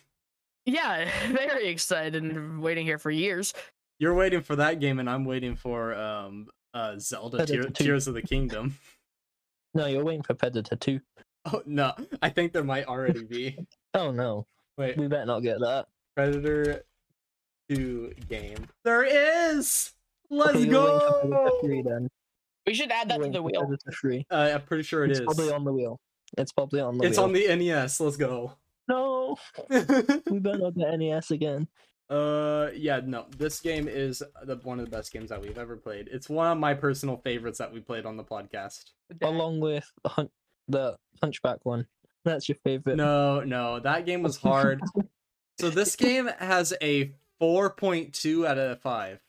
Yeah, 0.66 1.10
very 1.28 1.68
excited 1.68 2.22
and 2.22 2.60
waiting 2.62 2.86
here 2.86 2.98
for 2.98 3.10
years. 3.10 3.54
You're 3.98 4.14
waiting 4.14 4.40
for 4.40 4.56
that 4.56 4.80
game, 4.80 4.98
and 4.98 5.10
I'm 5.10 5.24
waiting 5.24 5.56
for 5.56 5.94
um 5.94 6.48
uh 6.74 6.98
Zelda 6.98 7.38
Predator 7.38 7.62
Tear- 7.64 7.86
Tears 7.86 8.06
of 8.08 8.14
the 8.14 8.22
Kingdom. 8.22 8.76
No, 9.72 9.86
you're 9.86 10.02
waiting 10.02 10.24
for 10.24 10.34
Predator 10.34 10.74
2. 10.74 11.00
Oh 11.44 11.62
no, 11.64 11.94
I 12.22 12.28
think 12.28 12.52
there 12.52 12.64
might 12.64 12.86
already 12.86 13.22
be. 13.22 13.56
Oh 13.94 14.10
no, 14.10 14.46
Wait, 14.78 14.96
we 14.96 15.06
better 15.08 15.26
not 15.26 15.40
get 15.40 15.60
that. 15.60 15.86
Predator 16.16 16.84
2 17.68 18.14
game. 18.28 18.66
There 18.84 19.04
is. 19.04 19.92
Let's 20.28 20.56
Okay, 20.56 20.68
you're 20.68 20.84
waiting 21.60 21.82
go. 21.82 22.08
3 22.66 22.66
then. 22.66 22.72
We 22.72 22.74
should 22.74 22.90
add 22.92 23.08
that 23.10 23.18
You're 23.18 23.26
to 23.26 23.32
the 23.32 23.42
wheel. 23.42 23.60
Predator 23.66 23.92
3. 23.92 24.26
Uh, 24.30 24.50
I'm 24.54 24.62
pretty 24.62 24.82
sure 24.84 25.04
it 25.04 25.10
it's 25.10 25.20
is. 25.20 25.24
probably 25.26 25.52
on 25.52 25.64
the 25.64 25.72
wheel. 25.72 26.00
It's 26.38 26.52
probably 26.52 26.80
on 26.80 26.98
the 26.98 27.06
It's 27.06 27.16
wheel. 27.18 27.24
on 27.26 27.32
the 27.32 27.56
NES. 27.56 28.00
Let's 28.00 28.16
go. 28.16 28.52
No, 28.88 29.36
we 29.70 30.38
better 30.40 30.58
not 30.58 30.74
get 30.76 30.98
NES 30.98 31.30
again. 31.30 31.68
uh, 32.08 32.70
yeah, 32.74 33.00
no. 33.04 33.26
This 33.38 33.60
game 33.60 33.86
is 33.88 34.20
the, 34.44 34.56
one 34.64 34.80
of 34.80 34.84
the 34.84 34.90
best 34.90 35.12
games 35.12 35.30
that 35.30 35.40
we've 35.40 35.58
ever 35.58 35.76
played. 35.76 36.08
It's 36.10 36.28
one 36.28 36.46
of 36.50 36.58
my 36.58 36.74
personal 36.74 37.16
favorites 37.18 37.58
that 37.58 37.72
we 37.72 37.80
played 37.80 38.04
on 38.06 38.16
the 38.16 38.24
podcast. 38.24 38.84
Along 39.22 39.60
with 39.60 39.88
the, 40.02 40.08
hun- 40.08 40.30
the 40.68 40.96
Hunchback 41.22 41.58
one. 41.64 41.86
That's 42.24 42.48
your 42.48 42.56
favorite. 42.64 42.96
No, 42.96 43.40
no, 43.44 43.78
that 43.80 44.06
game 44.06 44.22
was 44.22 44.36
hard. 44.36 44.80
so 45.60 45.70
this 45.70 45.94
game 45.96 46.28
has 46.38 46.74
a 46.82 47.12
4.2 47.40 48.46
out 48.46 48.58
of 48.58 48.80
5. 48.80 49.20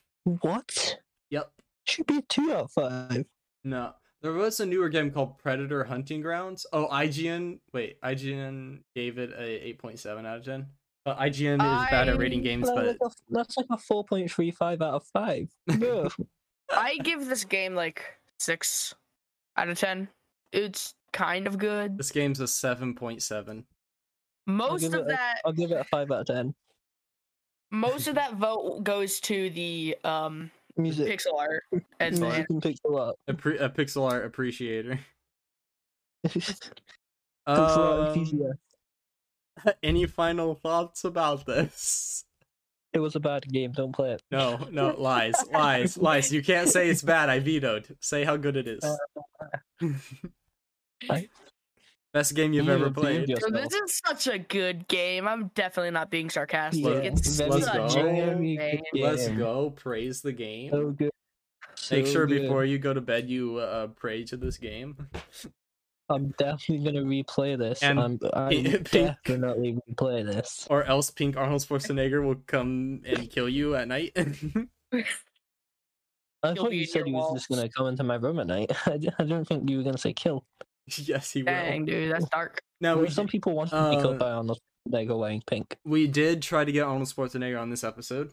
What? 0.42 0.98
Yep. 1.30 1.52
Should 1.86 2.08
be 2.08 2.18
a 2.18 2.22
2 2.22 2.54
out 2.54 2.64
of 2.64 2.72
5. 2.72 3.26
No. 3.64 3.94
There 4.22 4.34
was 4.34 4.60
a 4.60 4.66
newer 4.66 4.90
game 4.90 5.10
called 5.12 5.38
Predator 5.40 5.84
Hunting 5.84 6.22
Grounds. 6.22 6.66
Oh, 6.74 6.88
IGN. 6.88 7.60
Wait, 7.74 8.00
IGN 8.02 8.80
gave 8.96 9.18
it 9.18 9.32
a 9.32 9.76
8.7 9.82 10.26
out 10.26 10.38
of 10.38 10.46
10. 10.46 10.68
Uh, 11.08 11.16
IGN 11.16 11.56
is 11.56 11.90
bad 11.90 12.08
at 12.10 12.18
rating 12.18 12.44
games, 12.44 12.68
That's 12.68 12.76
but 12.76 12.86
like 12.86 12.98
a, 13.02 13.10
that's 13.32 13.58
like 13.58 13.66
a 13.72 13.78
four 13.80 14.04
point 14.04 14.30
three 14.32 14.52
five 14.52 14.84
out 14.84 14.94
of 14.94 15.04
five. 15.12 15.48
No. 15.68 16.08
I 16.72 16.98
give 16.98 17.26
this 17.28 17.44
game 17.44 17.74
like 17.74 18.06
six 18.40 18.94
out 19.58 19.68
of 19.70 19.80
ten. 19.80 20.08
It's 20.52 20.94
kind 21.12 21.48
of 21.48 21.58
good. 21.58 21.98
this 21.98 22.12
game's 22.12 22.40
a 22.40 22.48
seven 22.48 22.94
point 22.94 23.24
seven. 23.24 23.66
Most 24.46 24.94
of 24.94 25.08
that, 25.08 25.42
I'll 25.44 25.54
give 25.54 25.72
it 25.72 25.80
a 25.80 25.84
five 25.86 26.12
out 26.12 26.22
of 26.22 26.28
ten. 26.28 26.54
most 27.72 28.08
of 28.08 28.14
that 28.14 28.36
vote 28.36 28.84
goes 28.84 29.20
to 29.22 29.50
the 29.50 29.98
um 30.04 30.52
Music, 30.78 31.08
pixel 31.08 31.38
art 31.38 31.64
and 32.00 32.16
the 32.18 32.22
music 32.22 32.46
and 32.50 32.62
pixel 32.62 33.00
art. 33.00 33.16
A, 33.28 33.34
pre- 33.34 33.58
a 33.58 33.70
pixel 33.70 34.10
art 34.10 34.26
appreciator. 34.26 35.00
pixel 36.28 36.72
Uh, 37.48 37.52
art 37.52 38.18
enthusiast. 38.18 38.60
any 39.84 40.06
final 40.06 40.56
thoughts 40.56 41.04
about 41.04 41.46
this? 41.46 42.24
It 42.94 43.00
was 43.00 43.16
a 43.16 43.20
bad 43.22 43.48
game. 43.48 43.72
Don't 43.72 43.94
play 43.94 44.12
it. 44.12 44.22
No, 44.32 44.68
no, 44.72 44.94
lies, 44.98 45.36
lies, 45.54 45.98
lies. 45.98 46.32
You 46.32 46.44
can't 46.44 46.68
say 46.68 46.90
it's 46.90 47.02
bad. 47.02 47.30
I 47.30 47.40
vetoed. 47.40 47.96
Say 48.02 48.26
how 48.26 48.36
good 48.36 48.58
it 48.58 48.68
is. 48.68 48.84
I- 51.10 51.30
Best 52.14 52.36
game 52.36 52.52
you've 52.52 52.68
ever 52.68 52.90
played. 52.90 53.26
So 53.26 53.34
yourself. 53.34 53.54
this 53.54 53.74
is 53.74 54.02
such 54.06 54.28
a 54.28 54.38
good 54.38 54.88
game. 54.90 55.28
I'm 55.28 55.50
definitely 55.56 55.92
not 55.92 56.12
being 56.12 56.30
sarcastic. 56.30 56.84
Yeah, 56.84 56.92
it's 56.92 57.40
let's 57.40 57.66
such 57.66 57.94
go. 57.96 58.02
a 58.02 58.04
good 58.04 58.42
game. 58.42 58.82
Let's 58.96 59.28
go. 59.30 59.70
Praise 59.70 60.22
the 60.22 60.34
game. 60.34 60.72
So 60.72 60.90
good. 60.92 61.12
Make 61.90 62.08
sure 62.08 62.28
good. 62.28 62.42
before 62.42 62.66
you 62.66 62.80
go 62.80 62.94
to 62.94 63.02
bed 63.02 63.30
you 63.30 63.58
uh, 63.58 63.88
pray 63.88 64.24
to 64.26 64.36
this 64.36 64.58
game. 64.58 64.98
I'm 66.10 66.34
definitely 66.38 66.92
gonna 66.92 67.06
replay 67.06 67.58
this. 67.58 67.82
And 67.82 68.00
I'm, 68.00 68.20
I 68.34 68.50
Pink- 68.50 68.92
definitely 68.92 69.80
replay 69.90 70.26
this. 70.26 70.68
Or 70.70 70.84
else 70.84 71.10
Pink 71.10 71.38
Arnold 71.38 71.62
Schwarzenegger 71.62 72.24
will 72.24 72.42
come 72.48 73.02
and 73.06 73.30
kill 73.30 73.48
you 73.48 73.76
at 73.76 73.88
night. 73.88 74.12
I 76.44 76.56
thought 76.56 76.74
you 76.74 76.86
said 76.86 77.00
your 77.00 77.06
he 77.06 77.14
was 77.14 77.34
just 77.34 77.50
gonna 77.50 77.70
come 77.70 77.88
into 77.88 78.04
my 78.04 78.16
room 78.16 78.40
at 78.40 78.48
night. 78.48 78.72
I, 78.86 78.98
di- 78.98 79.14
I 79.18 79.24
didn't 79.24 79.46
think 79.46 79.70
you 79.70 79.78
were 79.78 79.84
gonna 79.84 79.98
say 79.98 80.12
kill. 80.12 80.44
yes, 81.08 81.32
he 81.32 81.44
will. 81.44 81.52
Dang, 81.52 81.86
dude, 81.86 82.12
that's 82.12 82.30
dark. 82.30 82.62
Now 82.80 82.96
Well, 82.96 83.06
we, 83.06 83.10
some 83.10 83.28
people 83.28 83.54
want 83.54 83.70
to 83.70 83.76
be 83.76 83.98
uh, 83.98 84.02
killed 84.02 84.20
by 84.20 84.32
Arnold 84.32 84.60
Schwarzenegger 84.88 85.18
wearing 85.18 85.44
pink. 85.46 85.78
we 85.86 86.08
did 86.08 86.42
try 86.42 86.66
to 86.66 86.72
get 86.72 86.84
Arnold 86.84 87.08
Schwarzenegger 87.08 87.62
on 87.62 87.70
this 87.70 87.84
episode. 87.84 88.32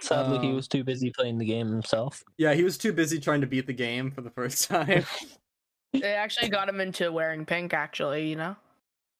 Sadly, 0.00 0.38
he 0.38 0.48
um, 0.48 0.54
was 0.54 0.68
too 0.68 0.84
busy 0.84 1.10
playing 1.10 1.38
the 1.38 1.44
game 1.44 1.68
himself. 1.68 2.22
Yeah, 2.38 2.54
he 2.54 2.62
was 2.62 2.78
too 2.78 2.92
busy 2.92 3.18
trying 3.18 3.40
to 3.40 3.46
beat 3.46 3.66
the 3.66 3.72
game 3.72 4.10
for 4.10 4.20
the 4.20 4.30
first 4.30 4.68
time. 4.68 5.04
It 5.92 6.04
actually 6.04 6.48
got 6.48 6.68
him 6.68 6.80
into 6.80 7.10
wearing 7.10 7.44
pink. 7.44 7.74
Actually, 7.74 8.28
you 8.28 8.36
know. 8.36 8.56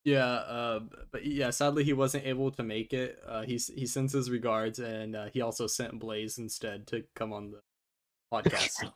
yeah, 0.05 0.25
uh, 0.25 0.81
but 1.11 1.25
yeah, 1.25 1.51
sadly 1.51 1.85
he 1.85 1.93
wasn't 1.93 2.27
able 2.27 2.51
to 2.53 2.63
make 2.63 2.93
it. 2.93 3.19
Uh, 3.27 3.43
he 3.43 3.57
he 3.57 3.87
sends 3.87 4.13
his 4.13 4.31
regards, 4.31 4.79
and 4.79 5.17
uh, 5.17 5.27
he 5.33 5.41
also 5.41 5.67
sent 5.67 5.99
Blaze 5.99 6.39
instead 6.39 6.87
to 6.89 7.03
come 7.15 7.33
on 7.33 7.51
the 7.51 7.61
podcast. 8.33 8.91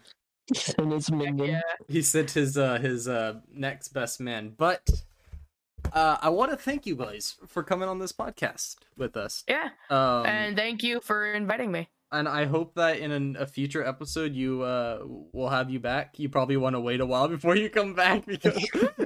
and 0.79 0.93
it's 0.93 1.11
minion. 1.11 1.51
Yeah. 1.51 1.61
he 1.89 2.03
sent 2.03 2.33
his 2.33 2.57
uh 2.57 2.79
his 2.79 3.09
uh 3.09 3.41
next 3.53 3.89
best 3.89 4.21
man, 4.21 4.55
but 4.57 4.91
uh, 5.93 6.19
I 6.21 6.29
want 6.29 6.51
to 6.51 6.57
thank 6.57 6.87
you, 6.87 6.95
guys 6.95 7.37
for 7.49 7.63
coming 7.63 7.89
on 7.89 7.99
this 7.99 8.13
podcast 8.13 8.77
with 8.97 9.17
us. 9.17 9.45
Yeah. 9.49 9.71
Um, 9.89 10.27
and 10.27 10.57
thank 10.57 10.83
you 10.83 11.01
for 11.01 11.33
inviting 11.33 11.73
me. 11.73 11.89
And 12.13 12.29
I 12.29 12.47
hope 12.47 12.75
that 12.75 12.99
in 12.99 13.11
an, 13.11 13.37
a 13.39 13.47
future 13.47 13.85
episode 13.85 14.35
you 14.35 14.63
uh 14.63 15.01
will 15.33 15.49
have 15.49 15.71
you 15.71 15.79
back. 15.81 16.19
You 16.19 16.29
probably 16.29 16.57
want 16.57 16.75
to 16.75 16.81
wait 16.81 17.01
a 17.01 17.07
while 17.07 17.29
before 17.29 17.57
you 17.57 17.71
come 17.71 17.95
back 17.95 18.27
because 18.27 18.57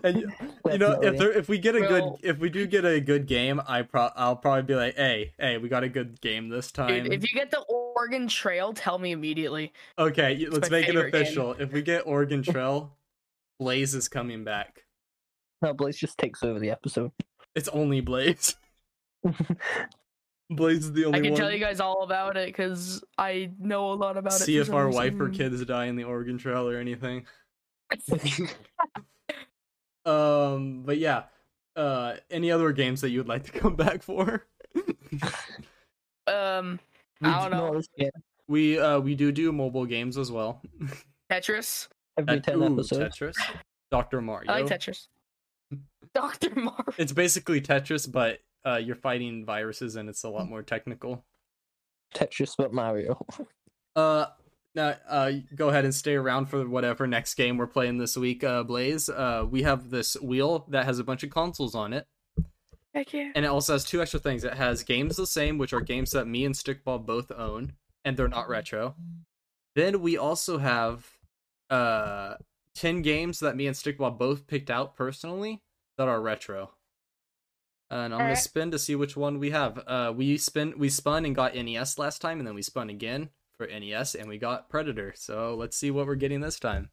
and 0.02 0.20
you, 0.20 0.32
you 0.70 0.78
know 0.78 1.00
if 1.00 1.18
there 1.18 1.32
if 1.32 1.48
we 1.48 1.58
get 1.58 1.74
a 1.74 1.80
good 1.80 2.04
if 2.22 2.38
we 2.38 2.50
do 2.50 2.66
get 2.66 2.84
a 2.84 3.00
good 3.00 3.26
game, 3.26 3.60
I 3.66 3.82
pro 3.82 4.10
I'll 4.16 4.36
probably 4.36 4.62
be 4.62 4.74
like, 4.74 4.96
hey 4.96 5.32
hey, 5.38 5.58
we 5.58 5.68
got 5.68 5.84
a 5.84 5.88
good 5.88 6.20
game 6.20 6.48
this 6.48 6.72
time. 6.72 7.04
Dude, 7.04 7.12
if 7.12 7.22
you 7.22 7.38
get 7.38 7.50
the 7.50 7.60
Oregon 7.60 8.26
Trail, 8.28 8.72
tell 8.72 8.98
me 8.98 9.12
immediately. 9.12 9.72
okay, 9.98 10.36
y- 10.36 10.48
let's 10.50 10.70
make 10.70 10.84
it 10.88 10.94
favorite 10.94 11.12
game. 11.12 11.22
official. 11.22 11.52
If 11.52 11.72
we 11.72 11.82
get 11.82 12.06
Oregon 12.06 12.42
Trail, 12.44 12.92
Blaze 13.58 13.94
is 13.94 14.08
coming 14.08 14.44
back. 14.44 14.84
No, 15.62 15.72
Blaze 15.72 15.96
just 15.96 16.18
takes 16.18 16.42
over 16.42 16.58
the 16.58 16.70
episode. 16.70 17.12
It's 17.54 17.68
only 17.68 18.00
Blaze. 18.00 18.56
Blaze 20.50 20.84
is 20.84 20.92
the 20.92 21.06
only 21.06 21.18
one. 21.18 21.20
I 21.20 21.22
can 21.22 21.32
one. 21.32 21.40
tell 21.40 21.50
you 21.52 21.58
guys 21.58 21.80
all 21.80 22.02
about 22.02 22.36
it 22.36 22.48
because 22.48 23.02
I 23.16 23.50
know 23.58 23.92
a 23.92 23.94
lot 23.94 24.16
about 24.16 24.34
it. 24.34 24.44
See 24.44 24.58
if 24.58 24.70
our 24.70 24.88
wife 24.90 25.18
or 25.18 25.28
kids 25.30 25.64
die 25.64 25.86
in 25.86 25.96
the 25.96 26.04
Oregon 26.04 26.38
Trail 26.38 26.68
or 26.68 26.76
anything. 26.78 27.26
Um, 30.06 30.82
but 30.84 30.98
yeah. 30.98 31.24
Uh, 31.76 32.16
any 32.30 32.50
other 32.52 32.72
games 32.72 33.00
that 33.00 33.10
you 33.10 33.18
would 33.20 33.28
like 33.28 33.44
to 33.44 33.52
come 33.58 33.74
back 33.74 34.02
for? 34.02 34.46
Um, 36.26 36.78
We 37.20 37.28
I 37.28 37.40
don't 37.42 37.50
do- 37.50 37.56
know. 37.56 37.68
No, 37.70 37.74
this 37.76 37.88
game, 37.98 38.10
We 38.46 38.78
uh 38.78 39.00
we 39.00 39.14
do 39.14 39.32
do 39.32 39.50
mobile 39.50 39.86
games 39.86 40.18
as 40.18 40.30
well. 40.30 40.62
Tetris. 41.30 41.88
every 42.18 42.40
ten 42.40 42.62
ooh, 42.62 42.74
episodes. 42.74 43.18
Tetris, 43.18 43.34
Doctor 43.90 44.20
Mario. 44.20 44.50
I 44.52 44.60
like 44.60 44.70
Tetris. 44.70 45.08
Doctor 46.14 46.54
Marvel. 46.54 46.94
It's 46.98 47.12
basically 47.12 47.60
Tetris, 47.60 48.10
but 48.10 48.40
uh, 48.66 48.76
you're 48.76 48.96
fighting 48.96 49.44
viruses 49.44 49.96
and 49.96 50.08
it's 50.08 50.24
a 50.24 50.28
lot 50.28 50.48
more 50.48 50.62
technical. 50.62 51.24
Tetris, 52.14 52.54
but 52.56 52.72
Mario. 52.72 53.24
Uh, 53.96 54.26
now, 54.74 54.96
uh, 55.08 55.30
go 55.54 55.68
ahead 55.68 55.84
and 55.84 55.94
stay 55.94 56.14
around 56.14 56.46
for 56.46 56.68
whatever 56.68 57.06
next 57.06 57.34
game 57.34 57.56
we're 57.56 57.66
playing 57.68 57.98
this 57.98 58.16
week, 58.16 58.42
uh, 58.42 58.64
Blaze. 58.64 59.08
Uh, 59.08 59.46
we 59.48 59.62
have 59.62 59.88
this 59.88 60.20
wheel 60.20 60.66
that 60.70 60.84
has 60.84 60.98
a 60.98 61.04
bunch 61.04 61.22
of 61.22 61.30
consoles 61.30 61.76
on 61.76 61.92
it, 61.92 62.08
Heck 62.92 63.12
yeah. 63.12 63.30
and 63.36 63.44
it 63.44 63.48
also 63.48 63.74
has 63.74 63.84
two 63.84 64.02
extra 64.02 64.18
things. 64.18 64.42
It 64.42 64.54
has 64.54 64.82
games 64.82 65.14
the 65.14 65.28
same, 65.28 65.58
which 65.58 65.72
are 65.72 65.80
games 65.80 66.10
that 66.10 66.26
me 66.26 66.44
and 66.44 66.56
Stick 66.56 66.82
Bob 66.82 67.06
both 67.06 67.30
own, 67.30 67.74
and 68.04 68.16
they're 68.16 68.26
not 68.26 68.48
retro. 68.48 68.96
Then 69.76 70.00
we 70.00 70.16
also 70.16 70.58
have 70.58 71.08
uh 71.70 72.34
10 72.74 73.02
games 73.02 73.38
that 73.40 73.56
me 73.56 73.66
and 73.68 73.76
Stick 73.76 73.98
Bob 73.98 74.18
both 74.18 74.46
picked 74.46 74.70
out 74.70 74.96
personally 74.96 75.62
that 75.96 76.08
are 76.08 76.20
retro. 76.20 76.72
And 77.94 78.12
I'm 78.12 78.18
gonna 78.18 78.22
Alright. 78.24 78.38
spin 78.38 78.72
to 78.72 78.78
see 78.78 78.96
which 78.96 79.16
one 79.16 79.38
we 79.38 79.50
have. 79.52 79.78
Uh 79.86 80.12
we 80.14 80.36
spin 80.36 80.74
we 80.76 80.88
spun 80.88 81.24
and 81.24 81.34
got 81.34 81.54
NES 81.54 81.96
last 81.96 82.20
time 82.20 82.40
and 82.40 82.46
then 82.46 82.54
we 82.56 82.62
spun 82.62 82.90
again 82.90 83.30
for 83.56 83.68
NES 83.68 84.16
and 84.16 84.28
we 84.28 84.36
got 84.36 84.68
Predator. 84.68 85.12
So 85.16 85.54
let's 85.54 85.76
see 85.76 85.92
what 85.92 86.06
we're 86.06 86.16
getting 86.16 86.40
this 86.40 86.58
time. 86.58 86.90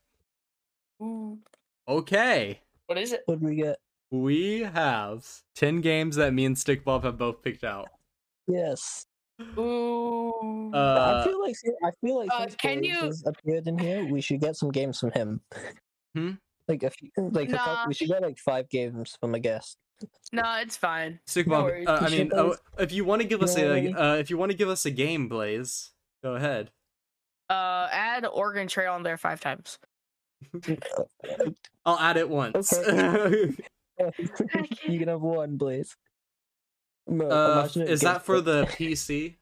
Ooh. 1.02 1.40
Okay. 1.88 2.62
What 2.86 3.00
is 3.00 3.14
it? 3.14 3.24
What 3.26 3.40
do 3.40 3.48
we 3.48 3.56
get? 3.56 3.78
We 4.12 4.60
have 4.62 5.26
10 5.56 5.82
games 5.82 6.18
that 6.18 6.34
me 6.34 6.46
and 6.46 6.56
Stick 6.58 6.86
Bob 6.86 7.04
have 7.04 7.18
both 7.18 7.42
picked 7.42 7.64
out. 7.64 7.88
Yes. 8.48 9.08
Ooh. 9.58 10.72
I 10.74 10.78
Uh 10.78 11.24
feel 11.24 11.42
like 11.42 11.56
I 11.84 11.92
feel 12.06 12.18
like 12.20 12.30
uh, 12.32 12.42
since 12.42 12.56
can 12.58 12.84
you- 12.84 12.94
has 12.94 13.24
appeared 13.26 13.68
in 13.68 13.80
here, 13.80 14.06
we 14.06 14.22
should 14.22 14.40
get 14.42 14.56
some 14.56 14.70
games 14.70 15.00
from 15.00 15.12
him. 15.14 15.42
Hmm? 16.14 16.32
Like 16.68 16.84
a 16.84 16.92
few, 16.92 17.10
like 17.18 17.50
a 17.50 17.58
couple, 17.58 17.88
we 17.88 17.94
should 17.96 18.10
get 18.10 18.22
like 18.22 18.38
five 18.38 18.70
games 18.70 19.18
from 19.20 19.34
a 19.34 19.40
guest. 19.40 19.78
No, 20.34 20.44
it's 20.62 20.78
fine. 20.78 21.20
Stick 21.28 21.48
Bob, 21.48 21.66
worries. 21.66 21.88
uh, 21.88 22.00
I 22.02 22.10
mean, 22.10 22.32
uh, 22.34 22.54
if 22.80 22.92
you 22.92 23.04
want 23.04 23.22
to 23.22 23.28
give 23.28 23.42
us 23.42 23.58
a 23.58 23.92
uh, 23.94 24.16
if 24.16 24.30
you 24.30 24.38
want 24.38 24.52
to 24.52 24.58
give 24.58 24.70
us 24.70 24.86
a 24.86 24.92
game, 24.92 25.28
Blaze, 25.28 25.92
go 26.24 26.36
ahead. 26.36 26.72
Uh, 27.50 27.88
add 27.92 28.26
Oregon 28.26 28.68
Trail 28.68 28.94
on 28.94 29.04
there 29.04 29.18
five 29.18 29.42
times. 29.42 29.78
I'll 31.86 32.00
add 32.00 32.18
it 32.18 32.30
once. 32.30 32.72
you 32.88 33.56
can 35.00 35.08
have 35.08 35.22
one, 35.22 35.58
Blaze. 35.58 35.96
Mo- 37.08 37.30
uh, 37.30 37.60
imagine 37.62 37.82
it 37.84 37.90
is 37.90 38.02
gets 38.02 38.14
that 38.14 38.26
for 38.26 38.42
the 38.42 38.66
PC 38.66 39.36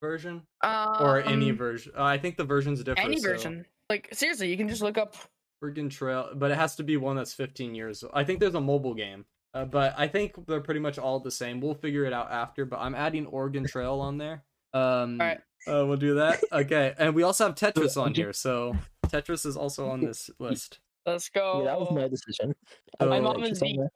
version 0.00 0.42
Um, 0.62 0.96
or 1.00 1.22
any 1.22 1.50
version? 1.50 1.92
Uh, 1.96 2.04
I 2.04 2.18
think 2.18 2.36
the 2.36 2.44
version's 2.44 2.82
different. 2.84 3.08
Any 3.08 3.18
so- 3.18 3.30
version. 3.30 3.66
Like 3.90 4.08
seriously, 4.12 4.50
you 4.50 4.56
can 4.56 4.68
just 4.68 4.82
look 4.82 4.98
up. 4.98 5.14
Oregon 5.62 5.88
Trail, 5.88 6.30
but 6.34 6.50
it 6.50 6.56
has 6.56 6.76
to 6.76 6.82
be 6.82 6.96
one 6.98 7.16
that's 7.16 7.32
15 7.32 7.74
years. 7.74 8.04
I 8.12 8.24
think 8.24 8.40
there's 8.40 8.54
a 8.54 8.60
mobile 8.60 8.92
game, 8.94 9.24
uh, 9.56 9.64
but 9.64 9.94
I 9.96 10.06
think 10.06 10.46
they're 10.46 10.60
pretty 10.60 10.80
much 10.80 10.98
all 10.98 11.18
the 11.18 11.30
same. 11.30 11.60
We'll 11.62 11.74
figure 11.74 12.04
it 12.04 12.12
out 12.12 12.30
after. 12.30 12.66
But 12.66 12.80
I'm 12.80 12.94
adding 12.94 13.26
Oregon 13.26 13.64
Trail 13.68 14.00
on 14.00 14.18
there. 14.18 14.44
Um, 14.74 15.18
Alright. 15.18 15.38
uh, 15.66 15.86
we'll 15.86 15.96
do 15.96 16.16
that. 16.16 16.42
Okay, 16.52 16.94
and 16.98 17.14
we 17.14 17.22
also 17.22 17.46
have 17.46 17.54
Tetris 17.54 18.00
on 18.00 18.14
here, 18.14 18.32
so 18.32 18.76
Tetris 19.06 19.46
is 19.46 19.56
also 19.56 19.88
on 19.88 20.00
this 20.00 20.28
list. 20.38 20.80
Let's 21.06 21.28
go. 21.30 21.60
Yeah, 21.60 21.70
that 21.70 21.80
was 21.80 21.90
my 21.92 22.08
decision. 22.08 22.54
Oh. 23.00 23.08
My 23.08 23.20
mom 23.20 23.42
is 23.44 23.60
the 23.60 23.88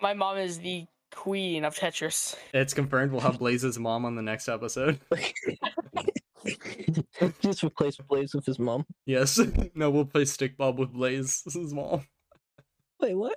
my 0.00 0.14
mom 0.14 0.36
is 0.38 0.58
the 0.60 0.86
queen 1.10 1.64
of 1.64 1.74
Tetris. 1.74 2.36
It's 2.54 2.74
confirmed. 2.74 3.10
We'll 3.10 3.22
have 3.22 3.38
Blaze's 3.38 3.78
mom 3.78 4.04
on 4.04 4.14
the 4.14 4.22
next 4.22 4.48
episode. 4.48 5.00
Just 7.40 7.64
replace 7.64 7.96
Blaze 7.96 8.34
with 8.34 8.46
his 8.46 8.58
mom. 8.58 8.86
Yes. 9.06 9.40
no, 9.74 9.90
we'll 9.90 10.04
play 10.04 10.22
Stickball 10.22 10.76
with 10.76 10.92
Blaze's 10.92 11.72
mom. 11.72 12.06
Wait, 13.00 13.14
what? 13.14 13.36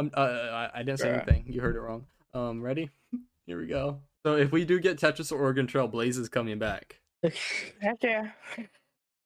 Um, 0.00 0.10
uh, 0.16 0.20
I, 0.20 0.70
I 0.76 0.82
didn't 0.82 0.98
say 0.98 1.08
Bruh. 1.08 1.22
anything. 1.28 1.44
You 1.46 1.60
heard 1.60 1.76
it 1.76 1.80
wrong. 1.80 2.06
Um, 2.32 2.62
ready? 2.62 2.88
Here 3.46 3.58
we 3.58 3.66
go. 3.66 3.98
So 4.24 4.36
if 4.36 4.50
we 4.50 4.64
do 4.64 4.80
get 4.80 4.98
Tetris 4.98 5.30
or 5.30 5.38
Oregon 5.38 5.66
Trail, 5.66 5.88
Blaze 5.88 6.16
is 6.16 6.28
coming 6.28 6.58
back. 6.58 7.00
Heck 7.22 8.02
yeah. 8.02 8.30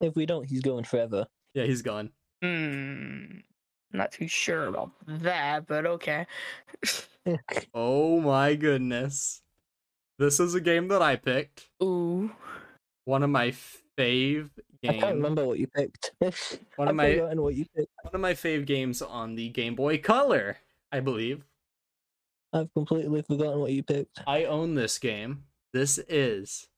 if 0.00 0.16
we 0.16 0.26
don't, 0.26 0.44
he's 0.44 0.62
going 0.62 0.84
forever. 0.84 1.26
Yeah, 1.54 1.64
he's 1.64 1.82
gone. 1.82 2.10
Hmm. 2.42 3.38
Not 3.92 4.10
too 4.10 4.26
sure 4.26 4.66
about 4.66 4.90
that, 5.06 5.66
but 5.66 5.86
okay. 5.86 6.26
Oh 7.72 8.20
my 8.20 8.54
goodness. 8.54 9.40
This 10.18 10.40
is 10.40 10.54
a 10.54 10.60
game 10.60 10.88
that 10.88 11.00
I 11.00 11.16
picked. 11.16 11.70
Ooh. 11.82 12.30
One 13.06 13.22
of 13.22 13.30
my 13.30 13.54
fave 13.98 14.50
games. 14.82 14.96
I 14.96 15.06
can't 15.06 15.16
remember 15.16 15.46
what 15.46 15.58
you 15.58 15.66
picked. 15.66 16.12
One 16.76 16.88
of 16.88 16.88
I've 16.88 16.94
my 16.94 17.34
what 17.34 17.54
you 17.54 17.64
picked. 17.74 17.90
one 18.02 18.14
of 18.14 18.20
my 18.20 18.34
fave 18.34 18.66
games 18.66 19.00
on 19.00 19.34
the 19.34 19.48
Game 19.48 19.74
Boy 19.74 19.98
Color, 19.98 20.58
I 20.94 21.00
believe. 21.00 21.42
I've 22.52 22.72
completely 22.72 23.22
forgotten 23.22 23.58
what 23.58 23.72
you 23.72 23.82
picked. 23.82 24.20
I 24.28 24.44
own 24.44 24.76
this 24.76 24.96
game. 24.98 25.42
This 25.72 25.98
is 26.08 26.68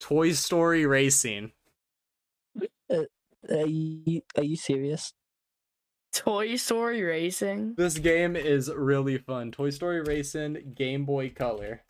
Toy 0.00 0.32
Story 0.32 0.86
Racing. 0.86 1.52
Uh, 2.90 3.04
are 3.48 3.64
you 3.64 4.22
are 4.36 4.42
you 4.42 4.56
serious? 4.56 5.12
Toy 6.12 6.56
Story 6.56 7.04
Racing. 7.04 7.76
This 7.76 7.96
game 7.98 8.34
is 8.34 8.72
really 8.74 9.18
fun. 9.18 9.52
Toy 9.52 9.70
Story 9.70 10.00
Racing 10.00 10.72
Game 10.74 11.04
Boy 11.04 11.30
Color. 11.30 11.82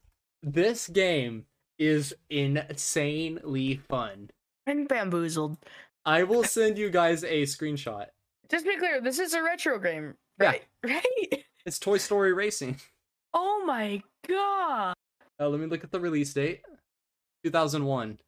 This 0.43 0.87
game 0.87 1.47
is 1.79 2.15
insanely 2.29 3.81
fun. 3.89 4.29
I'm 4.67 4.85
bamboozled. 4.85 5.57
I 6.05 6.25
will 6.25 6.45
send 6.45 6.77
you 6.77 6.91
guys 6.91 7.25
a 7.25 7.45
screenshot. 7.45 8.09
Just 8.51 8.67
to 8.67 8.71
be 8.71 8.77
clear, 8.77 9.01
this 9.01 9.19
is 9.19 9.33
a 9.33 9.43
retro 9.43 9.79
game, 9.79 10.15
Yeah. 10.41 10.47
right? 10.51 10.63
Right? 10.85 11.45
It's 11.67 11.79
Toy 11.79 11.99
Story 11.99 12.33
Racing. 12.33 12.77
Oh 13.35 13.63
my 13.67 14.03
god! 14.27 14.95
Uh, 15.39 15.49
let 15.51 15.61
me 15.61 15.67
look 15.67 15.85
at 15.85 15.91
the 15.91 16.01
release 16.01 16.33
date. 16.33 16.63
2001. 17.45 18.19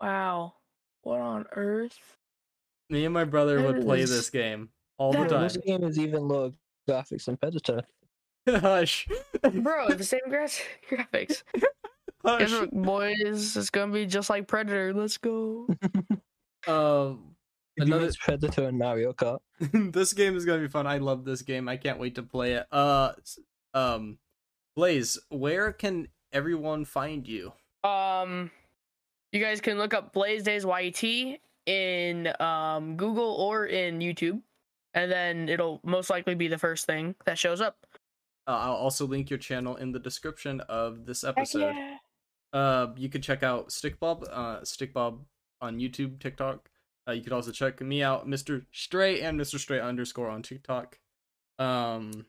Wow. 0.00 0.54
What 1.02 1.20
on 1.20 1.46
earth? 1.56 1.98
Me 2.90 3.04
and 3.04 3.12
my 3.12 3.24
brother 3.24 3.60
would 3.62 3.76
That 3.78 3.84
play 3.84 4.00
is- 4.02 4.10
this 4.10 4.30
game 4.30 4.68
all 4.98 5.10
the 5.12 5.18
that 5.18 5.28
time. 5.30 5.42
This 5.42 5.56
game 5.56 5.82
is 5.82 5.98
even 5.98 6.28
lower 6.28 6.52
graphics 6.88 7.24
than 7.24 7.36
Predator. 7.38 7.82
Hush. 8.48 9.08
Bro, 9.42 9.88
the 9.94 10.04
same 10.04 10.20
gra- 10.28 10.48
graphics. 10.88 11.42
Guess 11.54 11.64
Hush. 12.24 12.52
what, 12.52 12.70
boys? 12.72 13.56
It's 13.56 13.70
gonna 13.70 13.92
be 13.92 14.06
just 14.06 14.30
like 14.30 14.46
Predator. 14.46 14.94
Let's 14.94 15.18
go. 15.18 15.66
Um, 15.68 15.74
If 16.68 16.68
you 16.68 17.37
Another- 17.82 18.04
mix 18.04 18.16
Predator 18.16 18.68
and 18.68 18.78
Mario 18.78 19.12
Kart. 19.12 19.40
this 19.92 20.12
game 20.12 20.36
is 20.36 20.44
gonna 20.44 20.60
be 20.62 20.68
fun. 20.68 20.86
I 20.86 20.98
love 20.98 21.24
this 21.24 21.42
game. 21.42 21.68
I 21.68 21.76
can't 21.76 21.98
wait 21.98 22.14
to 22.16 22.22
play 22.22 22.54
it. 22.54 22.66
Uh, 22.72 23.12
um, 23.74 24.18
Blaze, 24.76 25.18
where 25.30 25.72
can 25.72 26.08
everyone 26.32 26.84
find 26.84 27.26
you? 27.26 27.52
Um, 27.84 28.50
you 29.32 29.40
guys 29.40 29.60
can 29.60 29.78
look 29.78 29.94
up 29.94 30.12
BlazeDayzYT 30.14 31.38
in 31.66 32.32
um 32.40 32.96
Google 32.96 33.34
or 33.34 33.66
in 33.66 33.98
YouTube, 33.98 34.40
and 34.94 35.10
then 35.10 35.48
it'll 35.48 35.80
most 35.84 36.10
likely 36.10 36.34
be 36.34 36.48
the 36.48 36.58
first 36.58 36.86
thing 36.86 37.14
that 37.24 37.38
shows 37.38 37.60
up. 37.60 37.76
Uh, 38.46 38.52
I'll 38.52 38.72
also 38.74 39.06
link 39.06 39.28
your 39.28 39.38
channel 39.38 39.76
in 39.76 39.92
the 39.92 39.98
description 39.98 40.60
of 40.62 41.04
this 41.04 41.22
episode. 41.24 41.74
yeah. 41.74 41.96
Uh, 42.50 42.86
you 42.96 43.10
can 43.10 43.20
check 43.20 43.42
out 43.42 43.68
Stickbob, 43.68 44.24
uh, 44.32 44.60
Stickbob 44.60 45.18
on 45.60 45.78
YouTube, 45.78 46.18
TikTok. 46.18 46.70
Uh, 47.08 47.12
you 47.12 47.22
could 47.22 47.32
also 47.32 47.50
check 47.50 47.80
me 47.80 48.02
out, 48.02 48.28
Mr. 48.28 48.66
Stray 48.70 49.22
and 49.22 49.40
Mr. 49.40 49.58
Stray 49.58 49.80
underscore 49.80 50.28
on 50.28 50.42
TikTok. 50.42 50.98
Um, 51.58 52.26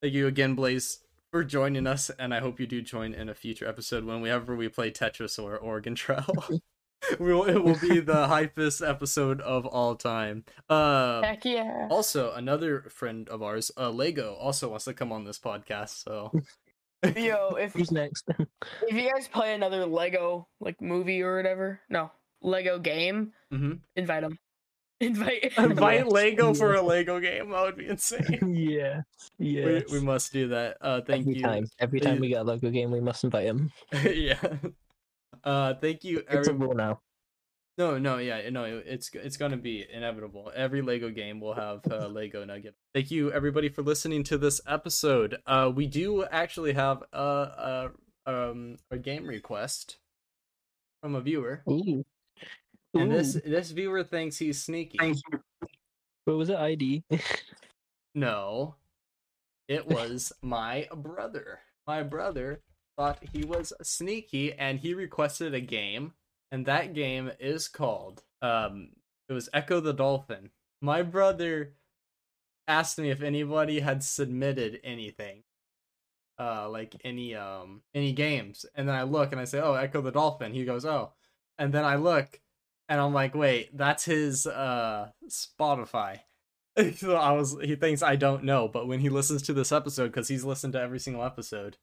thank 0.00 0.14
you 0.14 0.28
again, 0.28 0.54
Blaze, 0.54 1.00
for 1.32 1.42
joining 1.42 1.86
us, 1.86 2.08
and 2.10 2.32
I 2.32 2.38
hope 2.38 2.60
you 2.60 2.66
do 2.66 2.80
join 2.80 3.12
in 3.12 3.28
a 3.28 3.34
future 3.34 3.66
episode 3.66 4.04
whenever 4.04 4.54
we 4.54 4.68
play 4.68 4.92
Tetris 4.92 5.42
or 5.42 5.56
Oregon 5.56 5.94
Trail. 5.96 6.26
we 7.18 7.32
will, 7.32 7.44
it 7.44 7.58
will 7.64 7.78
be 7.80 7.98
the 7.98 8.26
hypest 8.28 8.88
episode 8.88 9.40
of 9.40 9.66
all 9.66 9.96
time. 9.96 10.44
Uh, 10.70 11.22
Heck 11.22 11.44
yeah. 11.44 11.88
also, 11.90 12.32
another 12.32 12.82
friend 12.90 13.28
of 13.28 13.42
ours, 13.42 13.72
uh, 13.76 13.90
Lego, 13.90 14.34
also 14.34 14.68
wants 14.68 14.84
to 14.84 14.94
come 14.94 15.10
on 15.10 15.24
this 15.24 15.40
podcast. 15.40 16.04
So, 16.04 16.32
Yo, 17.16 17.54
if 17.56 17.72
Who's 17.72 17.90
next? 17.90 18.28
if 18.28 18.92
you 18.92 19.10
guys 19.12 19.26
play 19.28 19.54
another 19.54 19.86
Lego 19.86 20.46
like 20.60 20.80
movie 20.80 21.22
or 21.22 21.36
whatever, 21.36 21.80
no 21.88 22.10
Lego 22.42 22.78
game, 22.78 23.32
hmm 23.50 23.72
invite 23.96 24.22
them. 24.22 24.38
Invite. 25.00 25.52
invite 25.58 26.08
Lego 26.08 26.54
for 26.58 26.74
a 26.74 26.82
Lego 26.82 27.20
game. 27.20 27.50
That 27.50 27.62
would 27.62 27.76
be 27.76 27.86
insane. 27.86 28.52
yeah. 28.52 29.02
Yeah. 29.38 29.64
we, 29.64 29.84
we 29.92 30.00
must 30.00 30.32
do 30.32 30.48
that. 30.48 30.76
Uh, 30.80 31.00
thank 31.06 31.22
Every 31.22 31.34
you. 31.36 31.42
time. 31.42 31.66
Every 31.78 32.00
time 32.00 32.18
we 32.18 32.28
get 32.28 32.40
a 32.40 32.44
Lego 32.44 32.68
game, 32.70 32.90
we 32.90 33.00
must 33.00 33.22
invite 33.22 33.46
him. 33.46 33.70
yeah. 34.02 34.40
Uh, 35.44 35.74
thank 35.74 36.02
you. 36.02 36.24
It's 36.28 36.48
a 36.48 36.52
rule 36.52 36.74
now. 36.74 37.00
No, 37.78 37.96
no, 37.96 38.18
yeah, 38.18 38.50
no. 38.50 38.64
It's 38.64 39.08
it's 39.14 39.36
gonna 39.36 39.56
be 39.56 39.86
inevitable. 39.88 40.50
Every 40.52 40.82
Lego 40.82 41.10
game 41.10 41.38
will 41.40 41.54
have 41.54 41.80
uh, 41.88 42.08
Lego 42.08 42.44
Nugget. 42.44 42.74
Thank 42.92 43.12
you, 43.12 43.30
everybody, 43.30 43.68
for 43.68 43.82
listening 43.82 44.24
to 44.24 44.36
this 44.36 44.60
episode. 44.66 45.36
Uh, 45.46 45.70
we 45.72 45.86
do 45.86 46.24
actually 46.24 46.72
have 46.72 47.04
a, 47.12 47.90
a 48.26 48.30
um 48.50 48.78
a 48.90 48.98
game 48.98 49.28
request 49.28 49.98
from 51.00 51.14
a 51.14 51.20
viewer, 51.20 51.62
Ooh. 51.70 52.04
And 52.94 53.10
this 53.12 53.34
this 53.44 53.70
viewer 53.70 54.02
thinks 54.02 54.38
he's 54.38 54.62
sneaky. 54.62 54.98
What 56.24 56.36
was 56.36 56.48
it? 56.50 56.56
ID? 56.56 57.04
No, 58.14 58.74
it 59.68 59.86
was 59.86 60.32
my 60.42 60.88
brother. 60.92 61.60
My 61.86 62.02
brother 62.02 62.62
thought 62.96 63.22
he 63.32 63.44
was 63.44 63.72
sneaky 63.82 64.52
and 64.54 64.80
he 64.80 64.92
requested 64.94 65.54
a 65.54 65.60
game, 65.60 66.14
and 66.50 66.66
that 66.66 66.94
game 66.94 67.30
is 67.38 67.68
called 67.68 68.22
um 68.42 68.88
it 69.28 69.34
was 69.34 69.48
Ecco 69.52 69.80
the 69.80 69.92
Dolphin. 69.92 70.50
My 70.80 71.02
brother 71.02 71.74
asked 72.66 72.98
me 72.98 73.10
if 73.10 73.22
anybody 73.22 73.80
had 73.80 74.02
submitted 74.02 74.80
anything. 74.82 75.44
Uh 76.38 76.68
like 76.68 76.96
any 77.04 77.34
um 77.34 77.82
any 77.94 78.12
games. 78.12 78.64
And 78.74 78.88
then 78.88 78.96
I 78.96 79.02
look 79.04 79.32
and 79.32 79.40
I 79.40 79.44
say, 79.44 79.60
"Oh, 79.60 79.74
Ecco 79.74 80.00
the 80.02 80.12
Dolphin." 80.12 80.52
He 80.54 80.64
goes, 80.64 80.84
"Oh." 80.84 81.12
And 81.58 81.72
then 81.72 81.84
I 81.84 81.96
look 81.96 82.40
and 82.88 83.00
I'm 83.00 83.12
like, 83.14 83.34
"Wait, 83.34 83.76
that's 83.76 84.04
his 84.04 84.46
uh 84.46 85.10
Spotify." 85.28 86.20
so 86.96 87.16
I 87.16 87.32
was 87.32 87.56
he 87.62 87.74
thinks 87.76 88.02
I 88.02 88.16
don't 88.16 88.44
know, 88.44 88.68
but 88.68 88.86
when 88.86 89.00
he 89.00 89.08
listens 89.08 89.42
to 89.42 89.52
this 89.52 89.72
episode 89.72 90.12
cuz 90.12 90.28
he's 90.28 90.44
listened 90.44 90.72
to 90.74 90.80
every 90.80 91.00
single 91.00 91.24
episode, 91.24 91.76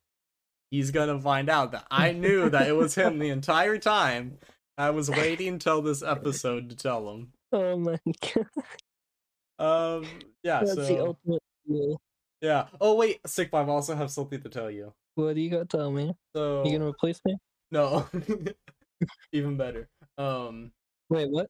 he's 0.72 0.91
going 0.91 1.10
to 1.10 1.20
find 1.22 1.49
out 1.49 1.72
that 1.74 1.86
I 1.91 2.12
knew 2.14 2.49
that 2.49 2.68
it 2.68 2.74
was 2.74 2.95
him 2.95 3.20
the 3.20 3.30
entire 3.39 3.78
time. 3.78 4.38
I 4.78 4.89
was 4.91 5.10
waiting 5.10 5.60
till 5.60 5.82
this 5.82 6.01
episode 6.03 6.70
to 6.70 6.76
tell 6.76 7.10
him. 7.12 7.34
oh 7.51 7.78
my 7.78 7.97
god. 8.22 8.45
Um 9.58 10.06
yeah, 10.43 10.60
That's 10.64 10.76
the 10.76 10.99
ultimate 10.99 11.41
rule. 11.68 11.99
yeah. 12.41 12.68
Oh 12.82 12.95
wait, 12.95 13.20
Sick 13.26 13.49
Five 13.51 13.70
I 13.70 13.72
also 13.72 13.95
have 13.95 14.12
something 14.12 14.41
to 14.41 14.49
tell 14.49 14.70
you. 14.72 14.93
What 15.16 15.36
do 15.36 15.41
you 15.41 15.49
got 15.49 15.70
to 15.70 15.78
tell 15.78 15.91
me? 15.91 16.14
So 16.36 16.66
You 16.66 16.78
gonna 16.78 16.89
replace 16.89 17.20
me? 17.26 17.38
no. 17.72 18.08
Even 19.32 19.58
better. 19.58 19.88
Um 20.18 20.72
Wait, 21.10 21.30
what? 21.30 21.49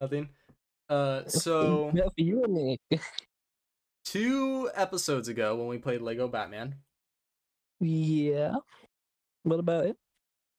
nothing. 0.00 0.28
Uh 0.88 1.26
so 1.26 1.92
you 2.16 2.44
and 2.44 2.54
me. 2.54 2.78
two 4.04 4.70
episodes 4.74 5.28
ago 5.28 5.56
when 5.56 5.68
we 5.68 5.78
played 5.78 6.00
Lego 6.00 6.26
Batman, 6.26 6.76
yeah. 7.80 8.56
What 9.42 9.60
about 9.60 9.86
it? 9.86 9.96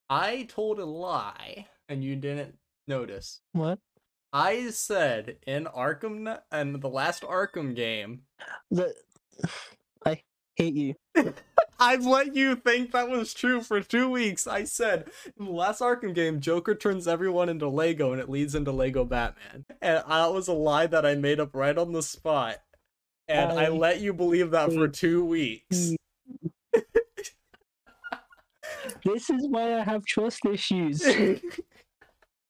I 0.10 0.44
told 0.50 0.80
a 0.80 0.86
lie 0.86 1.68
and 1.88 2.04
you 2.04 2.16
didn't 2.16 2.56
notice. 2.88 3.42
What? 3.54 3.80
I 4.34 4.70
said 4.70 5.38
in 5.46 5.66
Arkham 5.66 6.40
and 6.52 6.82
the 6.82 6.90
last 6.90 7.24
Arkham 7.24 7.76
game, 7.76 8.22
The 8.70 8.94
I 10.06 10.22
hate 10.56 10.74
you. 10.74 10.96
I've 11.82 12.06
let 12.06 12.36
you 12.36 12.56
think 12.56 12.92
that 12.92 13.10
was 13.10 13.34
true 13.34 13.62
for 13.62 13.82
two 13.82 14.10
weeks. 14.10 14.46
I 14.46 14.66
said 14.66 15.10
in 15.38 15.46
the 15.46 15.52
last 15.52 15.82
Arkham 15.82 16.14
game, 16.14 16.40
Joker 16.40 16.76
turns 16.76 17.08
everyone 17.08 17.50
into 17.50 17.68
Lego 17.68 18.12
and 18.12 18.22
it 18.22 18.30
leads 18.30 18.54
into 18.54 18.72
Lego 18.72 19.04
Batman. 19.04 19.66
And 19.82 20.04
that 20.08 20.34
was 20.34 20.48
a 20.48 20.54
lie 20.54 20.86
that 20.86 21.06
I 21.06 21.16
made 21.16 21.40
up 21.40 21.56
right 21.56 21.78
on 21.78 21.92
the 21.92 22.04
spot. 22.04 22.58
And 23.28 23.52
I, 23.52 23.66
I 23.66 23.70
let 23.70 24.00
you 24.00 24.14
believe 24.14 24.52
that 24.52 24.72
for 24.72 24.88
two 24.88 25.26
weeks. 25.26 25.96
This 29.04 29.30
is 29.30 29.48
why 29.48 29.80
I 29.80 29.84
have 29.84 30.06
trust 30.06 30.46
issues. 30.46 31.04
hey, 31.06 31.42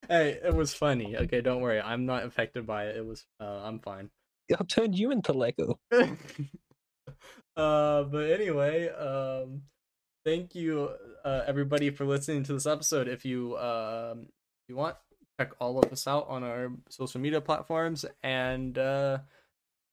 it 0.09 0.53
was 0.53 0.73
funny. 0.73 1.15
Okay, 1.15 1.41
don't 1.41 1.61
worry. 1.61 1.79
I'm 1.79 2.05
not 2.05 2.23
affected 2.23 2.65
by 2.65 2.85
it. 2.87 2.97
It 2.97 3.05
was 3.05 3.25
uh, 3.39 3.61
I'm 3.63 3.79
fine. 3.79 4.09
I've 4.57 4.67
turned 4.67 4.97
you 4.97 5.11
into 5.11 5.31
Lego. 5.33 5.79
uh 7.57 8.03
but 8.03 8.31
anyway 8.31 8.89
um 8.89 9.63
thank 10.25 10.55
you 10.55 10.89
uh 11.25 11.41
everybody 11.45 11.89
for 11.89 12.05
listening 12.05 12.43
to 12.43 12.53
this 12.53 12.65
episode. 12.65 13.07
If 13.07 13.25
you 13.25 13.57
um 13.57 14.27
if 14.63 14.69
you 14.69 14.75
want 14.75 14.95
check 15.39 15.51
all 15.59 15.79
of 15.79 15.91
us 15.91 16.07
out 16.07 16.27
on 16.29 16.43
our 16.43 16.71
social 16.89 17.19
media 17.19 17.41
platforms 17.41 18.05
and 18.23 18.77
uh 18.77 19.19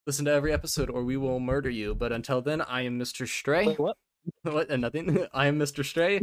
listen 0.06 0.24
to 0.26 0.32
every 0.32 0.52
episode 0.52 0.90
or 0.90 1.04
we 1.04 1.16
will 1.16 1.40
murder 1.40 1.70
you. 1.70 1.94
But 1.94 2.12
until 2.12 2.40
then 2.40 2.60
i 2.62 2.82
am 2.82 2.98
mr 2.98 3.26
stray. 3.26 3.68
Wait, 3.68 3.78
what? 3.78 3.96
what? 4.42 4.70
Nothing. 4.70 5.26
I 5.34 5.46
am 5.46 5.58
mr 5.58 5.84
stray. 5.84 6.20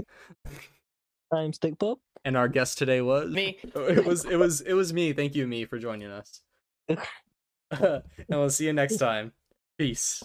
I'm 1.33 1.53
Stick 1.53 1.77
Bob. 1.79 1.97
and 2.23 2.37
our 2.37 2.47
guest 2.47 2.77
today 2.77 3.01
was 3.01 3.31
Me. 3.31 3.57
it 3.63 4.05
was 4.05 4.25
it 4.25 4.37
was 4.37 4.61
it 4.61 4.73
was 4.73 4.93
me. 4.93 5.11
Thank 5.13 5.35
you 5.35 5.47
me 5.47 5.65
for 5.65 5.79
joining 5.79 6.11
us. 6.11 6.41
And 6.87 8.03
we'll 8.29 8.49
see 8.49 8.67
you 8.67 8.73
next 8.73 8.97
time. 8.97 9.33
Peace 9.77 10.23